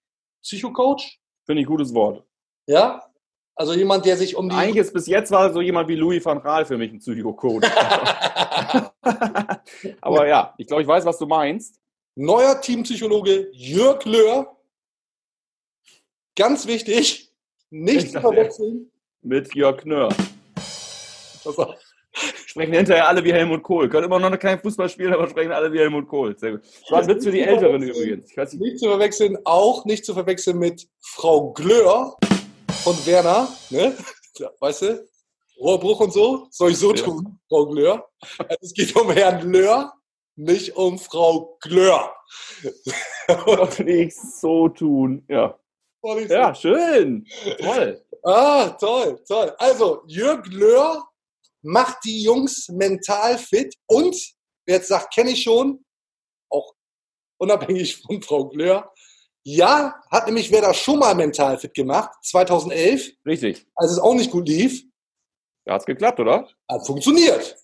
Psychocoach? 0.43 1.19
Finde 1.45 1.63
ich 1.63 1.67
ein 1.67 1.71
gutes 1.71 1.93
Wort. 1.95 2.25
Ja? 2.67 3.05
Also 3.57 3.75
jemand, 3.75 4.07
der 4.07 4.17
sich 4.17 4.37
um 4.37 4.49
die... 4.49 4.55
Eigentlich 4.55 4.77
ist 4.77 4.93
bis 4.93 5.09
jetzt 5.09 5.33
war 5.33 5.53
so 5.53 5.61
jemand 5.61 5.89
wie 5.89 5.97
Louis 5.97 6.25
van 6.25 6.39
Raal 6.39 6.65
für 6.65 6.79
mich 6.79 6.93
ein 6.93 7.01
Psychocoach. 7.01 7.65
Aber 10.01 10.29
ja, 10.29 10.55
ich 10.59 10.67
glaube, 10.69 10.83
ich 10.83 10.89
weiß, 10.89 11.05
was 11.05 11.19
du 11.19 11.27
meinst. 11.27 11.81
Neuer 12.15 12.61
Teampsychologe 12.61 13.51
Jörg 13.53 14.05
Löhr. 14.05 14.57
Ganz 16.37 16.69
wichtig, 16.69 17.33
nicht 17.71 18.13
verwechseln. 18.13 18.93
Mit 19.29 19.55
Jörg 19.55 19.83
Knörr. 19.83 20.09
Pass 21.45 21.59
auf. 21.59 21.75
Sprechen 22.47 22.73
hinterher 22.73 23.07
alle 23.07 23.23
wie 23.23 23.31
Helmut 23.33 23.63
Kohl. 23.63 23.87
Können 23.91 24.07
immer 24.07 24.19
noch 24.19 24.39
kein 24.39 24.59
Fußball 24.59 24.89
spielen, 24.89 25.13
aber 25.13 25.29
sprechen 25.29 25.53
alle 25.53 25.71
wie 25.71 25.81
Helmut 25.81 26.09
Kohl. 26.09 26.37
Sehr 26.39 26.53
gut. 26.53 26.63
Das 26.65 26.91
war 26.91 27.03
ein 27.03 27.09
Witz 27.09 27.25
für 27.25 27.31
die 27.31 27.43
Älteren 27.43 27.83
übrigens. 27.83 28.31
Ich 28.31 28.37
nicht, 28.39 28.55
Nicht 28.55 28.79
zu 28.79 28.87
verwechseln, 28.89 29.37
auch 29.45 29.85
nicht 29.85 30.07
zu 30.07 30.15
verwechseln 30.15 30.59
mit 30.59 30.89
Frau 31.03 31.53
Glör 31.53 32.17
von 32.83 32.97
Werner. 33.05 33.49
Ne? 33.69 33.95
Weißt 34.61 34.81
du? 34.83 35.07
Rohrbruch 35.61 36.01
und 36.01 36.13
so. 36.15 36.47
Soll 36.51 36.71
ich 36.71 36.79
so 36.79 36.95
Ja. 36.95 37.03
tun, 37.05 37.39
Frau 37.51 37.67
Glör? 37.67 38.09
Also 38.39 38.57
es 38.63 38.73
geht 38.73 38.97
um 38.97 39.11
Herrn 39.11 39.47
Löhr, 39.53 39.93
nicht 40.37 40.75
um 40.75 40.99
Frau 40.99 41.59
Glör. 41.61 42.15
was 43.29 43.79
nicht 43.81 44.17
so 44.17 44.71
tun. 44.71 45.23
Ja. 45.29 45.59
Ich 46.19 46.31
ja, 46.31 46.55
schön. 46.55 47.27
Toll. 47.61 48.03
Ah, 48.25 48.71
toll, 48.81 49.23
toll. 49.27 49.55
Also, 49.59 50.03
Jörg 50.07 50.47
Löhr 50.47 51.09
macht 51.63 52.05
die 52.05 52.23
Jungs 52.23 52.69
mental 52.69 53.39
fit 53.39 53.75
und, 53.87 54.17
wer 54.67 54.77
jetzt 54.77 54.89
sagt, 54.89 55.15
kenne 55.15 55.31
ich 55.31 55.43
schon, 55.43 55.85
auch 56.51 56.75
unabhängig 57.39 57.97
von 58.03 58.23
Frau 58.23 58.49
Glör, 58.49 58.93
ja, 59.45 59.95
hat 60.11 60.27
nämlich 60.27 60.51
wer 60.51 60.61
das 60.61 60.77
schon 60.77 60.99
mal 60.99 61.15
mental 61.15 61.59
fit 61.59 61.73
gemacht, 61.75 62.11
2011, 62.23 63.13
Richtig. 63.25 63.67
als 63.77 63.93
es 63.93 63.99
auch 63.99 64.15
nicht 64.15 64.31
gut 64.31 64.49
lief, 64.49 64.83
Da 65.65 65.75
hat's 65.75 65.87
geklappt, 65.87 66.21
oder? 66.21 66.49
hat 66.71 66.87
funktioniert. 66.87 67.57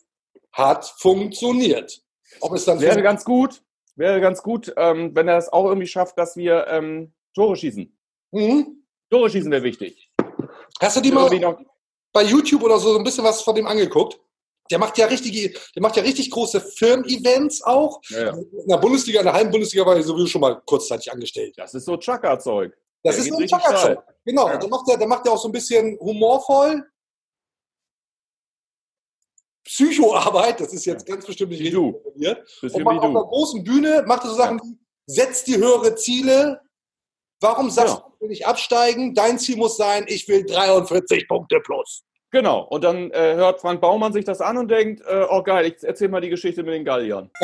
Hat 0.53 0.87
funktioniert. 0.99 2.03
Ob 2.41 2.53
es 2.53 2.65
dann 2.65 2.81
Wäre 2.81 3.03
ganz 3.03 3.25
gut, 3.25 3.63
wäre 3.97 4.21
ganz 4.21 4.43
gut, 4.43 4.73
ähm, 4.77 5.15
wenn 5.15 5.29
er 5.29 5.37
es 5.37 5.53
auch 5.53 5.67
irgendwie 5.67 5.87
schafft, 5.87 6.17
dass 6.17 6.37
wir 6.37 6.67
ähm, 6.69 7.13
Tore 7.35 7.57
schießen. 7.57 7.97
mhm. 8.33 8.87
Tore 9.11 9.31
schießen 9.31 9.51
wäre 9.51 9.63
wichtig. 9.63 10.04
Hast 10.81 10.97
du 10.97 11.01
die 11.01 11.13
mal 11.13 11.31
bei 12.13 12.23
YouTube 12.23 12.63
oder 12.63 12.79
so 12.79 12.97
ein 12.97 13.05
bisschen 13.05 13.25
was 13.25 13.43
von 13.43 13.55
dem 13.55 13.67
angeguckt? 13.67 14.19
Der 14.71 14.79
macht 14.79 14.97
ja 14.97 15.07
richtige, 15.07 15.51
der 15.75 15.83
macht 15.83 15.97
ja 15.97 16.03
richtig 16.03 16.31
große 16.31 16.61
Firmen-Events 16.61 17.63
auch. 17.63 18.01
ja, 18.09 18.27
ja. 18.27 18.31
In 18.33 18.67
der 18.69 18.79
Bundesliga, 18.79 19.21
in 19.21 19.27
der 19.27 19.35
halben 19.35 19.51
Bundesliga 19.51 19.85
war 19.85 19.95
er 19.97 20.03
sowieso 20.03 20.27
schon 20.27 20.41
mal 20.41 20.61
kurzzeitig 20.65 21.13
angestellt. 21.13 21.53
Das 21.59 21.75
ist 21.75 21.85
so 21.85 21.97
Chaka-Zeug. 21.99 22.73
Das 23.03 23.17
Der 23.17 23.25
ist 23.25 23.31
so 23.31 23.37
ein 23.37 23.49
steil. 23.49 23.99
Genau, 24.25 24.49
Ja. 24.49 24.55
und 24.55 24.63
da 24.63 24.69
macht, 24.69 24.89
er, 24.89 24.97
da 24.97 25.07
macht 25.07 25.27
er 25.27 25.33
auch 25.33 25.39
so 25.39 25.49
ein 25.49 25.53
bisschen 25.53 25.99
humorvoll. 26.01 26.83
Psychoarbeit, 29.65 30.61
das 30.61 30.73
ist 30.73 30.85
jetzt 30.87 31.07
ganz 31.07 31.27
bestimmt 31.27 31.51
nicht 31.51 31.73
du. 31.73 31.89
Und 31.89 32.21
wie 32.21 32.29
auf 32.29 32.87
einer 32.87 33.25
großen 33.25 33.65
Bühne, 33.65 34.03
macht 34.07 34.25
er 34.25 34.31
so 34.31 34.37
Sachen 34.37 34.61
wie, 34.63 34.79
setzt 35.07 35.47
die 35.47 35.57
höhere 35.57 35.95
Ziele. 35.95 36.61
Warum 37.41 37.71
sagst 37.71 37.95
Ja. 37.95 38.01
du, 38.01 38.13
ich 38.15 38.21
will 38.21 38.29
nicht 38.29 38.47
absteigen? 38.47 39.15
Dein 39.15 39.39
Ziel 39.39 39.57
muss 39.57 39.77
sein, 39.77 40.05
ich 40.09 40.27
will 40.29 40.45
43 40.47 41.29
Punkte 41.29 41.61
plus. 41.61 42.05
Genau. 42.31 42.63
Und 42.63 42.83
dann 42.85 43.11
äh, 43.13 43.35
hört 43.35 43.61
Frank 43.61 43.81
Baumann 43.81 44.13
sich 44.13 44.25
das 44.25 44.41
an 44.41 44.57
und 44.59 44.69
denkt, 44.71 45.03
äh, 45.07 45.25
oh 45.29 45.43
geil, 45.43 45.67
ich 45.67 45.83
erzähl 45.85 46.09
mal 46.09 46.21
die 46.21 46.31
Geschichte 46.31 46.63
mit 46.63 46.75
den 46.75 46.85
Galliern. 46.85 47.31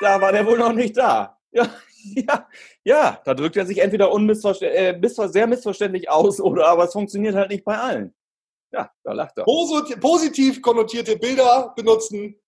da 0.00 0.20
war 0.20 0.32
der 0.32 0.46
wohl 0.46 0.58
noch 0.58 0.72
nicht 0.72 0.96
da. 0.96 1.38
Ja, 1.52 1.68
ja, 2.14 2.48
ja, 2.84 3.20
da 3.24 3.34
drückt 3.34 3.56
er 3.56 3.66
sich 3.66 3.78
entweder 3.78 4.10
äh, 4.12 4.92
missver 4.98 5.28
sehr 5.28 5.46
missverständlich 5.46 6.08
aus 6.10 6.40
oder 6.40 6.68
aber 6.68 6.84
es 6.84 6.92
funktioniert 6.92 7.34
halt 7.34 7.50
nicht 7.50 7.64
bei 7.64 7.76
allen. 7.78 8.14
Ja, 8.72 8.90
da 9.04 9.12
lacht 9.12 9.38
er. 9.38 9.44
Posit- 9.44 10.00
Positiv 10.00 10.60
konnotierte 10.60 11.16
Bilder 11.16 11.72
benutzen. 11.76 12.38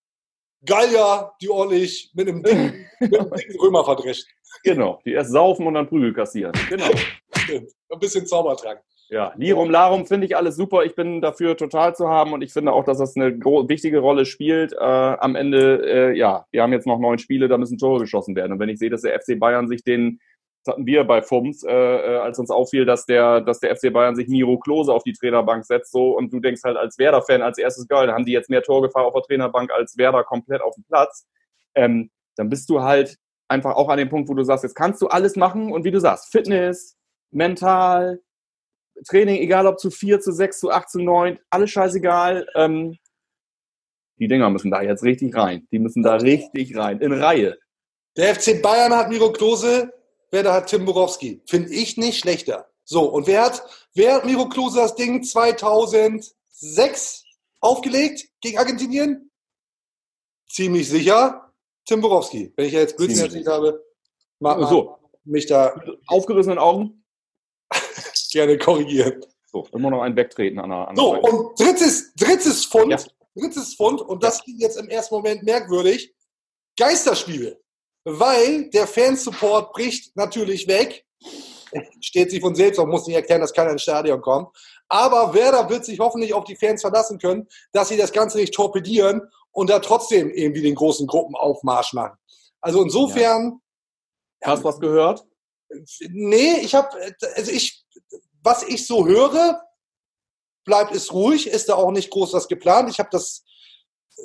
Gallier, 0.65 1.31
die 1.41 1.49
ordentlich 1.49 2.11
mit 2.13 2.27
einem 2.27 2.43
dicken, 2.43 2.85
mit 2.99 3.19
einem 3.19 3.31
dicken 3.31 3.59
Römer 3.59 3.83
verdrescht. 3.83 4.25
Genau, 4.63 4.99
die 5.05 5.13
erst 5.13 5.31
saufen 5.31 5.67
und 5.67 5.75
dann 5.75 5.87
Prügel 5.87 6.13
kassieren. 6.13 6.53
Genau. 6.69 6.89
Stimmt. 7.35 7.71
Ein 7.89 7.99
bisschen 7.99 8.25
Zaubertrank. 8.25 8.81
Ja, 9.11 9.33
Lirum 9.37 9.71
Larum 9.71 10.05
finde 10.05 10.27
ich 10.27 10.37
alles 10.37 10.55
super. 10.55 10.83
Ich 10.83 10.93
bin 10.93 11.19
dafür 11.19 11.57
total 11.57 11.95
zu 11.95 12.09
haben 12.09 12.31
und 12.31 12.43
ich 12.43 12.53
finde 12.53 12.73
auch, 12.73 12.83
dass 12.83 12.99
das 12.99 13.15
eine 13.15 13.39
wichtige 13.39 13.99
Rolle 13.99 14.25
spielt. 14.25 14.73
Äh, 14.73 14.77
am 14.77 15.35
Ende, 15.35 15.81
äh, 15.83 16.17
ja, 16.17 16.45
wir 16.51 16.61
haben 16.61 16.73
jetzt 16.73 16.85
noch 16.85 16.99
neun 16.99 17.17
Spiele, 17.17 17.47
da 17.47 17.57
müssen 17.57 17.79
Tore 17.79 18.01
geschossen 18.01 18.35
werden. 18.35 18.53
Und 18.53 18.59
wenn 18.59 18.69
ich 18.69 18.77
sehe, 18.77 18.91
dass 18.91 19.01
der 19.01 19.19
FC 19.19 19.39
Bayern 19.39 19.67
sich 19.67 19.83
den, 19.83 20.19
das 20.63 20.73
hatten 20.73 20.85
wir 20.85 21.03
bei 21.05 21.21
FUMS, 21.21 21.63
äh, 21.63 21.71
äh, 21.71 22.17
als 22.17 22.37
uns 22.37 22.51
auffiel, 22.51 22.85
dass 22.85 23.05
der, 23.05 23.41
dass 23.41 23.59
der 23.59 23.75
FC 23.75 23.93
Bayern 23.93 24.15
sich 24.15 24.27
Miro 24.27 24.57
Klose 24.59 24.93
auf 24.93 25.03
die 25.03 25.13
Trainerbank 25.13 25.65
setzt, 25.65 25.91
so 25.91 26.17
und 26.17 26.33
du 26.33 26.39
denkst 26.39 26.61
halt 26.63 26.77
als 26.77 26.97
Werder-Fan 26.97 27.41
als 27.41 27.57
erstes 27.57 27.87
geil, 27.87 28.07
da 28.07 28.13
haben 28.13 28.25
die 28.25 28.33
jetzt 28.33 28.49
mehr 28.49 28.61
Torgefahr 28.61 29.05
auf 29.05 29.13
der 29.13 29.23
Trainerbank 29.23 29.71
als 29.71 29.97
Werder 29.97 30.23
komplett 30.23 30.61
auf 30.61 30.75
dem 30.75 30.83
Platz. 30.83 31.27
Ähm, 31.75 32.11
dann 32.35 32.49
bist 32.49 32.69
du 32.69 32.81
halt 32.81 33.17
einfach 33.47 33.75
auch 33.75 33.89
an 33.89 33.97
dem 33.97 34.09
Punkt, 34.09 34.29
wo 34.29 34.33
du 34.33 34.43
sagst, 34.43 34.63
jetzt 34.63 34.75
kannst 34.75 35.01
du 35.01 35.07
alles 35.07 35.35
machen 35.35 35.71
und 35.71 35.83
wie 35.85 35.91
du 35.91 35.99
sagst, 35.99 36.31
Fitness, 36.31 36.97
mental, 37.31 38.21
Training, 39.07 39.37
egal 39.37 39.65
ob 39.65 39.79
zu 39.79 39.91
4, 39.91 40.19
zu 40.19 40.31
6, 40.31 40.59
zu 40.59 40.71
8, 40.71 40.89
zu 40.89 40.99
9, 40.99 41.39
alles 41.49 41.71
scheißegal. 41.71 42.47
Ähm, 42.55 42.97
die 44.17 44.27
Dinger 44.27 44.49
müssen 44.49 44.71
da 44.71 44.81
jetzt 44.81 45.03
richtig 45.03 45.35
rein. 45.35 45.67
Die 45.71 45.79
müssen 45.79 46.03
da 46.03 46.15
richtig 46.15 46.75
rein, 46.75 46.99
in 46.99 47.13
Reihe. 47.13 47.57
Der 48.17 48.35
FC 48.35 48.61
Bayern 48.61 48.93
hat 48.93 49.09
Miro 49.09 49.31
Klose, 49.31 49.93
wer 50.31 50.53
hat 50.53 50.67
Tim 50.67 50.85
Borowski. 50.85 51.41
Finde 51.45 51.73
ich 51.73 51.97
nicht 51.97 52.19
schlechter. 52.19 52.69
So, 52.83 53.05
und 53.05 53.27
wer 53.27 53.45
hat, 53.45 53.63
wer 53.93 54.15
hat 54.15 54.25
Miro 54.25 54.49
Klose 54.49 54.79
das 54.79 54.95
Ding 54.95 55.23
2006 55.23 57.23
aufgelegt 57.59 58.27
gegen 58.41 58.57
Argentinien? 58.57 59.31
Ziemlich 60.49 60.89
sicher 60.89 61.53
Tim 61.85 62.01
Borowski. 62.01 62.51
Wenn 62.55 62.65
ich 62.65 62.73
ja 62.73 62.79
jetzt 62.79 62.97
Blödsinn 62.97 63.25
erzählt 63.25 63.47
habe, 63.47 63.85
mag 64.39 64.67
so. 64.67 64.97
mich 65.23 65.45
da. 65.45 65.79
Aufgerissenen 66.07 66.57
Augen? 66.57 67.05
gerne 68.31 68.57
korrigieren. 68.57 69.23
So, 69.51 69.67
immer 69.73 69.89
noch 69.89 70.01
ein 70.01 70.15
Wegtreten 70.15 70.59
an 70.59 70.69
der, 70.69 70.87
an 70.87 70.95
So, 70.95 71.15
Seite. 71.15 71.27
und 71.27 71.59
drittes, 71.59 72.13
drittes 72.13 72.65
Fund, 72.65 72.91
ja. 72.91 72.97
drittes 73.35 73.73
Fund, 73.73 74.01
und 74.01 74.23
das 74.23 74.43
klingt 74.43 74.61
jetzt 74.61 74.77
im 74.77 74.89
ersten 74.89 75.15
Moment 75.15 75.43
merkwürdig, 75.43 76.13
Geisterspiele. 76.77 77.59
Weil 78.03 78.69
der 78.69 78.87
Fansupport 78.87 79.71
bricht 79.73 80.15
natürlich 80.15 80.67
weg. 80.67 81.05
Steht 82.01 82.31
sich 82.31 82.41
von 82.41 82.55
selbst 82.55 82.79
und 82.79 82.89
muss 82.89 83.05
nicht 83.05 83.15
erklären, 83.15 83.41
dass 83.41 83.53
keiner 83.53 83.71
ins 83.71 83.83
Stadion 83.83 84.21
kommt. 84.21 84.55
Aber 84.87 85.33
Werder 85.33 85.69
wird 85.69 85.85
sich 85.85 85.99
hoffentlich 85.99 86.33
auf 86.33 86.45
die 86.45 86.55
Fans 86.55 86.81
verlassen 86.81 87.19
können, 87.19 87.47
dass 87.73 87.89
sie 87.89 87.97
das 87.97 88.11
Ganze 88.11 88.39
nicht 88.39 88.53
torpedieren 88.53 89.21
und 89.51 89.69
da 89.69 89.79
trotzdem 89.79 90.31
irgendwie 90.31 90.61
den 90.61 90.75
großen 90.75 91.05
Gruppenaufmarsch 91.05 91.93
machen. 91.93 92.17
Also 92.61 92.81
insofern. 92.81 93.61
Ja. 94.41 94.51
Hast 94.51 94.63
du 94.63 94.67
was 94.67 94.79
gehört? 94.79 95.25
Nee, 96.09 96.59
ich 96.61 96.73
habe, 96.73 96.89
also 97.35 97.51
ich, 97.51 97.85
was 98.41 98.63
ich 98.63 98.87
so 98.87 99.05
höre, 99.05 99.61
bleibt 100.65 100.95
es 100.95 101.13
ruhig, 101.13 101.47
ist 101.47 101.69
da 101.69 101.75
auch 101.75 101.91
nicht 101.91 102.09
groß 102.09 102.33
was 102.33 102.47
geplant. 102.47 102.89
Ich 102.89 102.99
habe 102.99 103.09
das 103.11 103.43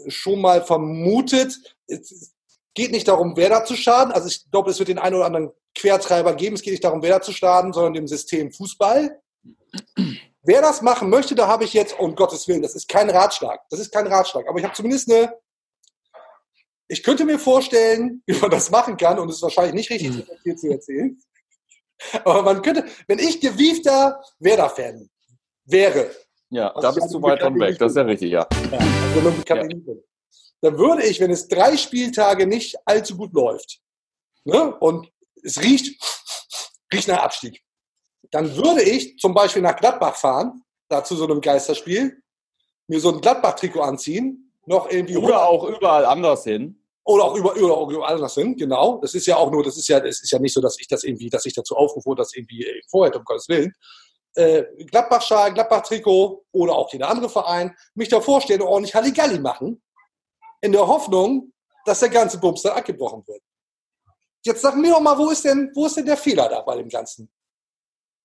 schon 0.09 0.41
mal 0.41 0.65
vermutet. 0.65 1.77
Es 1.87 2.34
geht 2.75 2.91
nicht 2.91 3.09
darum, 3.09 3.37
wer 3.37 3.49
da 3.49 3.65
zu 3.65 3.77
schaden. 3.77 4.13
Also 4.13 4.29
ich 4.29 4.51
glaube, 4.51 4.71
es 4.71 4.79
wird 4.79 4.89
den 4.89 4.99
einen 4.99 5.17
oder 5.17 5.27
anderen 5.27 5.53
Quertreiber 5.75 6.35
geben. 6.35 6.57
Es 6.57 6.63
geht 6.63 6.73
nicht 6.73 6.85
darum, 6.85 7.03
wer 7.03 7.11
da 7.11 7.23
zu 7.23 7.33
schaden, 7.33 7.73
sondern 7.73 7.95
dem 7.95 8.09
System 8.09 8.53
Fußball. 8.53 9.21
Wer 10.43 10.61
das 10.61 10.83
machen 10.83 11.09
möchte, 11.09 11.35
da 11.35 11.47
habe 11.49 11.65
ich 11.65 11.73
jetzt, 11.73 11.99
um 11.99 12.15
Gottes 12.15 12.47
Willen, 12.49 12.63
das 12.63 12.75
ist 12.75 12.89
kein 12.89 13.09
Ratschlag. 13.09 13.61
Das 13.71 13.81
ist 13.81 13.93
kein 13.93 14.07
Ratschlag. 14.07 14.47
Aber 14.47 14.59
ich 14.59 14.65
habe 14.65 14.75
zumindest 14.75 15.11
eine, 15.11 15.35
ich 16.89 17.03
könnte 17.03 17.25
mir 17.25 17.39
vorstellen, 17.39 18.23
wie 18.27 18.39
man 18.39 18.51
das 18.51 18.71
machen 18.71 18.97
kann, 18.97 19.19
und 19.19 19.29
es 19.31 19.37
ist 19.37 19.43
wahrscheinlich 19.43 19.75
nicht 19.75 19.91
richtig, 19.91 20.11
mhm. 20.11 20.25
viel 20.43 20.57
zu 20.57 20.71
erzählen. 20.71 21.19
Aber 22.25 22.43
man 22.43 22.61
könnte, 22.61 22.85
wenn 23.07 23.19
ich 23.19 23.41
gewiefter 23.41 24.21
Werder-Fan 24.41 25.09
wäre. 25.65 26.11
Ja, 26.51 26.75
da 26.79 26.91
bist 26.93 27.13
du 27.13 27.23
weit 27.23 27.41
von 27.41 27.59
weg, 27.59 27.79
das 27.79 27.93
ist 27.93 27.97
ja 27.97 28.03
richtig, 28.03 28.31
ja. 28.31 28.47
ja 28.71 28.79
also 28.79 29.43
ja. 29.47 29.95
Dann 30.65 30.79
würde 30.79 31.05
ich, 31.05 31.21
wenn 31.21 31.31
es 31.31 31.47
drei 31.47 31.77
Spieltage 31.77 32.47
nicht 32.47 32.75
allzu 32.87 33.19
gut 33.19 33.35
läuft 33.35 33.81
ne, 34.45 34.75
und 34.77 35.13
es 35.43 35.61
riecht, 35.61 36.03
riecht 36.91 37.07
nach 37.07 37.19
Abstieg, 37.19 37.63
dann 38.31 38.57
würde 38.57 38.83
ich 38.83 39.19
zum 39.19 39.35
Beispiel 39.35 39.61
nach 39.61 39.77
Gladbach 39.77 40.17
fahren, 40.17 40.63
da 40.89 41.05
zu 41.05 41.17
so 41.17 41.25
einem 41.25 41.43
Geisterspiel, 41.43 42.19
mir 42.87 42.99
so 42.99 43.13
ein 43.13 43.21
Gladbach-Trikot 43.21 43.83
anziehen, 43.83 44.55
noch 44.65 44.91
irgendwie. 44.91 45.19
Oder 45.19 45.47
auch 45.47 45.65
überall 45.65 46.07
anders 46.07 46.45
hin. 46.45 46.81
Oder 47.05 47.25
auch 47.25 47.37
über, 47.37 47.55
oder 47.57 47.77
auch 47.77 47.91
über 47.91 48.09
alles 48.09 48.33
sind, 48.33 48.57
genau. 48.57 49.01
Das 49.03 49.15
ist 49.15 49.27
ja 49.27 49.37
auch 49.37 49.51
nur, 49.51 49.63
das 49.63 49.77
ist 49.77 49.89
ja, 49.89 49.99
es 49.99 50.23
ist 50.23 50.31
ja 50.33 50.39
nicht 50.39 50.55
so, 50.55 50.63
dass 50.63 50.81
ich 50.81 50.89
das 50.89 51.05
irgendwie, 51.05 51.29
dass 51.29 51.45
ich 51.45 51.53
dazu 51.53 51.77
aufrufe, 51.77 52.15
das 52.17 52.35
irgendwie 52.35 52.67
vorher, 52.89 53.15
um 53.15 53.25
Gottes 53.25 53.51
Willen. 53.51 53.75
Äh, 54.35 54.65
Gladbach-Schal, 54.87 55.53
Gladbach-Trikot 55.53 56.47
oder 56.53 56.75
auch 56.75 56.91
jeder 56.91 57.11
andere 57.11 57.29
Verein, 57.29 57.77
mich 57.95 58.09
da 58.09 58.23
vorstellen 58.23 58.63
und 58.63 58.69
ordentlich 58.69 58.95
Halligalli 58.95 59.39
machen, 59.39 59.83
in 60.65 60.73
der 60.73 60.87
Hoffnung, 60.87 61.53
dass 61.85 62.01
der 62.01 62.09
ganze 62.09 62.39
Bums 62.39 62.63
dann 62.63 62.77
abgebrochen 62.77 63.23
wird. 63.27 63.43
Jetzt 64.45 64.63
sag 64.63 64.77
mir 64.77 64.91
doch 64.91 65.01
mal, 65.01 65.17
wo 65.17 65.31
ist 65.31 65.45
denn, 65.45 65.71
wo 65.75 65.87
ist 65.87 65.97
denn 65.97 66.07
der 66.07 66.17
Fehler 66.17 66.49
da 66.49 66.61
bei 66.63 66.77
dem 66.77 66.89
Ganzen? 66.89 67.31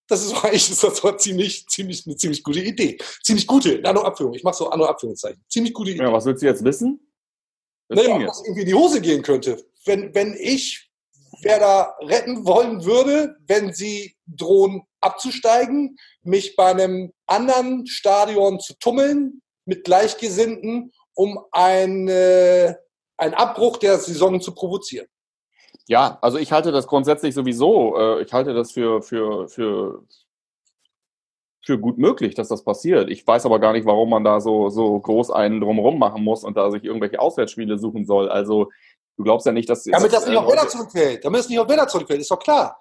Das 0.07 0.25
ist 0.25 0.33
eigentlich 0.43 0.69
das 0.69 0.83
ist 0.83 1.03
doch 1.03 1.17
ziemlich, 1.17 1.67
ziemlich, 1.67 2.05
eine 2.05 2.15
ziemlich 2.15 2.43
gute 2.43 2.61
Idee. 2.61 2.97
Ziemlich 3.23 3.45
gute, 3.45 3.73
in 3.73 3.85
Anno 3.85 4.01
Abführung. 4.01 4.33
Ich 4.33 4.43
mache 4.43 4.55
so 4.55 4.69
Anno 4.69 4.85
Abführungszeichen. 4.85 5.43
Ziemlich 5.49 5.73
gute 5.73 5.91
Idee. 5.91 6.03
Ja, 6.03 6.13
was 6.13 6.25
willst 6.25 6.41
du 6.41 6.47
jetzt 6.47 6.63
wissen? 6.63 7.05
naja, 7.89 8.27
was 8.27 8.41
irgendwie 8.43 8.61
in 8.61 8.67
die 8.67 8.73
Hose 8.73 9.01
gehen 9.01 9.21
könnte. 9.21 9.63
Wenn, 9.85 10.13
wenn 10.13 10.35
ich 10.35 10.89
wer 11.41 11.59
da 11.59 11.95
retten 12.01 12.45
wollen 12.45 12.85
würde, 12.85 13.35
wenn 13.47 13.73
sie 13.73 14.15
drohen 14.27 14.83
abzusteigen, 15.01 15.97
mich 16.21 16.55
bei 16.55 16.71
einem 16.71 17.13
anderen 17.27 17.87
Stadion 17.87 18.59
zu 18.59 18.73
tummeln 18.77 19.41
mit 19.65 19.83
Gleichgesinnten, 19.83 20.91
um 21.19 21.37
ein, 21.51 22.07
einen 23.17 23.33
Abbruch 23.33 23.75
der 23.75 23.97
Saison 23.97 24.39
zu 24.39 24.53
provozieren. 24.53 25.07
Ja, 25.85 26.17
also 26.21 26.37
ich 26.37 26.53
halte 26.53 26.71
das 26.71 26.87
grundsätzlich 26.87 27.35
sowieso, 27.35 27.97
äh, 27.97 28.21
ich 28.21 28.31
halte 28.31 28.53
das 28.53 28.71
für, 28.71 29.01
für, 29.01 29.49
für, 29.49 30.05
für 31.61 31.77
gut 31.77 31.97
möglich, 31.97 32.35
dass 32.35 32.47
das 32.47 32.63
passiert. 32.63 33.09
Ich 33.09 33.27
weiß 33.27 33.45
aber 33.45 33.59
gar 33.59 33.73
nicht, 33.73 33.85
warum 33.85 34.09
man 34.09 34.23
da 34.23 34.39
so, 34.39 34.69
so 34.69 34.97
groß 34.97 35.31
einen 35.31 35.59
drumherum 35.59 35.99
machen 35.99 36.23
muss 36.23 36.45
und 36.45 36.55
da 36.55 36.71
sich 36.71 36.85
irgendwelche 36.85 37.19
Auswärtsspiele 37.19 37.77
suchen 37.77 38.05
soll. 38.05 38.29
Also 38.29 38.69
du 39.17 39.23
glaubst 39.23 39.45
ja 39.45 39.51
nicht, 39.51 39.69
dass... 39.69 39.83
Damit 39.83 40.13
das, 40.13 40.21
das 40.21 40.29
nicht 40.29 40.37
auf 40.37 40.47
Werder 40.47 40.69
zurückfällt. 40.69 41.25
Damit 41.25 41.41
es 41.41 41.49
nicht 41.49 41.59
auf 41.59 41.67
Werder 41.67 41.89
zurückfällt, 41.89 42.21
ist 42.21 42.31
doch 42.31 42.39
klar. 42.39 42.79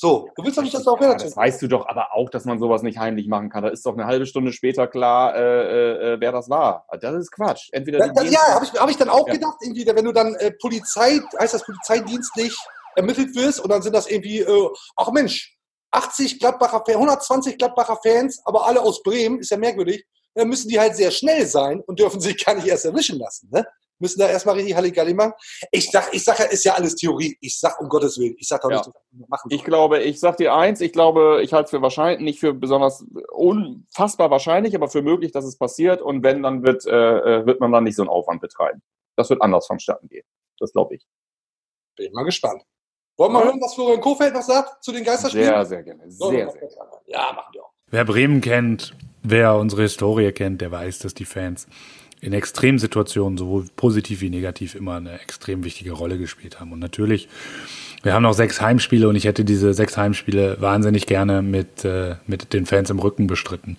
So, 0.00 0.30
du 0.34 0.42
willst 0.42 0.56
doch 0.56 0.62
nicht, 0.62 0.74
dass 0.74 0.82
du 0.82 0.92
Werder 0.92 1.18
zurückfällt. 1.18 1.30
Das 1.32 1.36
weißt 1.36 1.60
du 1.60 1.68
doch 1.68 1.86
aber 1.86 2.14
auch, 2.14 2.30
dass 2.30 2.46
man 2.46 2.58
sowas 2.58 2.80
nicht 2.80 2.96
heimlich 2.96 3.28
machen 3.28 3.50
kann. 3.50 3.64
Da 3.64 3.68
ist 3.68 3.84
doch 3.84 3.92
eine 3.92 4.06
halbe 4.06 4.24
Stunde 4.24 4.50
später 4.50 4.86
klar, 4.86 5.36
äh, 5.36 6.14
äh, 6.14 6.20
wer 6.20 6.32
das 6.32 6.48
war. 6.48 6.86
Das 7.02 7.14
ist 7.16 7.30
Quatsch. 7.30 7.68
Entweder 7.72 8.06
ja, 8.06 8.22
ja 8.22 8.54
habe 8.54 8.64
ich, 8.64 8.72
hab 8.80 8.88
ich 8.88 8.96
dann 8.96 9.10
auch 9.10 9.26
ja. 9.26 9.34
gedacht, 9.34 9.58
irgendwie, 9.60 9.84
wenn 9.86 10.06
du 10.06 10.12
dann 10.12 10.34
äh, 10.36 10.52
Polizei, 10.52 11.20
heißt 11.38 11.52
das 11.52 11.66
polizeidienstlich 11.66 12.56
ermittelt 12.96 13.36
wirst 13.36 13.60
und 13.60 13.68
dann 13.68 13.82
sind 13.82 13.94
das 13.94 14.06
irgendwie, 14.06 14.38
äh, 14.38 14.68
ach 14.96 15.12
Mensch, 15.12 15.54
80 15.90 16.38
Gladbacher 16.38 16.82
Fans, 16.86 16.96
120 16.96 17.58
Gladbacher 17.58 17.98
Fans, 18.02 18.40
aber 18.46 18.66
alle 18.66 18.80
aus 18.80 19.02
Bremen, 19.02 19.40
ist 19.40 19.50
ja 19.50 19.58
merkwürdig, 19.58 20.06
dann 20.34 20.48
müssen 20.48 20.70
die 20.70 20.80
halt 20.80 20.96
sehr 20.96 21.10
schnell 21.10 21.44
sein 21.44 21.82
und 21.86 21.98
dürfen 21.98 22.22
sich 22.22 22.42
gar 22.42 22.54
nicht 22.54 22.68
erst 22.68 22.86
erwischen 22.86 23.18
lassen. 23.18 23.50
Ne? 23.52 23.66
Müssen 24.00 24.18
da 24.18 24.28
erstmal 24.28 24.56
richtig 24.56 24.74
Halligalli 24.74 25.14
machen. 25.14 25.32
Ich 25.70 25.90
sag, 25.90 26.12
ich 26.12 26.24
sag 26.24 26.38
ja, 26.38 26.46
ist 26.46 26.64
ja 26.64 26.74
alles 26.74 26.96
Theorie. 26.96 27.36
Ich 27.40 27.60
sag 27.60 27.80
um 27.80 27.88
Gottes 27.88 28.18
Willen. 28.18 28.34
Ich 28.38 28.48
sag 28.48 28.62
doch 28.62 28.70
nicht, 28.70 28.86
ja. 28.86 29.26
machen. 29.28 29.48
Ich 29.50 29.62
glaube, 29.62 30.00
ich 30.02 30.18
sag 30.18 30.38
dir 30.38 30.54
eins, 30.54 30.80
ich 30.80 30.92
glaube, 30.92 31.40
ich 31.42 31.52
halte 31.52 31.66
es 31.66 31.70
für 31.70 31.82
wahrscheinlich, 31.82 32.20
nicht 32.20 32.40
für 32.40 32.54
besonders 32.54 33.04
unfassbar 33.30 34.30
wahrscheinlich, 34.30 34.74
aber 34.74 34.88
für 34.88 35.02
möglich, 35.02 35.32
dass 35.32 35.44
es 35.44 35.58
passiert. 35.58 36.00
Und 36.02 36.22
wenn, 36.22 36.42
dann 36.42 36.64
wird, 36.64 36.86
äh, 36.86 37.40
äh 37.40 37.46
wird 37.46 37.60
man 37.60 37.70
dann 37.72 37.84
nicht 37.84 37.96
so 37.96 38.02
einen 38.02 38.08
Aufwand 38.08 38.40
betreiben. 38.40 38.82
Das 39.16 39.30
wird 39.30 39.42
anders 39.42 39.66
vonstatten 39.66 40.08
gehen. 40.08 40.24
Das 40.58 40.72
glaube 40.72 40.94
ich. 40.94 41.06
Bin 41.96 42.06
ich 42.06 42.12
mal 42.12 42.24
gespannt. 42.24 42.62
Wollen 43.18 43.32
wir 43.32 43.40
ja. 43.40 43.44
hören, 43.44 43.60
was 43.60 43.74
Florian 43.74 44.00
Kofeld 44.00 44.32
noch 44.32 44.42
sagt 44.42 44.82
zu 44.82 44.92
den 44.92 45.04
Geisterspielen? 45.04 45.46
Sehr, 45.46 45.66
sehr 45.66 45.82
gerne. 45.82 46.10
Sehr, 46.10 46.30
sehr, 46.30 46.50
sehr 46.50 46.60
gerne. 46.68 46.90
Ja, 47.06 47.32
machen 47.34 47.52
wir 47.52 47.64
auch. 47.64 47.72
Wer 47.88 48.04
Bremen 48.04 48.40
kennt, 48.40 48.94
wer 49.22 49.56
unsere 49.56 49.82
Historie 49.82 50.32
kennt, 50.32 50.60
der 50.60 50.70
weiß, 50.70 51.00
dass 51.00 51.12
die 51.12 51.24
Fans 51.24 51.66
in 52.20 52.32
Extremsituationen, 52.32 53.38
sowohl 53.38 53.64
positiv 53.76 54.20
wie 54.20 54.30
negativ, 54.30 54.74
immer 54.74 54.96
eine 54.96 55.20
extrem 55.20 55.64
wichtige 55.64 55.92
Rolle 55.92 56.18
gespielt 56.18 56.60
haben. 56.60 56.72
Und 56.72 56.78
natürlich, 56.78 57.28
wir 58.02 58.14
haben 58.14 58.22
noch 58.22 58.32
sechs 58.32 58.62
Heimspiele 58.62 59.08
und 59.08 59.16
ich 59.16 59.24
hätte 59.24 59.44
diese 59.44 59.74
sechs 59.74 59.96
Heimspiele 59.96 60.56
wahnsinnig 60.58 61.06
gerne 61.06 61.42
mit, 61.42 61.84
äh, 61.84 62.14
mit 62.26 62.54
den 62.54 62.64
Fans 62.64 62.88
im 62.88 62.98
Rücken 62.98 63.26
bestritten. 63.26 63.76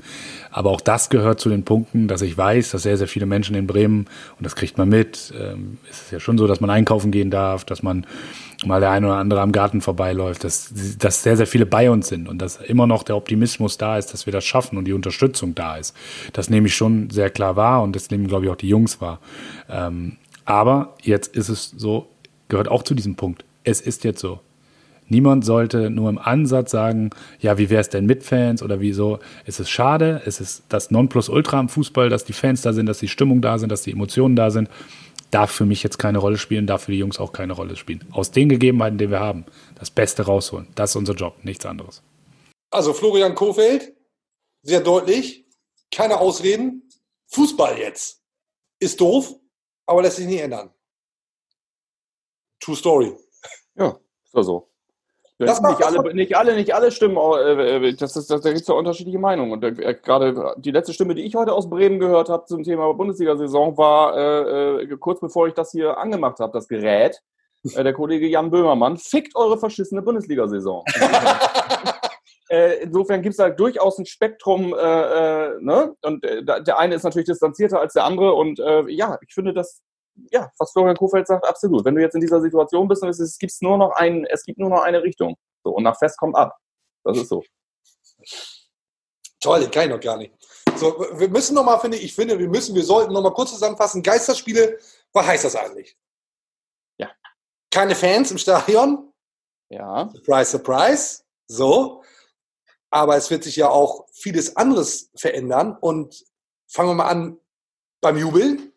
Aber 0.52 0.70
auch 0.70 0.82
das 0.82 1.10
gehört 1.10 1.40
zu 1.40 1.50
den 1.50 1.64
Punkten, 1.64 2.08
dass 2.08 2.22
ich 2.22 2.38
weiß, 2.38 2.72
dass 2.72 2.84
sehr, 2.84 2.98
sehr 2.98 3.08
viele 3.08 3.26
Menschen 3.26 3.56
in 3.56 3.66
Bremen, 3.66 4.06
und 4.38 4.46
das 4.46 4.56
kriegt 4.56 4.78
man 4.78 4.90
mit, 4.90 5.34
ähm, 5.40 5.80
ist 5.90 6.04
es 6.04 6.12
ja 6.12 6.20
schon 6.20 6.38
so, 6.38 6.46
dass 6.46 6.62
man 6.62 6.70
einkaufen 6.70 7.10
gehen 7.12 7.32
darf, 7.32 7.66
dass 7.66 7.82
man 7.82 8.06
mal 8.64 8.80
der 8.80 8.92
eine 8.92 9.08
oder 9.08 9.16
andere 9.16 9.42
am 9.42 9.52
Garten 9.52 9.82
vorbeiläuft, 9.82 10.44
dass, 10.44 10.72
dass 11.00 11.24
sehr, 11.24 11.36
sehr 11.36 11.48
viele 11.48 11.66
bei 11.66 11.90
uns 11.90 12.08
sind 12.08 12.30
und 12.30 12.40
dass 12.40 12.58
immer 12.58 12.86
noch 12.86 13.02
der 13.02 13.18
Optimismus 13.18 13.80
da 13.80 13.98
ist, 13.98 14.14
dass 14.14 14.28
wir 14.28 14.34
das 14.34 14.46
schaffen 14.46 14.78
und 14.78 14.86
die 14.86 14.94
Unterstützung 14.94 15.56
da 15.56 15.78
ist. 15.78 15.96
Das 16.34 16.48
nehme 16.48 16.68
ich 16.68 16.76
schon 16.76 17.10
sehr 17.10 17.32
klar 17.32 17.56
wahr 17.56 17.82
und 17.82 17.96
das 17.96 18.12
nehmen, 18.12 18.28
glaube 18.28 18.46
ich, 18.46 18.52
auch 18.52 18.56
die 18.56 18.70
Jungs 18.70 19.02
wahr. 19.02 19.20
Ähm, 19.68 20.18
Aber 20.46 20.96
jetzt 21.02 21.36
ist 21.36 21.50
es 21.50 21.74
so, 21.76 22.08
gehört 22.50 22.68
auch 22.68 22.84
zu 22.84 22.94
diesem 22.94 23.16
Punkt. 23.16 23.46
Es 23.64 23.82
ist 23.82 24.04
jetzt 24.04 24.20
so. 24.20 24.40
Niemand 25.08 25.44
sollte 25.44 25.90
nur 25.90 26.10
im 26.10 26.18
Ansatz 26.18 26.72
sagen, 26.72 27.10
ja, 27.40 27.58
wie 27.58 27.70
wäre 27.70 27.82
es 27.82 27.90
denn 27.90 28.06
mit 28.06 28.24
Fans 28.24 28.64
oder 28.64 28.80
wieso? 28.80 29.20
Es 29.46 29.60
ist 29.60 29.70
schade, 29.70 30.22
es 30.26 30.40
ist 30.40 30.64
das 30.70 30.90
Nonplusultra 30.90 31.60
im 31.60 31.68
Fußball, 31.68 32.08
dass 32.08 32.24
die 32.24 32.32
Fans 32.32 32.62
da 32.62 32.72
sind, 32.72 32.86
dass 32.86 33.00
die 33.00 33.10
Stimmung 33.10 33.42
da 33.42 33.58
sind, 33.58 33.74
dass 33.74 33.82
die 33.82 33.92
Emotionen 33.92 34.38
da 34.38 34.52
sind. 34.52 34.70
Darf 35.30 35.52
für 35.52 35.66
mich 35.66 35.84
jetzt 35.84 35.98
keine 35.98 36.18
Rolle 36.18 36.38
spielen, 36.38 36.66
darf 36.66 36.84
für 36.84 36.94
die 36.94 36.98
Jungs 36.98 37.20
auch 37.20 37.34
keine 37.34 37.52
Rolle 37.52 37.76
spielen. 37.76 38.06
Aus 38.12 38.32
den 38.32 38.48
Gegebenheiten, 38.48 38.98
die 38.98 39.12
wir 39.12 39.20
haben, 39.20 39.46
das 39.78 39.92
Beste 39.92 40.24
rausholen. 40.24 40.68
Das 40.76 40.92
ist 40.92 40.96
unser 40.96 41.14
Job, 41.14 41.36
nichts 41.44 41.66
anderes. 41.66 42.02
Also 42.70 42.94
Florian 42.94 43.36
Kofeld, 43.36 43.94
sehr 44.64 44.80
deutlich, 44.80 45.46
keine 45.92 46.22
Ausreden. 46.22 46.90
Fußball 47.28 47.78
jetzt 47.80 48.22
ist 48.80 49.02
doof, 49.02 49.36
aber 49.86 50.04
lässt 50.04 50.16
sich 50.16 50.26
nie 50.28 50.38
ändern. 50.38 50.70
True 52.62 52.78
Story. 52.78 53.14
Ja, 53.76 53.98
ist 54.24 54.36
doch 54.36 54.44
so. 54.44 54.68
Das 55.46 55.60
nicht, 55.60 55.80
macht- 55.80 55.84
alle, 55.84 56.14
nicht 56.14 56.38
alle, 56.38 56.56
nicht 56.56 56.76
alle 56.76 56.92
Stimmen, 56.92 57.18
äh, 57.18 57.88
äh, 57.88 57.96
das 57.96 58.16
ist, 58.16 58.30
das, 58.30 58.42
da 58.42 58.50
gibt 58.50 58.62
es 58.62 58.68
ja 58.68 58.76
unterschiedliche 58.76 59.18
Meinungen. 59.18 59.52
Und 59.54 59.64
äh, 59.64 59.96
gerade 59.96 60.54
die 60.58 60.70
letzte 60.70 60.94
Stimme, 60.94 61.16
die 61.16 61.24
ich 61.24 61.34
heute 61.36 61.54
aus 61.54 61.68
Bremen 61.68 62.00
gehört 62.00 62.30
habe 62.30 62.46
zum 62.46 62.64
Thema 62.64 62.94
Bundesliga-Saison, 62.94 63.76
war 63.76 64.16
äh, 64.16 64.84
äh, 64.84 64.98
kurz 64.98 65.20
bevor 65.20 65.48
ich 65.48 65.56
das 65.56 65.72
hier 65.72 65.98
angemacht 65.98 66.40
habe, 66.40 66.54
das 66.54 66.68
Gerät, 66.68 67.22
äh, 67.74 67.84
der 67.84 67.94
Kollege 67.94 68.28
Jan 68.28 68.52
Böhmermann, 68.52 68.98
fickt 68.98 69.36
eure 69.36 69.58
verschissene 69.58 70.04
Bundesliga-Saison. 70.04 70.86
Insofern 72.82 73.22
gibt 73.22 73.32
es 73.32 73.38
da 73.38 73.50
durchaus 73.50 73.98
ein 73.98 74.06
Spektrum, 74.06 74.72
ne? 74.72 75.96
Und 76.02 76.22
der 76.22 76.78
eine 76.78 76.96
ist 76.96 77.04
natürlich 77.04 77.28
distanzierter 77.28 77.80
als 77.80 77.94
der 77.94 78.04
andere. 78.04 78.34
Und 78.34 78.60
ja, 78.90 79.18
ich 79.26 79.34
finde 79.34 79.54
das, 79.54 79.82
ja, 80.32 80.52
was 80.58 80.72
Florian 80.72 80.96
Kofeld 80.96 81.28
sagt, 81.28 81.46
absolut. 81.46 81.86
Wenn 81.86 81.96
du 81.96 82.02
jetzt 82.02 82.16
in 82.16 82.22
dieser 82.22 82.42
Situation 82.42 82.88
bist, 82.88 83.04
es, 83.04 83.20
ist, 83.20 83.40
gibt's 83.40 83.62
nur 83.62 83.78
noch 83.78 83.92
ein, 83.92 84.26
es 84.26 84.44
gibt 84.44 84.60
nur 84.60 84.70
noch 84.70 84.82
eine 84.82 85.02
Richtung. 85.02 85.36
So, 85.64 85.72
und 85.72 85.84
nach 85.84 85.98
Fest 85.98 86.18
kommt 86.18 86.36
ab. 86.36 86.58
Das 87.04 87.18
ist 87.18 87.30
so. 87.30 87.44
Toll, 89.40 89.62
den 89.62 89.72
kann 89.72 89.84
ich 89.86 89.90
noch 89.90 90.00
gar 90.00 90.18
nicht. 90.18 90.34
So, 90.78 91.00
wir 91.14 91.30
müssen 91.30 91.56
noch 91.56 91.64
mal, 91.64 91.80
finde 91.80 91.98
ich, 91.98 92.06
ich 92.06 92.16
finde, 92.16 92.38
wir 92.38 92.48
müssen, 92.48 92.76
wir 92.76 92.84
sollten 92.84 93.12
noch 93.14 93.22
mal 93.22 93.34
kurz 93.34 93.52
zusammenfassen. 93.52 94.04
Geisterspiele, 94.04 94.78
was 95.14 95.26
heißt 95.26 95.46
das 95.46 95.56
eigentlich? 95.56 95.98
Ja. 96.98 97.12
Keine 97.72 97.96
Fans 97.96 98.32
im 98.32 98.38
Stadion, 98.38 99.12
Ja. 99.70 100.10
surprise, 100.12 100.52
surprise, 100.52 101.24
so. 101.48 102.04
Aber 102.92 103.16
es 103.16 103.30
wird 103.30 103.44
sich 103.44 103.56
ja 103.56 103.70
auch 103.70 104.08
vieles 104.12 104.56
anderes 104.58 105.10
verändern 105.16 105.78
und 105.80 106.24
fangen 106.68 106.90
wir 106.90 106.96
mal 106.96 107.10
an 107.10 107.40
beim 108.02 108.18
Jubeln. 108.18 108.71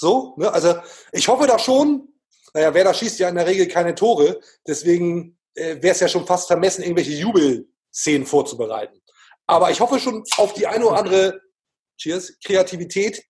So, 0.00 0.34
ne? 0.38 0.50
Also 0.50 0.76
ich 1.12 1.28
hoffe 1.28 1.46
da 1.46 1.58
schon, 1.58 2.08
naja, 2.54 2.72
wer 2.72 2.84
da 2.84 2.94
schießt 2.94 3.18
ja 3.18 3.28
in 3.28 3.34
der 3.34 3.46
Regel 3.46 3.68
keine 3.68 3.94
Tore, 3.94 4.40
deswegen 4.66 5.38
äh, 5.54 5.76
wäre 5.82 5.92
es 5.92 6.00
ja 6.00 6.08
schon 6.08 6.26
fast 6.26 6.46
vermessen, 6.46 6.82
irgendwelche 6.82 7.12
Jubelszenen 7.12 8.26
vorzubereiten. 8.26 8.98
Aber 9.46 9.70
ich 9.70 9.78
hoffe 9.78 10.00
schon 10.00 10.24
auf 10.38 10.54
die 10.54 10.66
eine 10.66 10.86
oder 10.86 10.96
andere 10.96 11.40
Cheers, 11.98 12.38
Kreativität 12.42 13.22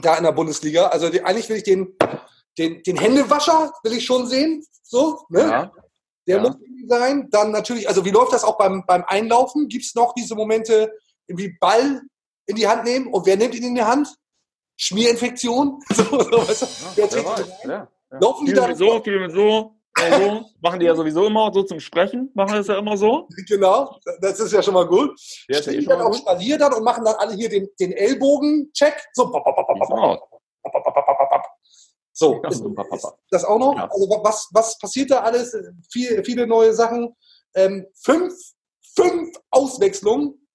da 0.00 0.16
in 0.16 0.24
der 0.24 0.32
Bundesliga. 0.32 0.86
Also 0.86 1.10
die, 1.10 1.22
eigentlich 1.22 1.50
will 1.50 1.58
ich 1.58 1.64
den, 1.64 1.94
den, 2.56 2.82
den 2.82 2.96
Händewascher 2.96 3.70
will 3.82 3.92
ich 3.92 4.06
schon 4.06 4.26
sehen. 4.26 4.64
So, 4.82 5.26
ne? 5.28 5.40
ja. 5.40 5.72
Der 6.26 6.36
Ja. 6.36 6.42
muss 6.42 6.56
sein. 6.88 7.28
Dann 7.30 7.50
natürlich, 7.50 7.88
also 7.88 8.06
wie 8.06 8.10
läuft 8.10 8.32
das 8.32 8.42
auch 8.42 8.56
beim, 8.56 8.84
beim 8.86 9.04
Einlaufen? 9.06 9.68
Gibt 9.68 9.84
es 9.84 9.94
noch 9.94 10.14
diese 10.14 10.34
Momente, 10.34 10.90
irgendwie 11.26 11.54
Ball 11.60 12.00
in 12.46 12.56
die 12.56 12.66
Hand 12.68 12.84
nehmen 12.84 13.08
und 13.08 13.26
wer 13.26 13.36
nimmt 13.36 13.54
ihn 13.54 13.64
in 13.64 13.74
die 13.74 13.82
Hand? 13.82 14.08
Schmierinfektion? 14.76 15.80
So, 15.94 16.04
so, 16.04 16.48
weißt 16.48 16.62
du? 17.16 17.28
rein? 17.28 17.44
ja. 17.64 17.88
Ja. 18.12 18.18
Laufen 18.20 18.46
die 18.46 18.52
da 18.52 18.68
mit 18.68 18.76
so, 18.76 19.02
viel 19.02 19.18
mit 19.18 19.32
so, 19.32 19.76
ja, 19.98 20.18
so. 20.18 20.44
Machen 20.60 20.78
die 20.78 20.86
ja 20.86 20.94
sowieso 20.94 21.26
immer 21.26 21.52
so 21.52 21.62
zum 21.62 21.80
Sprechen, 21.80 22.30
machen 22.34 22.54
das 22.54 22.66
ja 22.68 22.78
immer 22.78 22.96
so. 22.96 23.28
Genau, 23.48 23.98
das 24.20 24.38
ist 24.38 24.52
ja 24.52 24.62
schon 24.62 24.74
mal 24.74 24.86
gut. 24.86 25.18
Ja, 25.48 25.56
ja 25.56 25.62
Stehen 25.62 25.74
eh 25.74 25.78
die 25.78 25.84
schon 25.84 25.98
dann 25.98 26.06
auch. 26.06 26.14
Spalier 26.14 26.58
dann 26.58 26.74
und 26.74 26.84
machen 26.84 27.04
dann 27.04 27.16
alle 27.16 27.34
hier 27.34 27.48
den, 27.48 27.68
den 27.80 27.92
Ellbogen-Check. 27.92 28.94
So, 29.14 29.30
pop, 29.30 29.42
pop, 29.42 29.56
pop, 29.56 29.66
so 32.18 32.40
Ja, 32.42 32.48
ist, 32.48 32.64
das 33.30 33.44
auch 33.44 33.58
noch? 33.58 33.76
Ja. 33.76 33.90
Also 33.90 34.08
was, 34.22 34.48
was 34.52 34.78
passiert 34.78 35.10
da 35.10 35.20
alles? 35.20 35.54
Viel, 35.90 36.24
viele 36.24 36.46
neue 36.46 36.72
Sachen. 36.72 37.14
Ähm, 37.54 37.86
fünf, 38.02 38.32
fünf 38.94 39.36
Auswechslungen. 39.50 40.48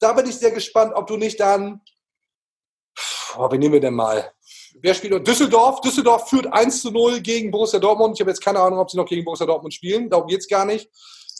Da 0.00 0.12
bin 0.12 0.26
ich 0.26 0.36
sehr 0.36 0.50
gespannt, 0.50 0.92
ob 0.94 1.06
du 1.06 1.16
nicht 1.16 1.40
dann. 1.40 1.80
Oh, 3.36 3.50
wen 3.50 3.60
nehmen 3.60 3.74
wir 3.74 3.80
denn 3.80 3.94
mal? 3.94 4.32
Wer 4.80 4.94
spielt 4.94 5.12
noch? 5.12 5.20
Düsseldorf. 5.20 5.80
Düsseldorf 5.80 6.28
führt 6.28 6.46
1 6.52 6.82
zu 6.82 6.90
0 6.90 7.20
gegen 7.20 7.50
Borussia 7.50 7.78
Dortmund. 7.78 8.14
Ich 8.16 8.20
habe 8.20 8.30
jetzt 8.30 8.42
keine 8.44 8.60
Ahnung, 8.60 8.78
ob 8.78 8.90
sie 8.90 8.96
noch 8.96 9.06
gegen 9.06 9.24
Borussia 9.24 9.46
Dortmund 9.46 9.74
spielen. 9.74 10.08
Darum 10.08 10.26
geht's 10.28 10.48
gar 10.48 10.64
nicht. 10.64 10.88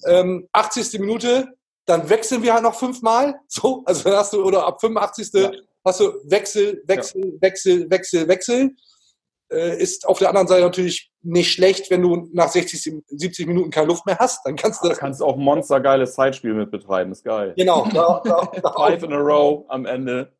Ähm, 0.07 0.49
80. 0.53 0.99
Minute, 1.01 1.49
dann 1.87 2.09
wechseln 2.11 2.43
wir 2.43 2.53
halt 2.55 2.63
noch 2.63 2.75
fünfmal. 2.75 3.37
So, 3.49 3.83
also 3.87 4.05
dann 4.05 4.19
hast 4.19 4.33
du, 4.33 4.45
oder 4.45 4.67
ab 4.67 4.81
85. 4.81 5.31
Ja. 5.35 5.51
hast 5.85 6.01
du 6.01 6.13
Wechsel, 6.25 6.83
Wechsel, 6.87 7.39
Wechsel, 7.41 7.91
Wechsel, 7.91 8.29
Wechsel. 8.29 8.71
Äh, 9.51 9.81
ist 9.81 10.07
auf 10.07 10.19
der 10.19 10.29
anderen 10.29 10.47
Seite 10.47 10.63
natürlich 10.65 11.11
nicht 11.23 11.51
schlecht, 11.51 11.91
wenn 11.91 12.03
du 12.03 12.29
nach 12.35 12.49
60, 12.51 13.03
70 13.07 13.47
Minuten 13.47 13.71
keine 13.71 13.87
Luft 13.87 14.05
mehr 14.05 14.19
hast. 14.19 14.45
Dann 14.45 14.57
kannst 14.57 14.83
du 14.83 14.89
Da 14.89 14.91
das. 14.91 14.99
kannst 14.99 15.21
du 15.21 15.25
auch 15.25 15.37
monstergeiles 15.37 16.13
Zeitspiel 16.15 16.53
mit 16.53 16.71
betreiben, 16.71 17.13
ist 17.13 17.25
geil. 17.25 17.55
Genau. 17.57 17.87
Da, 17.95 18.21
da, 18.25 18.53
da, 18.61 18.73
Five 18.77 19.03
in 19.05 19.13
a 19.13 19.17
row 19.17 19.65
am 19.69 19.87
Ende. 19.87 20.33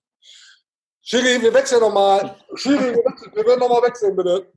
Schiri, 1.09 1.41
wir 1.41 1.55
wechseln 1.55 1.81
nochmal. 1.81 2.37
Schiri, 2.55 2.95
wir, 2.95 3.03
wechseln- 3.03 3.35
wir 3.35 3.47
werden 3.47 3.61
nochmal 3.61 3.81
wechseln, 3.83 4.15
bitte. 4.15 4.53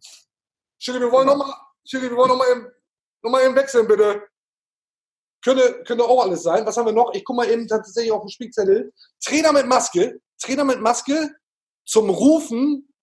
Schiri, 0.77 0.99
wir 0.99 1.09
wollen 1.09 1.25
nochmal, 1.27 1.53
Schiri, 1.85 2.09
wir 2.09 2.17
wollen 2.17 2.27
nochmal 2.27 2.51
eben, 2.51 2.67
noch 3.23 3.31
mal 3.31 3.45
eben 3.45 3.55
wechseln, 3.55 3.87
bitte. 3.87 4.27
Könnte, 5.41 5.81
könnte 5.85 6.03
auch 6.03 6.21
alles 6.23 6.43
sein. 6.43 6.65
Was 6.65 6.75
haben 6.75 6.87
wir 6.87 6.91
noch? 6.91 7.13
Ich 7.13 7.23
guck 7.23 7.37
mal 7.37 7.49
eben 7.49 7.69
tatsächlich 7.69 8.11
auf 8.11 8.23
den 8.23 8.29
Spickzettel. 8.29 8.93
Trainer 9.23 9.53
mit 9.53 9.65
Maske. 9.65 10.19
Trainer 10.41 10.65
mit 10.65 10.81
Maske. 10.81 11.33
Zum 11.85 12.09
Rufen 12.09 12.93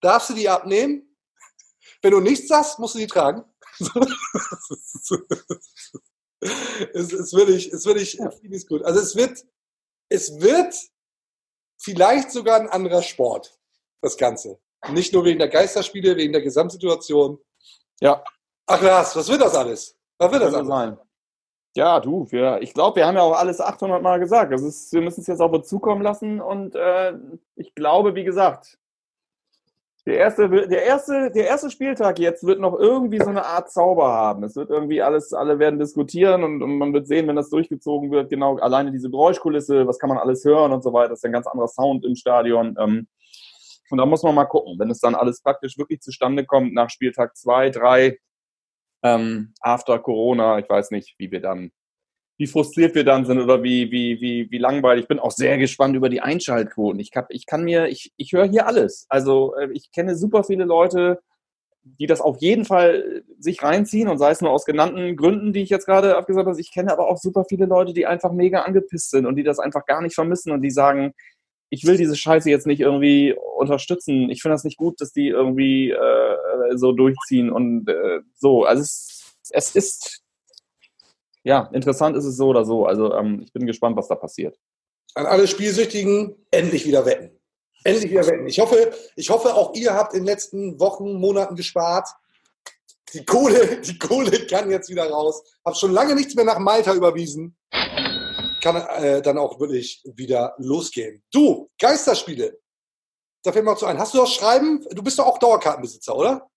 darfst 0.00 0.30
du 0.30 0.34
die 0.34 0.48
abnehmen. 0.48 1.16
Wenn 2.02 2.10
du 2.10 2.18
nichts 2.18 2.48
sagst, 2.48 2.80
musst 2.80 2.96
du 2.96 2.98
die 2.98 3.06
tragen. 3.06 3.44
es 6.40 7.12
ist 7.12 7.32
wirklich, 7.34 7.68
es 7.68 7.74
ist 7.74 7.86
wirklich 7.86 8.18
vieles 8.40 8.66
gut. 8.66 8.82
Also 8.82 8.98
es 8.98 9.14
wird, 9.14 9.46
es 10.08 10.40
wird 10.40 10.74
vielleicht 11.78 12.30
sogar 12.30 12.60
ein 12.60 12.68
anderer 12.68 13.02
Sport, 13.02 13.58
das 14.00 14.16
Ganze. 14.16 14.58
Nicht 14.90 15.12
nur 15.12 15.24
wegen 15.24 15.38
der 15.38 15.48
Geisterspiele, 15.48 16.16
wegen 16.16 16.32
der 16.32 16.42
Gesamtsituation. 16.42 17.38
Ja. 18.00 18.22
Ach 18.66 18.80
Lars, 18.80 19.16
was 19.16 19.28
wird 19.28 19.40
das 19.40 19.54
alles? 19.54 19.96
Was 20.18 20.30
wird 20.32 20.42
das 20.42 20.54
Könnte 20.54 20.72
alles? 20.72 20.96
sein. 20.96 21.06
Ja, 21.76 22.00
du, 22.00 22.26
wir, 22.30 22.62
ich 22.62 22.72
glaube, 22.72 22.96
wir 22.96 23.06
haben 23.06 23.16
ja 23.16 23.22
auch 23.22 23.36
alles 23.36 23.60
800 23.60 24.02
Mal 24.02 24.18
gesagt. 24.18 24.52
Das 24.52 24.62
ist, 24.62 24.92
wir 24.92 25.02
müssen 25.02 25.20
es 25.20 25.26
jetzt 25.26 25.40
auf 25.40 25.52
uns 25.52 25.68
zukommen 25.68 26.02
lassen 26.02 26.40
und 26.40 26.74
äh, 26.74 27.12
ich 27.54 27.74
glaube, 27.74 28.14
wie 28.14 28.24
gesagt, 28.24 28.78
der 30.06 30.18
erste, 30.18 30.48
der, 30.48 30.84
erste, 30.84 31.32
der 31.32 31.48
erste 31.48 31.68
Spieltag 31.68 32.20
jetzt 32.20 32.46
wird 32.46 32.60
noch 32.60 32.78
irgendwie 32.78 33.18
so 33.18 33.28
eine 33.28 33.44
Art 33.44 33.72
Zauber 33.72 34.06
haben. 34.06 34.44
Es 34.44 34.54
wird 34.54 34.70
irgendwie 34.70 35.02
alles, 35.02 35.32
alle 35.32 35.58
werden 35.58 35.80
diskutieren 35.80 36.44
und, 36.44 36.62
und 36.62 36.78
man 36.78 36.92
wird 36.92 37.08
sehen, 37.08 37.26
wenn 37.26 37.34
das 37.34 37.50
durchgezogen 37.50 38.12
wird, 38.12 38.30
genau 38.30 38.56
alleine 38.58 38.92
diese 38.92 39.10
Geräuschkulisse, 39.10 39.86
was 39.88 39.98
kann 39.98 40.08
man 40.08 40.18
alles 40.18 40.44
hören 40.44 40.72
und 40.72 40.84
so 40.84 40.92
weiter. 40.92 41.10
Das 41.10 41.18
ist 41.18 41.24
ein 41.24 41.32
ganz 41.32 41.48
anderer 41.48 41.66
Sound 41.66 42.04
im 42.04 42.14
Stadion. 42.14 42.76
Ähm, 42.78 43.08
und 43.90 43.98
da 43.98 44.06
muss 44.06 44.22
man 44.22 44.36
mal 44.36 44.44
gucken, 44.44 44.78
wenn 44.78 44.90
es 44.90 45.00
dann 45.00 45.16
alles 45.16 45.42
praktisch 45.42 45.76
wirklich 45.76 46.00
zustande 46.00 46.44
kommt 46.44 46.72
nach 46.72 46.88
Spieltag 46.88 47.36
zwei, 47.36 47.70
drei, 47.70 48.18
ähm, 49.02 49.54
after 49.60 49.98
Corona, 49.98 50.60
ich 50.60 50.68
weiß 50.68 50.92
nicht, 50.92 51.16
wie 51.18 51.32
wir 51.32 51.40
dann, 51.40 51.72
wie 52.38 52.46
frustriert 52.46 52.94
wir 52.94 53.04
dann 53.04 53.24
sind 53.24 53.40
oder 53.40 53.62
wie, 53.62 53.90
wie, 53.90 54.20
wie, 54.20 54.50
wie 54.50 54.58
langweilig. 54.58 55.04
Ich 55.04 55.08
bin 55.08 55.18
auch 55.18 55.30
sehr 55.30 55.56
gespannt 55.58 55.96
über 55.96 56.08
die 56.08 56.20
Einschaltquoten. 56.20 57.00
Ich, 57.00 57.10
hab, 57.14 57.30
ich 57.30 57.46
kann 57.46 57.64
mir, 57.64 57.88
ich, 57.88 58.12
ich 58.16 58.32
höre 58.32 58.48
hier 58.48 58.66
alles. 58.66 59.06
Also 59.08 59.54
äh, 59.56 59.70
ich 59.72 59.90
kenne 59.90 60.16
super 60.16 60.44
viele 60.44 60.64
Leute, 60.64 61.20
die 61.82 62.06
das 62.06 62.20
auf 62.20 62.38
jeden 62.40 62.64
Fall 62.64 63.22
sich 63.38 63.62
reinziehen 63.62 64.08
und 64.08 64.18
sei 64.18 64.32
es 64.32 64.40
nur 64.40 64.50
aus 64.50 64.64
genannten 64.64 65.16
Gründen, 65.16 65.52
die 65.52 65.62
ich 65.62 65.70
jetzt 65.70 65.86
gerade 65.86 66.16
abgesagt 66.16 66.46
habe. 66.46 66.60
Ich 66.60 66.72
kenne 66.72 66.92
aber 66.92 67.08
auch 67.08 67.16
super 67.16 67.44
viele 67.48 67.66
Leute, 67.66 67.94
die 67.94 68.06
einfach 68.06 68.32
mega 68.32 68.62
angepisst 68.62 69.10
sind 69.10 69.24
und 69.24 69.36
die 69.36 69.44
das 69.44 69.58
einfach 69.58 69.86
gar 69.86 70.02
nicht 70.02 70.14
vermissen 70.14 70.50
und 70.50 70.62
die 70.62 70.70
sagen, 70.70 71.14
ich 71.70 71.86
will 71.86 71.96
diese 71.96 72.16
Scheiße 72.16 72.50
jetzt 72.50 72.66
nicht 72.66 72.80
irgendwie 72.80 73.34
unterstützen. 73.56 74.30
Ich 74.30 74.42
finde 74.42 74.54
das 74.54 74.64
nicht 74.64 74.76
gut, 74.76 75.00
dass 75.00 75.12
die 75.12 75.28
irgendwie 75.28 75.90
äh, 75.90 76.76
so 76.76 76.92
durchziehen 76.92 77.50
und 77.50 77.88
äh, 77.88 78.20
so. 78.34 78.64
Also 78.64 78.82
es, 78.82 79.36
es 79.50 79.74
ist 79.74 80.25
ja 81.46 81.70
interessant 81.72 82.16
ist 82.16 82.24
es 82.24 82.36
so 82.36 82.48
oder 82.48 82.64
so. 82.64 82.86
Also 82.86 83.14
ähm, 83.14 83.40
ich 83.42 83.52
bin 83.52 83.66
gespannt, 83.66 83.96
was 83.96 84.08
da 84.08 84.16
passiert. 84.16 84.58
An 85.14 85.26
alle 85.26 85.46
Spielsüchtigen, 85.46 86.36
endlich 86.50 86.84
wieder 86.84 87.06
wetten. 87.06 87.38
Endlich 87.84 88.10
wieder 88.10 88.26
wetten. 88.26 88.46
Ich 88.48 88.58
hoffe, 88.58 88.92
ich 89.14 89.30
hoffe, 89.30 89.54
auch 89.54 89.74
ihr 89.74 89.94
habt 89.94 90.12
in 90.12 90.20
den 90.20 90.26
letzten 90.26 90.78
Wochen, 90.80 91.14
Monaten 91.14 91.54
gespart. 91.54 92.08
Die 93.14 93.24
Kohle, 93.24 93.80
die 93.80 93.98
Kohle 93.98 94.46
kann 94.46 94.70
jetzt 94.70 94.90
wieder 94.90 95.08
raus. 95.08 95.42
Hab 95.64 95.76
schon 95.76 95.92
lange 95.92 96.14
nichts 96.16 96.34
mehr 96.34 96.44
nach 96.44 96.58
Malta 96.58 96.92
überwiesen. 96.92 97.56
Kann 98.60 98.76
äh, 98.76 99.22
dann 99.22 99.38
auch 99.38 99.60
wirklich 99.60 100.02
wieder 100.16 100.54
losgehen. 100.58 101.22
Du, 101.32 101.70
Geisterspiele. 101.78 102.58
da 103.44 103.52
fällt 103.52 103.64
mir 103.64 103.72
auch 103.72 103.78
zu 103.78 103.86
ein. 103.86 103.98
Hast 103.98 104.12
du 104.14 104.18
das 104.18 104.32
Schreiben? 104.32 104.84
Du 104.90 105.02
bist 105.02 105.18
doch 105.18 105.26
auch 105.26 105.38
Dauerkartenbesitzer, 105.38 106.16
oder? 106.16 106.50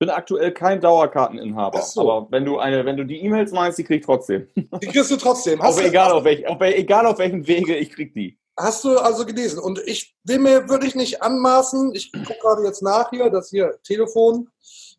Bin 0.00 0.08
aktuell 0.08 0.52
kein 0.52 0.80
Dauerkarteninhaber. 0.80 1.82
So. 1.82 2.00
Aber 2.00 2.32
wenn 2.32 2.46
du 2.46 2.58
eine, 2.58 2.84
wenn 2.86 2.96
du 2.96 3.04
die 3.04 3.22
E-Mails 3.22 3.52
meinst, 3.52 3.78
die 3.78 3.84
krieg 3.84 4.00
ich 4.00 4.06
trotzdem. 4.06 4.48
Die 4.56 4.86
kriegst 4.86 5.10
du 5.10 5.16
trotzdem. 5.16 5.62
Hast 5.62 5.74
Auf, 5.74 5.82
du, 5.82 5.86
egal, 5.86 6.10
auf 6.10 6.24
welch, 6.24 6.46
auf, 6.48 6.60
egal 6.62 7.06
auf 7.06 7.18
welchem 7.18 7.46
Wege, 7.46 7.76
ich 7.76 7.90
krieg 7.90 8.14
die. 8.14 8.38
Hast 8.56 8.82
du 8.82 8.98
also 8.98 9.26
gelesen? 9.26 9.58
Und 9.58 9.78
ich 9.86 10.16
will 10.24 10.38
mir 10.38 10.68
wirklich 10.70 10.94
nicht 10.94 11.22
anmaßen, 11.22 11.94
ich 11.94 12.12
gucke 12.12 12.38
gerade 12.40 12.64
jetzt 12.64 12.82
nach 12.82 13.10
hier, 13.10 13.28
das 13.28 13.50
hier 13.50 13.78
Telefon, 13.82 14.48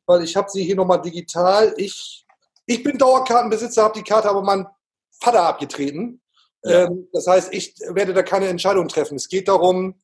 weil 0.05 0.23
ich 0.23 0.35
habe 0.35 0.49
sie 0.51 0.63
hier 0.63 0.75
nochmal 0.75 1.01
digital. 1.01 1.73
Ich, 1.77 2.25
ich 2.67 2.83
bin 2.83 2.99
Dauerkartenbesitzer, 2.99 3.83
habe 3.83 3.97
die 3.97 4.05
Karte 4.05 4.29
aber 4.29 4.43
meinem 4.43 4.67
Vater 5.09 5.43
abgetreten. 5.43 6.21
Ja. 6.63 6.85
Ähm, 6.85 7.07
das 7.11 7.25
heißt, 7.25 7.53
ich 7.53 7.73
werde 7.89 8.13
da 8.13 8.21
keine 8.21 8.47
Entscheidung 8.47 8.87
treffen. 8.87 9.15
Es 9.15 9.27
geht 9.27 9.47
darum, 9.47 9.95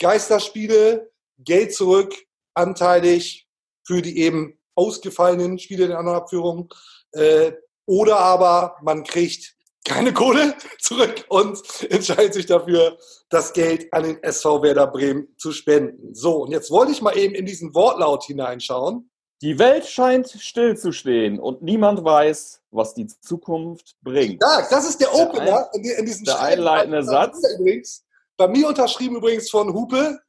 Geisterspiele, 0.00 1.12
Geld 1.38 1.74
zurück, 1.74 2.12
anteilig 2.54 3.46
für 3.84 4.02
die 4.02 4.18
eben 4.18 4.58
ausgefallenen 4.74 5.58
Spiele 5.58 5.86
in 5.86 5.92
anderen 5.92 6.18
Abführungen. 6.18 6.68
Äh, 7.12 7.52
oder 7.86 8.18
aber 8.18 8.76
man 8.82 9.04
kriegt 9.04 9.54
keine 9.84 10.12
Kohle 10.12 10.54
zurück 10.78 11.24
und 11.28 11.60
entscheidet 11.90 12.34
sich 12.34 12.46
dafür, 12.46 12.96
das 13.30 13.52
Geld 13.52 13.92
an 13.92 14.04
den 14.04 14.22
SV 14.22 14.62
Werder 14.62 14.86
Bremen 14.86 15.28
zu 15.36 15.52
spenden. 15.52 16.14
So, 16.14 16.42
und 16.42 16.52
jetzt 16.52 16.70
wollte 16.70 16.92
ich 16.92 17.02
mal 17.02 17.16
eben 17.16 17.34
in 17.34 17.46
diesen 17.46 17.74
Wortlaut 17.74 18.24
hineinschauen. 18.24 19.10
Die 19.42 19.58
Welt 19.58 19.86
scheint 19.86 20.28
stillzustehen 20.28 21.40
und 21.40 21.62
niemand 21.62 22.04
weiß, 22.04 22.60
was 22.70 22.94
die 22.94 23.08
Zukunft 23.08 23.96
bringt. 24.00 24.40
Ja, 24.40 24.68
das 24.70 24.88
ist 24.88 25.00
der 25.00 25.08
Der 25.08 25.20
Opener 25.20 25.68
in, 25.74 25.84
in 25.84 26.06
diesem 26.06 26.24
der 26.24 26.34
Schreiben. 26.34 26.60
einleitende 26.60 27.02
Satz. 27.02 27.38
Übrigens, 27.58 28.04
bei 28.36 28.46
mir 28.46 28.68
unterschrieben 28.68 29.16
übrigens 29.16 29.50
von 29.50 29.74
Hupe 29.74 30.20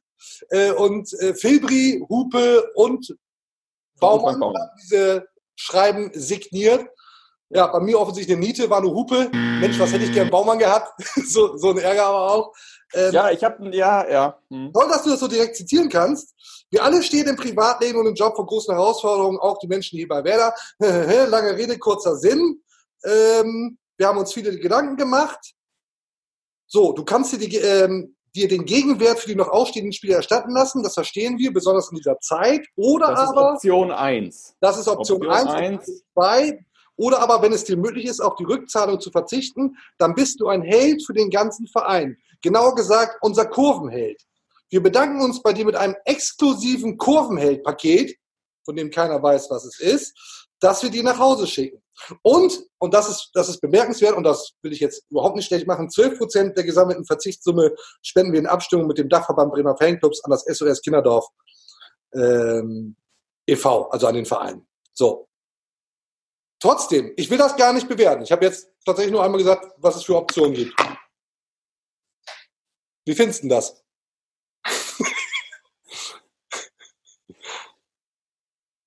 äh, 0.50 0.72
und 0.72 1.12
äh, 1.20 1.32
Filbri, 1.34 2.04
Hupe 2.08 2.68
und 2.74 3.16
Baumann 4.04 4.40
Baumann. 4.40 4.62
haben 4.62 4.70
diese 4.82 5.28
Schreiben 5.56 6.10
signiert. 6.14 6.86
Ja, 7.50 7.66
bei 7.68 7.78
mir 7.80 8.00
offensichtlich 8.00 8.36
eine 8.36 8.44
Niete, 8.44 8.68
war 8.68 8.78
eine 8.78 8.90
Hupe. 8.90 9.30
Mensch, 9.32 9.78
was 9.78 9.92
hätte 9.92 10.04
ich 10.04 10.12
gern 10.12 10.30
Baumann 10.30 10.58
gehabt? 10.58 10.92
so, 11.28 11.56
so 11.56 11.70
ein 11.70 11.78
Ärger 11.78 12.06
aber 12.06 12.32
auch. 12.32 12.52
Ähm, 12.94 13.12
Ja, 13.12 13.30
ich 13.30 13.44
habe 13.44 13.70
ja, 13.74 14.10
ja. 14.10 14.38
Hm. 14.50 14.72
Toll, 14.72 14.88
dass 14.88 15.04
du 15.04 15.10
das 15.10 15.20
so 15.20 15.28
direkt 15.28 15.56
zitieren 15.56 15.88
kannst. 15.88 16.34
Wir 16.70 16.82
alle 16.82 17.02
stehen 17.02 17.28
im 17.28 17.36
Privatleben 17.36 18.00
und 18.00 18.06
im 18.06 18.14
Job 18.14 18.34
vor 18.34 18.46
großen 18.46 18.74
Herausforderungen, 18.74 19.38
auch 19.38 19.58
die 19.58 19.68
Menschen 19.68 19.96
hier 19.96 20.08
bei 20.08 20.24
Werder. 20.24 20.54
Lange 21.30 21.56
Rede, 21.56 21.78
kurzer 21.78 22.16
Sinn. 22.16 22.62
Ähm, 23.04 23.78
wir 23.96 24.08
haben 24.08 24.18
uns 24.18 24.32
viele 24.32 24.58
Gedanken 24.58 24.96
gemacht. 24.96 25.54
So, 26.66 26.92
du 26.92 27.04
kannst 27.04 27.32
dir, 27.32 27.38
die, 27.38 27.56
ähm, 27.56 28.13
dir 28.34 28.48
den 28.48 28.64
Gegenwert 28.64 29.18
für 29.18 29.28
die 29.28 29.36
noch 29.36 29.48
ausstehenden 29.48 29.92
Spiele 29.92 30.14
erstatten 30.14 30.52
lassen. 30.52 30.82
Das 30.82 30.94
verstehen 30.94 31.38
wir, 31.38 31.52
besonders 31.52 31.90
in 31.90 31.96
dieser 31.96 32.18
Zeit. 32.20 32.66
Oder 32.76 33.08
Das 33.08 33.22
ist 33.22 33.28
aber, 33.28 33.52
Option 33.54 33.90
1. 33.90 34.56
das 34.60 34.78
ist 34.78 34.88
Option 34.88 35.26
Option 35.26 35.48
1, 35.48 35.50
eins. 35.50 36.04
2. 36.14 36.64
Oder 36.96 37.20
aber, 37.20 37.42
wenn 37.42 37.52
es 37.52 37.64
dir 37.64 37.76
möglich 37.76 38.06
ist, 38.06 38.20
auf 38.20 38.36
die 38.36 38.44
Rückzahlung 38.44 39.00
zu 39.00 39.10
verzichten, 39.10 39.76
dann 39.98 40.14
bist 40.14 40.40
du 40.40 40.48
ein 40.48 40.62
Held 40.62 41.04
für 41.04 41.12
den 41.12 41.30
ganzen 41.30 41.66
Verein. 41.66 42.16
Genauer 42.42 42.74
gesagt, 42.74 43.18
unser 43.20 43.46
Kurvenheld. 43.46 44.22
Wir 44.68 44.82
bedanken 44.82 45.20
uns 45.20 45.42
bei 45.42 45.52
dir 45.52 45.64
mit 45.64 45.76
einem 45.76 45.94
exklusiven 46.04 46.96
Kurvenheld-Paket, 46.96 48.16
von 48.64 48.76
dem 48.76 48.90
keiner 48.90 49.22
weiß, 49.22 49.50
was 49.50 49.64
es 49.64 49.80
ist, 49.80 50.46
das 50.60 50.82
wir 50.82 50.90
dir 50.90 51.02
nach 51.02 51.18
Hause 51.18 51.46
schicken. 51.46 51.83
Und, 52.22 52.64
und 52.78 52.94
das 52.94 53.08
ist, 53.08 53.30
das 53.34 53.48
ist 53.48 53.60
bemerkenswert, 53.60 54.16
und 54.16 54.24
das 54.24 54.54
will 54.62 54.72
ich 54.72 54.80
jetzt 54.80 55.04
überhaupt 55.10 55.36
nicht 55.36 55.46
schlecht 55.46 55.66
machen, 55.66 55.90
12 55.90 56.18
Prozent 56.18 56.56
der 56.56 56.64
gesammelten 56.64 57.04
Verzichtssumme 57.04 57.74
spenden 58.02 58.32
wir 58.32 58.40
in 58.40 58.46
Abstimmung 58.46 58.86
mit 58.86 58.98
dem 58.98 59.08
Dachverband 59.08 59.52
Bremer 59.52 59.76
Fanclubs 59.76 60.22
an 60.24 60.30
das 60.30 60.44
SOS 60.44 60.82
Kinderdorf 60.82 61.26
ähm, 62.14 62.96
e.V., 63.46 63.88
also 63.90 64.06
an 64.06 64.14
den 64.14 64.26
Verein. 64.26 64.66
So. 64.92 65.28
Trotzdem, 66.60 67.12
ich 67.16 67.28
will 67.30 67.38
das 67.38 67.56
gar 67.56 67.72
nicht 67.72 67.88
bewerten. 67.88 68.22
Ich 68.22 68.32
habe 68.32 68.44
jetzt 68.44 68.70
tatsächlich 68.84 69.12
nur 69.12 69.22
einmal 69.22 69.38
gesagt, 69.38 69.72
was 69.76 69.96
es 69.96 70.04
für 70.04 70.16
Optionen 70.16 70.54
gibt. 70.54 70.74
Wie 73.06 73.14
findest 73.14 73.44
du 73.44 73.48
das? 73.48 73.83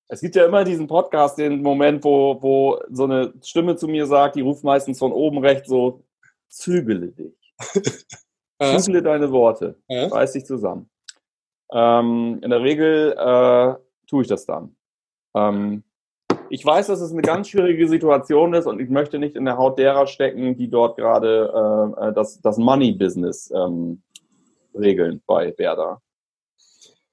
Es 0.10 0.22
gibt 0.22 0.36
ja 0.36 0.45
immer 0.45 0.64
diesen 0.64 0.88
Podcast, 0.88 1.38
den 1.38 1.62
Moment, 1.62 2.03
wo, 2.03 2.41
wo 2.41 2.80
so 2.89 3.03
eine 3.03 3.34
Stimme 3.43 3.76
zu 3.76 3.88
mir 3.88 4.05
sagt, 4.05 4.36
die 4.36 4.41
ruft 4.41 4.64
meistens 4.64 4.99
von 4.99 5.12
oben 5.12 5.39
rechts 5.39 5.68
so, 5.68 6.03
zügele 6.47 7.08
dich. 7.08 7.53
Ja. 8.62 8.78
Zügele 8.80 9.03
deine 9.03 9.32
Worte. 9.32 9.76
Ja. 9.88 10.08
Reiß 10.08 10.34
dich 10.34 10.45
zusammen. 10.45 10.89
Ähm, 11.72 12.39
in 12.41 12.49
der 12.49 12.62
Regel 12.62 13.12
äh, 13.18 13.76
tue 14.08 14.22
ich 14.22 14.28
das 14.28 14.45
dann. 14.45 14.76
Ähm, 15.36 15.84
ich 16.49 16.66
weiß, 16.66 16.88
dass 16.88 17.01
es 17.01 17.12
eine 17.12 17.22
ganz 17.22 17.49
schwierige 17.49 17.88
Situation 17.88 18.53
ist 18.53 18.68
und 18.68 18.80
ich 18.80 18.89
möchte 18.89 19.20
nicht 19.20 19.36
in 19.36 19.45
der 19.45 19.58
Haut 19.58 19.78
derer 19.78 20.08
stecken, 20.08 20.55
die 20.55 20.70
dort 20.70 20.97
gerade 20.97 21.93
äh, 21.99 22.08
äh, 22.08 22.14
das, 22.14 22.41
das 22.41 22.58
Money-Business 22.58 23.51
ähm, 23.53 24.01
regeln 24.74 25.22
bei 25.26 25.53
Werder. 25.58 26.01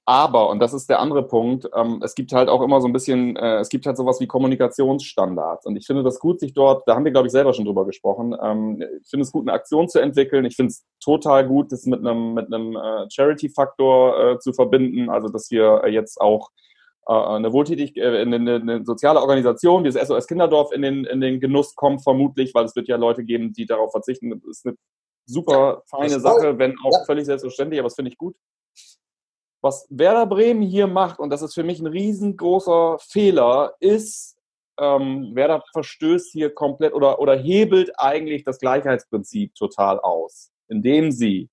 Aber, 0.06 0.50
und 0.50 0.58
das 0.58 0.74
ist 0.74 0.90
der 0.90 1.00
andere 1.00 1.26
Punkt, 1.26 1.66
ähm, 1.74 2.00
es 2.04 2.14
gibt 2.14 2.32
halt 2.32 2.50
auch 2.50 2.60
immer 2.60 2.82
so 2.82 2.86
ein 2.86 2.92
bisschen, 2.92 3.36
äh, 3.36 3.60
es 3.60 3.70
gibt 3.70 3.86
halt 3.86 3.96
sowas 3.96 4.20
wie 4.20 4.26
Kommunikationsstandards. 4.26 5.64
Und 5.64 5.76
ich 5.76 5.86
finde 5.86 6.02
das 6.02 6.20
gut, 6.20 6.40
sich 6.40 6.52
dort, 6.52 6.86
da 6.86 6.94
haben 6.94 7.06
wir, 7.06 7.12
glaube 7.12 7.28
ich, 7.28 7.32
selber 7.32 7.54
schon 7.54 7.64
drüber 7.64 7.86
gesprochen, 7.86 8.36
ähm, 8.40 8.82
ich 9.00 9.08
finde 9.08 9.22
es 9.22 9.32
gut, 9.32 9.48
eine 9.48 9.54
Aktion 9.54 9.88
zu 9.88 10.00
entwickeln. 10.00 10.44
Ich 10.44 10.56
finde 10.56 10.72
es 10.72 10.84
total 11.02 11.46
gut, 11.46 11.72
das 11.72 11.86
mit 11.86 12.00
einem, 12.00 12.34
mit 12.34 12.52
einem 12.52 12.76
äh, 12.76 13.10
Charity-Faktor 13.10 14.32
äh, 14.32 14.38
zu 14.40 14.52
verbinden. 14.52 15.08
Also, 15.08 15.28
dass 15.28 15.50
wir 15.50 15.82
äh, 15.84 15.90
jetzt 15.90 16.20
auch 16.20 16.50
äh, 17.06 17.14
eine 17.14 17.54
wohltätig, 17.54 17.96
äh, 17.96 18.20
eine, 18.20 18.36
eine, 18.36 18.54
eine 18.56 18.84
soziale 18.84 19.22
Organisation, 19.22 19.84
wie 19.84 19.90
das 19.90 20.06
SOS 20.06 20.26
Kinderdorf, 20.26 20.70
in 20.72 20.82
den, 20.82 21.04
in 21.06 21.22
den 21.22 21.40
Genuss 21.40 21.74
kommt, 21.76 22.02
vermutlich, 22.02 22.54
weil 22.54 22.66
es 22.66 22.76
wird 22.76 22.88
ja 22.88 22.96
Leute 22.96 23.24
geben, 23.24 23.54
die 23.54 23.64
darauf 23.64 23.92
verzichten. 23.92 24.28
Das 24.28 24.42
ist 24.44 24.66
eine 24.66 24.76
super 25.24 25.82
feine. 25.86 26.20
Sache, 26.20 26.58
wenn 26.58 26.74
auch 26.84 27.06
völlig 27.06 27.24
selbstverständlich, 27.24 27.80
aber 27.80 27.86
das 27.86 27.96
finde 27.96 28.10
ich 28.10 28.18
gut 28.18 28.36
was 29.64 29.86
Werder 29.88 30.26
Bremen 30.26 30.60
hier 30.62 30.86
macht, 30.86 31.18
und 31.18 31.30
das 31.30 31.40
ist 31.40 31.54
für 31.54 31.64
mich 31.64 31.80
ein 31.80 31.86
riesengroßer 31.86 32.98
Fehler, 33.00 33.74
ist, 33.80 34.36
ähm, 34.78 35.34
Werder 35.34 35.64
verstößt 35.72 36.30
hier 36.32 36.54
komplett 36.54 36.92
oder, 36.92 37.18
oder 37.18 37.34
hebelt 37.34 37.92
eigentlich 37.98 38.44
das 38.44 38.58
Gleichheitsprinzip 38.58 39.54
total 39.54 39.98
aus, 40.00 40.52
indem 40.68 41.10
sie 41.10 41.48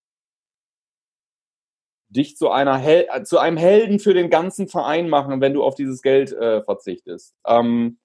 dich 2.09 2.35
zu, 2.35 2.49
einer 2.49 2.77
Hel 2.77 3.07
äh, 3.13 3.23
zu 3.23 3.39
einem 3.39 3.55
Helden 3.55 3.99
für 3.99 4.13
den 4.13 4.29
ganzen 4.29 4.67
Verein 4.67 5.07
machen, 5.07 5.39
wenn 5.39 5.53
du 5.53 5.63
auf 5.63 5.75
dieses 5.75 6.01
Geld 6.01 6.33
äh, 6.33 6.61
verzichtest. 6.63 7.33
Ähm, 7.47 7.97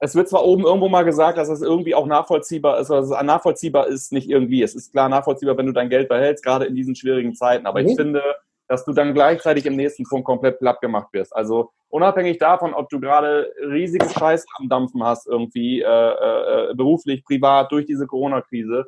es 0.00 0.16
wird 0.16 0.28
zwar 0.28 0.44
oben 0.44 0.64
irgendwo 0.64 0.88
mal 0.88 1.04
gesagt, 1.04 1.38
dass 1.38 1.48
es 1.48 1.62
irgendwie 1.62 1.94
auch 1.94 2.06
nachvollziehbar 2.06 2.80
ist, 2.80 2.90
also 2.90 3.14
nachvollziehbar 3.22 3.86
ist 3.86 4.12
nicht 4.12 4.28
irgendwie. 4.28 4.62
Es 4.62 4.74
ist 4.74 4.90
klar 4.90 5.08
nachvollziehbar, 5.08 5.56
wenn 5.56 5.66
du 5.66 5.72
dein 5.72 5.90
Geld 5.90 6.08
behältst, 6.08 6.44
gerade 6.44 6.64
in 6.64 6.74
diesen 6.74 6.96
schwierigen 6.96 7.34
Zeiten. 7.34 7.66
Aber 7.66 7.80
Mhm. 7.82 7.88
ich 7.88 7.96
finde, 7.96 8.22
dass 8.68 8.84
du 8.84 8.92
dann 8.92 9.14
gleichzeitig 9.14 9.66
im 9.66 9.76
nächsten 9.76 10.04
Punkt 10.04 10.26
komplett 10.26 10.58
platt 10.58 10.80
gemacht 10.80 11.08
wirst. 11.12 11.34
Also 11.34 11.70
unabhängig 11.88 12.38
davon, 12.38 12.74
ob 12.74 12.88
du 12.90 13.00
gerade 13.00 13.52
riesiges 13.60 14.12
Scheiß 14.12 14.44
am 14.58 14.68
Dampfen 14.68 15.02
hast, 15.02 15.26
irgendwie 15.26 15.80
äh, 15.80 15.86
äh, 15.86 16.74
beruflich, 16.74 17.24
privat, 17.24 17.72
durch 17.72 17.86
diese 17.86 18.06
Corona-Krise, 18.06 18.86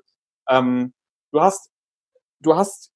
ähm, 0.49 0.93
du 1.33 1.41
hast, 1.41 1.71
du 2.41 2.55
hast, 2.55 2.93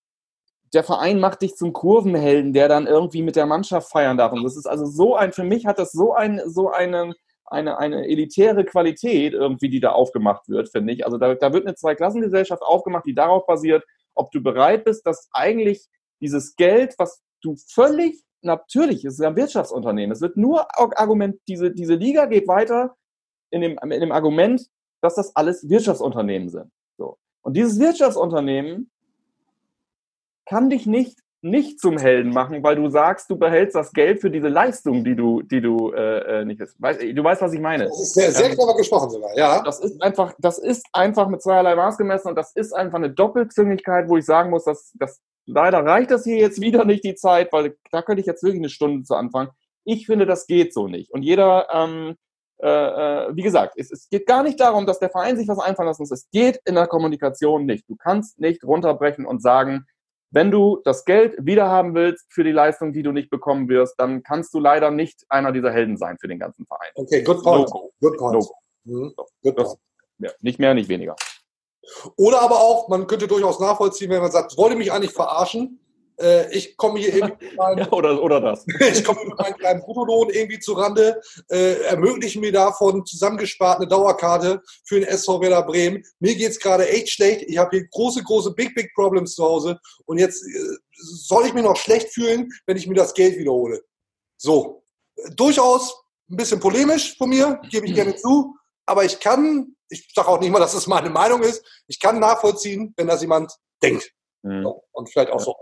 der 0.74 0.84
Verein 0.84 1.20
macht 1.20 1.42
dich 1.42 1.56
zum 1.56 1.72
Kurvenhelden, 1.72 2.52
der 2.52 2.68
dann 2.68 2.86
irgendwie 2.86 3.22
mit 3.22 3.36
der 3.36 3.46
Mannschaft 3.46 3.90
feiern 3.90 4.18
darf. 4.18 4.32
Und 4.32 4.42
das 4.42 4.56
ist 4.56 4.66
also 4.66 4.84
so 4.84 5.16
ein, 5.16 5.32
für 5.32 5.44
mich 5.44 5.66
hat 5.66 5.78
das 5.78 5.92
so 5.92 6.12
ein, 6.12 6.40
so 6.46 6.70
einen, 6.70 7.14
eine, 7.46 7.78
eine 7.78 8.06
elitäre 8.06 8.64
Qualität 8.64 9.32
irgendwie, 9.32 9.68
die 9.68 9.80
da 9.80 9.92
aufgemacht 9.92 10.48
wird, 10.48 10.68
finde 10.70 10.92
ich. 10.92 11.04
Also 11.04 11.16
da, 11.16 11.34
da 11.34 11.52
wird 11.52 11.66
eine 11.66 11.76
Zweiklassengesellschaft 11.76 12.62
aufgemacht, 12.62 13.06
die 13.06 13.14
darauf 13.14 13.46
basiert, 13.46 13.84
ob 14.14 14.30
du 14.32 14.42
bereit 14.42 14.84
bist, 14.84 15.06
dass 15.06 15.28
eigentlich 15.32 15.88
dieses 16.24 16.56
Geld, 16.56 16.94
was 16.98 17.22
du 17.42 17.54
völlig 17.68 18.22
natürlich, 18.42 19.04
es 19.04 19.14
ist 19.14 19.20
ein 19.20 19.36
Wirtschaftsunternehmen, 19.36 20.12
es 20.12 20.20
wird 20.20 20.36
nur 20.36 20.66
Argument, 20.78 21.38
diese, 21.48 21.70
diese 21.70 21.94
Liga 21.94 22.26
geht 22.26 22.48
weiter 22.48 22.96
in 23.50 23.60
dem, 23.60 23.78
in 23.78 24.00
dem 24.00 24.12
Argument, 24.12 24.66
dass 25.00 25.14
das 25.14 25.34
alles 25.36 25.68
Wirtschaftsunternehmen 25.68 26.48
sind. 26.48 26.70
So. 26.96 27.18
Und 27.42 27.56
dieses 27.56 27.78
Wirtschaftsunternehmen 27.78 28.90
kann 30.46 30.70
dich 30.70 30.86
nicht 30.86 31.18
nicht 31.44 31.78
zum 31.78 31.98
Helden 31.98 32.32
machen, 32.32 32.62
weil 32.62 32.74
du 32.74 32.88
sagst, 32.88 33.28
du 33.28 33.36
behältst 33.36 33.76
das 33.76 33.92
Geld 33.92 34.22
für 34.22 34.30
diese 34.30 34.48
Leistung, 34.48 35.04
die 35.04 35.14
du, 35.14 35.42
die 35.42 35.60
du 35.60 35.92
äh, 35.92 36.40
äh, 36.40 36.44
nicht 36.46 36.62
weißt. 36.78 37.02
Du 37.02 37.22
weißt, 37.22 37.42
was 37.42 37.52
ich 37.52 37.60
meine. 37.60 37.84
Das 37.84 38.00
ist 38.00 38.14
sehr, 38.14 38.32
sehr 38.32 38.46
Ähm, 38.46 38.52
clever 38.56 38.74
gesprochen 38.74 39.10
sogar, 39.10 39.36
ja. 39.36 39.62
das 39.62 39.78
ist 39.80 40.02
einfach, 40.02 40.32
das 40.38 40.56
ist 40.56 40.86
einfach 40.94 41.28
mit 41.28 41.42
zweierlei 41.42 41.76
Maß 41.76 41.98
gemessen 41.98 42.28
und 42.28 42.36
das 42.36 42.52
ist 42.56 42.72
einfach 42.72 42.96
eine 42.96 43.10
Doppelzüngigkeit, 43.10 44.08
wo 44.08 44.16
ich 44.16 44.24
sagen 44.24 44.48
muss, 44.48 44.64
dass, 44.64 44.92
dass 44.94 45.20
leider 45.46 45.84
reicht 45.84 46.10
das 46.10 46.24
hier 46.24 46.38
jetzt 46.38 46.60
wieder 46.60 46.84
nicht 46.84 47.04
die 47.04 47.14
Zeit, 47.14 47.52
weil 47.52 47.76
da 47.90 48.02
könnte 48.02 48.20
ich 48.20 48.26
jetzt 48.26 48.42
wirklich 48.42 48.60
eine 48.60 48.68
Stunde 48.70 49.04
zu 49.04 49.14
anfangen. 49.14 49.50
Ich 49.84 50.06
finde, 50.06 50.26
das 50.26 50.46
geht 50.46 50.72
so 50.72 50.88
nicht. 50.88 51.10
Und 51.12 51.22
jeder, 51.22 51.68
ähm, 51.72 52.16
äh, 52.62 52.68
äh, 52.68 53.36
wie 53.36 53.42
gesagt, 53.42 53.74
es, 53.76 53.90
es 53.90 54.08
geht 54.08 54.26
gar 54.26 54.42
nicht 54.42 54.58
darum, 54.60 54.86
dass 54.86 54.98
der 54.98 55.10
Verein 55.10 55.36
sich 55.36 55.48
was 55.48 55.58
einfallen 55.58 55.88
lassen 55.88 56.02
muss. 56.02 56.10
Es 56.10 56.28
geht 56.30 56.60
in 56.64 56.74
der 56.76 56.86
Kommunikation 56.86 57.66
nicht. 57.66 57.88
Du 57.88 57.96
kannst 57.96 58.38
nicht 58.40 58.64
runterbrechen 58.64 59.26
und 59.26 59.42
sagen, 59.42 59.86
wenn 60.30 60.50
du 60.50 60.80
das 60.84 61.04
Geld 61.04 61.36
wiederhaben 61.38 61.94
willst 61.94 62.26
für 62.32 62.42
die 62.42 62.50
Leistung, 62.50 62.92
die 62.92 63.02
du 63.02 63.12
nicht 63.12 63.30
bekommen 63.30 63.68
wirst, 63.68 63.94
dann 63.98 64.22
kannst 64.22 64.52
du 64.52 64.58
leider 64.58 64.90
nicht 64.90 65.24
einer 65.28 65.52
dieser 65.52 65.70
Helden 65.70 65.96
sein 65.96 66.16
für 66.18 66.26
den 66.26 66.40
ganzen 66.40 66.66
Verein. 66.66 66.90
Okay, 66.96 67.22
good 67.22 67.42
point. 67.42 67.68
Logo. 67.68 67.92
Good 68.00 68.16
point. 68.18 68.34
Logo. 68.34 68.54
Mhm. 68.84 69.14
Good 69.42 69.58
Das, 69.58 69.66
point. 69.68 69.80
ja, 70.18 70.30
nicht 70.40 70.58
mehr, 70.58 70.74
nicht 70.74 70.88
weniger. 70.88 71.14
Oder 72.16 72.42
aber 72.42 72.60
auch, 72.60 72.88
man 72.88 73.06
könnte 73.06 73.28
durchaus 73.28 73.60
nachvollziehen, 73.60 74.10
wenn 74.10 74.22
man 74.22 74.32
sagt, 74.32 74.56
wollte 74.56 74.76
mich 74.76 74.92
eigentlich 74.92 75.12
verarschen. 75.12 75.80
Äh, 76.20 76.54
ich 76.56 76.76
komme 76.76 77.00
hier 77.00 77.14
irgendwie 77.14 77.46
mit 77.46 77.56
meinem, 77.56 77.78
Ja, 77.84 77.92
oder, 77.92 78.22
oder 78.22 78.40
das. 78.40 78.64
ich 78.80 79.04
komme 79.04 79.24
mit 79.24 79.38
meinem 79.38 79.56
kleinen 79.56 79.80
Bruttolohn 79.80 80.30
irgendwie 80.30 80.60
zu 80.60 80.74
Rande, 80.74 81.20
äh, 81.50 81.80
ermöglichen 81.82 82.40
mir 82.40 82.52
davon 82.52 83.04
zusammengespart 83.04 83.78
eine 83.78 83.88
Dauerkarte 83.88 84.62
für 84.84 85.00
den 85.00 85.08
SV 85.08 85.40
Werder 85.40 85.62
Bremen. 85.62 86.04
Mir 86.20 86.34
geht's 86.34 86.58
gerade 86.60 86.88
echt 86.88 87.10
schlecht. 87.10 87.42
Ich 87.42 87.58
habe 87.58 87.76
hier 87.76 87.88
große, 87.88 88.22
große 88.22 88.52
Big, 88.52 88.74
Big 88.74 88.92
Problems 88.94 89.34
zu 89.34 89.44
Hause. 89.44 89.78
Und 90.06 90.18
jetzt 90.18 90.42
äh, 90.44 90.76
soll 90.92 91.46
ich 91.46 91.54
mich 91.54 91.64
noch 91.64 91.76
schlecht 91.76 92.12
fühlen, 92.12 92.50
wenn 92.66 92.76
ich 92.76 92.86
mir 92.86 92.94
das 92.94 93.14
Geld 93.14 93.36
wiederhole. 93.36 93.82
So, 94.36 94.84
durchaus 95.36 96.04
ein 96.30 96.36
bisschen 96.36 96.60
polemisch 96.60 97.16
von 97.16 97.28
mir, 97.28 97.60
gebe 97.70 97.86
ich 97.86 97.94
gerne 97.94 98.16
zu. 98.16 98.54
Aber 98.86 99.04
ich 99.04 99.18
kann, 99.20 99.73
ich 99.88 100.10
sage 100.14 100.28
auch 100.28 100.40
nicht 100.40 100.50
mal, 100.50 100.58
dass 100.58 100.74
es 100.74 100.86
meine 100.86 101.10
Meinung 101.10 101.42
ist, 101.42 101.64
ich 101.86 102.00
kann 102.00 102.18
nachvollziehen, 102.18 102.94
wenn 102.96 103.06
das 103.06 103.22
jemand 103.22 103.52
denkt. 103.82 104.10
Mhm. 104.42 104.66
Und 104.92 105.10
vielleicht 105.10 105.30
auch 105.30 105.40
so. 105.40 105.54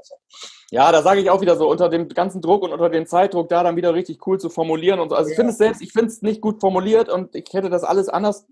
Ja, 0.71 0.91
da 0.91 1.03
sage 1.03 1.21
ich 1.21 1.31
auch 1.31 1.41
wieder 1.41 1.57
so, 1.57 1.71
unter 1.71 1.89
dem 1.89 2.09
ganzen 2.09 2.41
Druck 2.41 2.63
und 2.63 2.73
unter 2.73 2.89
dem 2.89 3.07
Zeitdruck 3.07 3.49
da 3.49 3.63
dann 3.63 3.77
wieder 3.77 3.95
richtig 3.95 4.27
cool 4.27 4.41
zu 4.41 4.51
formulieren 4.51 5.01
und 5.01 5.11
so. 5.11 5.15
Also 5.15 5.31
ich 5.31 5.37
finde 5.37 5.53
es 5.53 5.59
selbst, 5.59 5.83
ich 5.83 5.93
finde 5.93 6.09
es 6.09 6.23
nicht 6.23 6.41
gut 6.41 6.61
formuliert 6.61 7.09
und 7.09 7.35
ich 7.35 7.53
hätte 7.53 7.71
das 7.71 7.85
alles 7.85 8.09
anders 8.09 8.47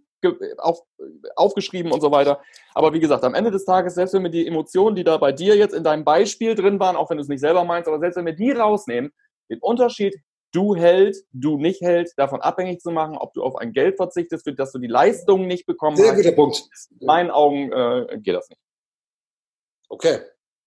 auf, 0.59 0.83
aufgeschrieben 1.35 1.93
und 1.93 2.01
so 2.01 2.11
weiter. 2.11 2.41
Aber 2.75 2.93
wie 2.93 3.01
gesagt, 3.01 3.25
am 3.25 3.35
Ende 3.35 3.51
des 3.51 3.65
Tages, 3.65 3.95
selbst 3.95 4.13
wenn 4.13 4.23
wir 4.23 4.31
die 4.31 4.47
Emotionen, 4.47 4.97
die 4.97 5.05
da 5.05 5.17
bei 5.17 5.33
dir 5.33 5.57
jetzt 5.57 5.75
in 5.75 5.83
deinem 5.83 6.05
Beispiel 6.05 6.55
drin 6.55 6.79
waren, 6.79 6.97
auch 6.97 7.11
wenn 7.11 7.17
du 7.17 7.23
es 7.23 7.29
nicht 7.29 7.41
selber 7.41 7.65
meinst, 7.65 7.89
aber 7.89 7.99
selbst 7.99 8.17
wenn 8.17 8.27
wir 8.27 8.35
die 8.35 8.53
rausnehmen, 8.53 9.13
den 9.49 9.59
Unterschied, 9.61 10.21
du 10.53 10.75
hält, 10.75 11.17
du 11.33 11.57
nicht 11.57 11.81
hält, 11.81 12.13
davon 12.17 12.41
abhängig 12.41 12.81
zu 12.81 12.91
machen, 12.91 13.17
ob 13.17 13.33
du 13.35 13.43
auf 13.43 13.57
ein 13.57 13.73
Geld 13.73 13.97
verzichtest, 13.97 14.45
für 14.45 14.53
das 14.55 14.73
du 14.73 14.79
die 14.79 14.87
Leistung 14.89 15.47
nicht 15.47 15.67
bekommen 15.67 15.97
Sehr 15.97 16.11
hast, 16.13 16.17
guter 16.17 16.33
Punkt. 16.33 16.69
in 16.99 17.07
meinen 17.07 17.31
Augen 17.31 17.73
äh, 17.73 18.19
geht 18.21 18.35
das 18.35 18.49
nicht. 18.49 18.61
Okay. 19.89 20.21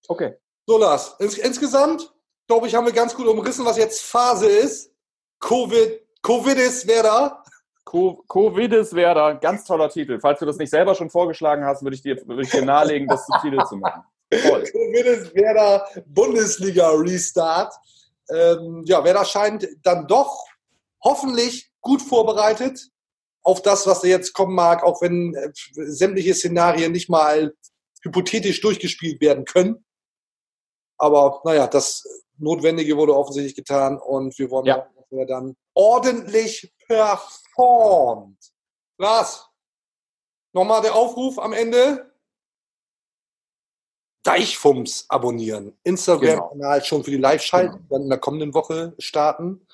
Okay. 0.08 0.36
So, 0.66 0.78
Lars, 0.78 1.16
ins, 1.20 1.38
insgesamt, 1.38 2.14
glaube 2.48 2.68
ich, 2.68 2.76
haben 2.76 2.86
wir 2.86 2.94
ganz 2.94 3.14
gut 3.16 3.28
umrissen, 3.28 3.66
was 3.66 3.78
jetzt 3.78 4.02
Phase 4.02 4.48
ist. 4.48 4.92
Covid, 5.40 6.02
Covid 6.22 6.58
ist 6.58 6.88
Werder. 6.88 7.44
Co- 7.86 8.24
Covidis 8.28 8.94
Werder, 8.96 9.36
ganz 9.36 9.66
toller 9.66 9.90
Titel. 9.90 10.18
Falls 10.20 10.40
du 10.40 10.46
das 10.46 10.58
nicht 10.58 10.70
selber 10.70 10.96
schon 10.96 11.10
vorgeschlagen 11.10 11.66
hast, 11.66 11.84
würde 11.84 11.96
ich 11.96 12.02
dir, 12.02 12.16
würde 12.28 12.42
ich 12.44 12.50
dir 12.50 12.64
nahelegen, 12.64 13.08
das 13.10 13.26
zum 13.26 13.36
Titel 13.42 13.62
zu 13.66 13.76
machen. 13.76 14.04
Toll. 14.32 14.64
Covid 14.64 15.06
ist 15.06 15.36
Werder 15.36 15.86
Bundesliga 16.08 16.90
Restart. 16.92 17.74
Ähm, 18.30 18.84
ja, 18.86 19.04
Werder 19.04 19.26
scheint 19.26 19.68
dann 19.84 20.08
doch 20.08 20.46
hoffentlich 21.04 21.72
gut 21.82 22.02
vorbereitet 22.02 22.90
auf 23.44 23.62
das, 23.62 23.86
was 23.86 24.02
da 24.02 24.08
jetzt 24.08 24.34
kommen 24.34 24.56
mag, 24.56 24.84
auch 24.84 25.02
wenn 25.02 25.36
äh, 25.36 25.52
sämtliche 25.54 26.34
Szenarien 26.34 26.92
nicht 26.94 27.10
mal 27.10 27.54
hypothetisch 28.04 28.62
durchgespielt 28.62 29.22
werden 29.22 29.46
können. 29.46 29.86
Aber 30.98 31.42
naja, 31.44 31.68
das 31.68 32.04
Notwendige 32.38 32.98
wurde 32.98 33.16
offensichtlich 33.16 33.56
getan 33.56 33.98
und 34.00 34.38
wir 34.40 34.50
wollen 34.50 34.66
Ja. 34.66 34.88
dann 35.28 35.56
ordentlich 35.74 36.74
performt. 36.88 38.40
Lars, 38.98 39.48
nochmal 40.54 40.82
der 40.82 40.96
Aufruf 40.96 41.40
am 41.40 41.54
Ende. 41.54 42.13
Deichfums 44.24 45.06
abonnieren. 45.10 45.78
Instagram-Kanal 45.84 46.84
schon 46.84 47.04
für 47.04 47.12
die 47.12 47.18
Live-Schalten, 47.18 47.86
dann 47.90 48.04
in 48.04 48.10
der 48.10 48.20
kommenden 48.20 48.54
Woche 48.54 48.94
starten. 48.98 49.68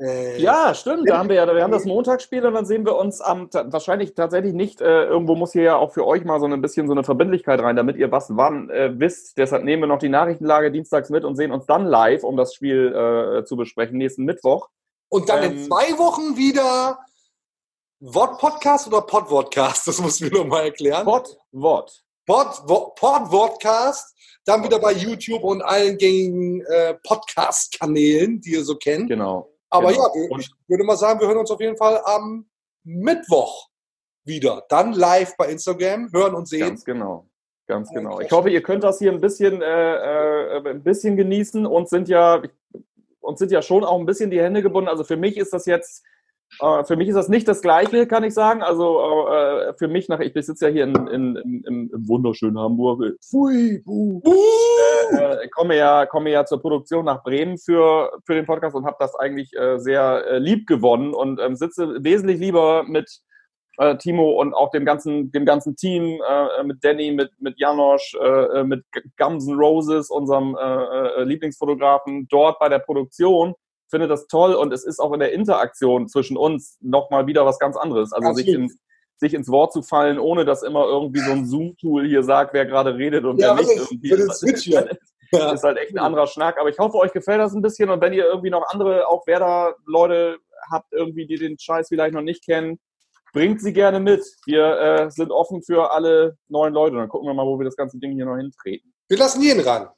Äh, 0.00 0.40
Ja, 0.40 0.74
stimmt. 0.74 1.08
Da 1.08 1.18
haben 1.18 1.28
wir 1.28 1.36
ja, 1.36 1.54
wir 1.54 1.62
haben 1.62 1.70
das 1.70 1.84
Montagsspiel 1.84 2.44
und 2.46 2.54
dann 2.54 2.64
sehen 2.64 2.86
wir 2.86 2.96
uns 2.96 3.20
am 3.20 3.50
wahrscheinlich 3.52 4.14
tatsächlich 4.14 4.54
nicht. 4.54 4.80
Äh, 4.80 5.04
irgendwo 5.04 5.34
muss 5.34 5.52
hier 5.52 5.62
ja 5.62 5.76
auch 5.76 5.92
für 5.92 6.06
euch 6.06 6.24
mal 6.24 6.40
so 6.40 6.46
ein 6.46 6.60
bisschen 6.62 6.86
so 6.86 6.92
eine 6.92 7.04
Verbindlichkeit 7.04 7.60
rein, 7.60 7.76
damit 7.76 7.96
ihr 7.96 8.10
was 8.10 8.34
wann 8.34 8.70
äh, 8.70 8.98
wisst. 8.98 9.36
Deshalb 9.36 9.64
nehmen 9.64 9.82
wir 9.82 9.88
noch 9.88 9.98
die 9.98 10.08
Nachrichtenlage 10.08 10.70
dienstags 10.70 11.10
mit 11.10 11.24
und 11.24 11.36
sehen 11.36 11.52
uns 11.52 11.66
dann 11.66 11.84
live, 11.84 12.24
um 12.24 12.36
das 12.36 12.54
Spiel 12.54 12.94
äh, 12.94 13.44
zu 13.44 13.56
besprechen 13.56 13.98
nächsten 13.98 14.24
Mittwoch. 14.24 14.70
Und 15.10 15.28
dann 15.28 15.42
in 15.42 15.52
Ähm, 15.52 15.64
zwei 15.64 15.98
Wochen 15.98 16.36
wieder 16.36 16.98
Wort-Podcast 18.00 18.86
oder 18.86 19.02
Pod-Vodcast? 19.02 19.86
Das 19.86 20.00
musst 20.00 20.20
du 20.20 20.26
mir 20.26 20.32
nochmal 20.32 20.64
erklären. 20.64 21.04
Pod, 21.04 21.36
Wort. 22.26 22.56
Pod- 22.66 22.68
Wo- 22.68 22.90
Pod-Vodcast, 22.94 24.14
dann 24.44 24.62
wieder 24.64 24.78
bei 24.78 24.92
YouTube 24.92 25.42
und 25.44 25.62
allen 25.62 25.98
gängigen 25.98 26.62
äh, 26.66 26.94
Podcast-Kanälen, 27.06 28.40
die 28.40 28.52
ihr 28.52 28.64
so 28.64 28.76
kennt. 28.76 29.08
Genau. 29.08 29.50
Aber 29.68 29.92
genau. 29.92 30.02
ja, 30.14 30.26
Und- 30.30 30.40
ich 30.40 30.50
würde 30.68 30.84
mal 30.84 30.96
sagen, 30.96 31.20
wir 31.20 31.28
hören 31.28 31.38
uns 31.38 31.50
auf 31.50 31.60
jeden 31.60 31.76
Fall 31.76 32.00
am 32.04 32.48
Mittwoch 32.84 33.68
wieder. 34.24 34.64
Dann 34.68 34.92
live 34.92 35.36
bei 35.36 35.48
Instagram, 35.50 36.10
hören 36.12 36.34
und 36.34 36.48
sehen. 36.48 36.60
Ganz 36.60 36.84
genau. 36.84 37.26
Ganz 37.66 37.90
Ja, 37.92 38.00
genau. 38.00 38.20
Ich 38.20 38.30
hoffe, 38.32 38.50
ihr 38.50 38.62
könnt 38.62 38.82
das 38.84 38.98
hier 38.98 39.12
ein 39.12 39.20
bisschen, 39.20 39.62
äh, 39.62 39.94
äh, 40.56 40.68
ein 40.70 40.82
bisschen 40.82 41.16
genießen 41.16 41.66
und 41.66 41.88
sind 41.88 42.08
ja, 42.08 42.42
uns 43.20 43.38
sind 43.38 43.52
ja 43.52 43.62
schon 43.62 43.84
auch 43.84 43.98
ein 43.98 44.06
bisschen 44.06 44.30
die 44.30 44.40
Hände 44.40 44.62
gebunden. 44.62 44.88
Also 44.88 45.04
für 45.04 45.16
mich 45.16 45.36
ist 45.36 45.52
das 45.52 45.66
jetzt, 45.66 46.02
äh, 46.04 46.09
für 46.58 46.96
mich 46.96 47.08
ist 47.08 47.14
das 47.14 47.28
nicht 47.28 47.46
das 47.48 47.62
Gleiche, 47.62 48.06
kann 48.06 48.24
ich 48.24 48.34
sagen. 48.34 48.62
Also 48.62 49.28
äh, 49.28 49.74
für 49.78 49.88
mich 49.88 50.08
nach, 50.08 50.20
ich 50.20 50.32
sitze 50.34 50.66
ja 50.66 50.72
hier 50.72 50.84
in, 50.84 50.94
in, 51.06 51.36
in, 51.36 51.64
im, 51.64 52.08
wunderschönen 52.08 52.58
Hamburg. 52.58 53.02
Pfui, 53.22 53.82
buh. 53.84 54.20
Äh, 55.12 55.48
komme 55.48 55.76
ja, 55.76 56.06
komme 56.06 56.30
ja 56.30 56.44
zur 56.44 56.60
Produktion 56.60 57.04
nach 57.04 57.22
Bremen 57.22 57.56
für, 57.58 58.10
für 58.26 58.34
den 58.34 58.46
Podcast 58.46 58.74
und 58.76 58.84
habe 58.84 58.96
das 58.98 59.14
eigentlich 59.14 59.56
äh, 59.56 59.78
sehr 59.78 60.24
äh, 60.26 60.38
lieb 60.38 60.66
gewonnen 60.66 61.14
und 61.14 61.40
ähm, 61.40 61.56
sitze 61.56 61.96
wesentlich 62.02 62.38
lieber 62.38 62.84
mit 62.84 63.20
äh, 63.78 63.96
Timo 63.96 64.40
und 64.40 64.52
auch 64.52 64.70
dem 64.70 64.84
ganzen, 64.84 65.32
dem 65.32 65.44
ganzen 65.44 65.74
Team, 65.74 66.20
äh, 66.28 66.62
mit 66.64 66.84
Danny, 66.84 67.12
mit, 67.12 67.30
mit 67.38 67.58
Janosch, 67.58 68.14
äh, 68.14 68.62
mit 68.62 68.84
Guns 69.16 69.48
N' 69.48 69.58
Roses, 69.58 70.10
unserem 70.10 70.56
äh, 70.56 70.60
äh, 70.60 71.24
Lieblingsfotografen, 71.24 72.28
dort 72.28 72.58
bei 72.58 72.68
der 72.68 72.80
Produktion. 72.80 73.54
Finde 73.90 74.08
das 74.08 74.26
toll 74.26 74.54
und 74.54 74.72
es 74.72 74.84
ist 74.84 75.00
auch 75.00 75.12
in 75.12 75.20
der 75.20 75.32
Interaktion 75.32 76.08
zwischen 76.08 76.36
uns 76.36 76.78
nochmal 76.80 77.26
wieder 77.26 77.44
was 77.44 77.58
ganz 77.58 77.76
anderes. 77.76 78.12
Also 78.12 78.32
sich, 78.32 78.48
in, 78.48 78.70
sich 79.18 79.34
ins 79.34 79.48
Wort 79.48 79.72
zu 79.72 79.82
fallen, 79.82 80.18
ohne 80.18 80.44
dass 80.44 80.62
immer 80.62 80.86
irgendwie 80.86 81.20
so 81.20 81.32
ein 81.32 81.46
Zoom-Tool 81.46 82.06
hier 82.06 82.22
sagt, 82.22 82.54
wer 82.54 82.66
gerade 82.66 82.96
redet 82.96 83.24
und 83.24 83.40
Ja, 83.40 83.56
wer 83.56 83.64
nicht. 83.64 83.76
Irgendwie 83.76 84.08
den 84.08 84.18
ist-. 84.20 84.66
Ja. 85.32 85.52
ist 85.52 85.62
halt 85.62 85.78
echt 85.78 85.92
ein 85.92 85.98
anderer 85.98 86.26
Schnack. 86.26 86.58
Aber 86.58 86.68
ich 86.68 86.78
hoffe, 86.78 86.96
euch 86.98 87.12
gefällt 87.12 87.40
das 87.40 87.54
ein 87.54 87.62
bisschen. 87.62 87.90
Und 87.90 88.00
wenn 88.00 88.12
ihr 88.12 88.24
irgendwie 88.24 88.50
noch 88.50 88.68
andere, 88.68 89.08
auch 89.08 89.26
Werder-Leute 89.26 90.38
habt, 90.70 90.92
irgendwie, 90.92 91.26
die 91.26 91.36
den 91.36 91.58
Scheiß 91.58 91.88
vielleicht 91.88 92.14
noch 92.14 92.22
nicht 92.22 92.44
kennen, 92.44 92.80
bringt 93.32 93.60
sie 93.60 93.72
gerne 93.72 94.00
mit. 94.00 94.24
Wir 94.46 94.78
äh, 94.78 95.10
sind 95.10 95.30
offen 95.30 95.62
für 95.62 95.92
alle 95.92 96.36
neuen 96.48 96.74
Leute. 96.74 96.96
Dann 96.96 97.08
gucken 97.08 97.28
wir 97.28 97.34
mal, 97.34 97.46
wo 97.46 97.58
wir 97.58 97.64
das 97.64 97.76
ganze 97.76 97.98
Ding 97.98 98.12
hier 98.12 98.24
noch 98.24 98.36
hintreten. 98.36 98.92
Wir 99.08 99.18
lassen 99.18 99.42
jeden 99.42 99.60
ran. 99.60 99.88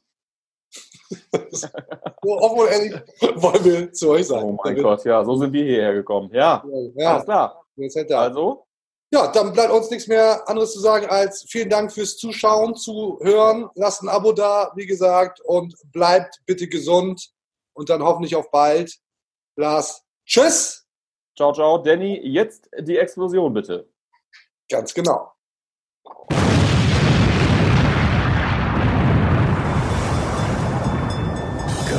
so 1.50 2.38
offen 2.38 2.60
und 2.60 2.68
ehrlich 2.68 2.92
wollen 3.36 3.64
wir 3.64 3.92
zu 3.92 4.10
euch 4.10 4.26
sein. 4.26 4.42
Oh 4.42 4.58
mein 4.64 4.80
Gott, 4.82 5.04
ja, 5.04 5.24
so 5.24 5.34
sind 5.36 5.52
wir 5.52 5.64
hierher 5.64 5.94
gekommen. 5.94 6.30
Ja, 6.32 6.64
Ja, 6.94 7.12
alles 7.14 7.24
klar. 7.24 7.64
Also, 8.12 8.66
Ja, 9.12 9.30
dann 9.32 9.52
bleibt 9.52 9.72
uns 9.72 9.90
nichts 9.90 10.08
mehr 10.08 10.48
anderes 10.48 10.72
zu 10.72 10.80
sagen 10.80 11.06
als 11.06 11.44
vielen 11.48 11.70
Dank 11.70 11.92
fürs 11.92 12.16
Zuschauen, 12.16 12.76
Zuhören. 12.76 13.68
Lasst 13.74 14.02
ein 14.02 14.08
Abo 14.08 14.32
da, 14.32 14.72
wie 14.74 14.86
gesagt, 14.86 15.40
und 15.40 15.74
bleibt 15.92 16.40
bitte 16.46 16.68
gesund 16.68 17.30
und 17.74 17.88
dann 17.90 18.02
hoffentlich 18.02 18.36
auf 18.36 18.50
bald. 18.50 18.98
Lars, 19.56 20.02
tschüss! 20.26 20.82
ciao, 21.36 21.52
ciao. 21.52 21.78
Danny, 21.78 22.20
jetzt 22.22 22.68
die 22.78 22.98
Explosion 22.98 23.52
bitte. 23.52 23.88
Ganz 24.68 24.94
genau. 24.94 25.32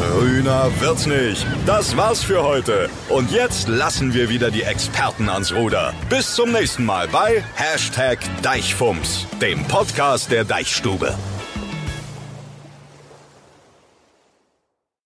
Grüner 0.01 0.71
wird's 0.79 1.05
nicht. 1.05 1.45
Das 1.65 1.95
war's 1.95 2.23
für 2.23 2.43
heute. 2.43 2.89
Und 3.09 3.31
jetzt 3.31 3.67
lassen 3.67 4.13
wir 4.13 4.29
wieder 4.29 4.51
die 4.51 4.63
Experten 4.63 5.29
ans 5.29 5.53
Ruder. 5.53 5.93
Bis 6.09 6.33
zum 6.35 6.51
nächsten 6.51 6.85
Mal 6.85 7.07
bei 7.07 7.43
Hashtag 7.55 8.19
Deichfumms, 8.41 9.27
dem 9.41 9.63
Podcast 9.65 10.31
der 10.31 10.45
Deichstube. 10.45 11.15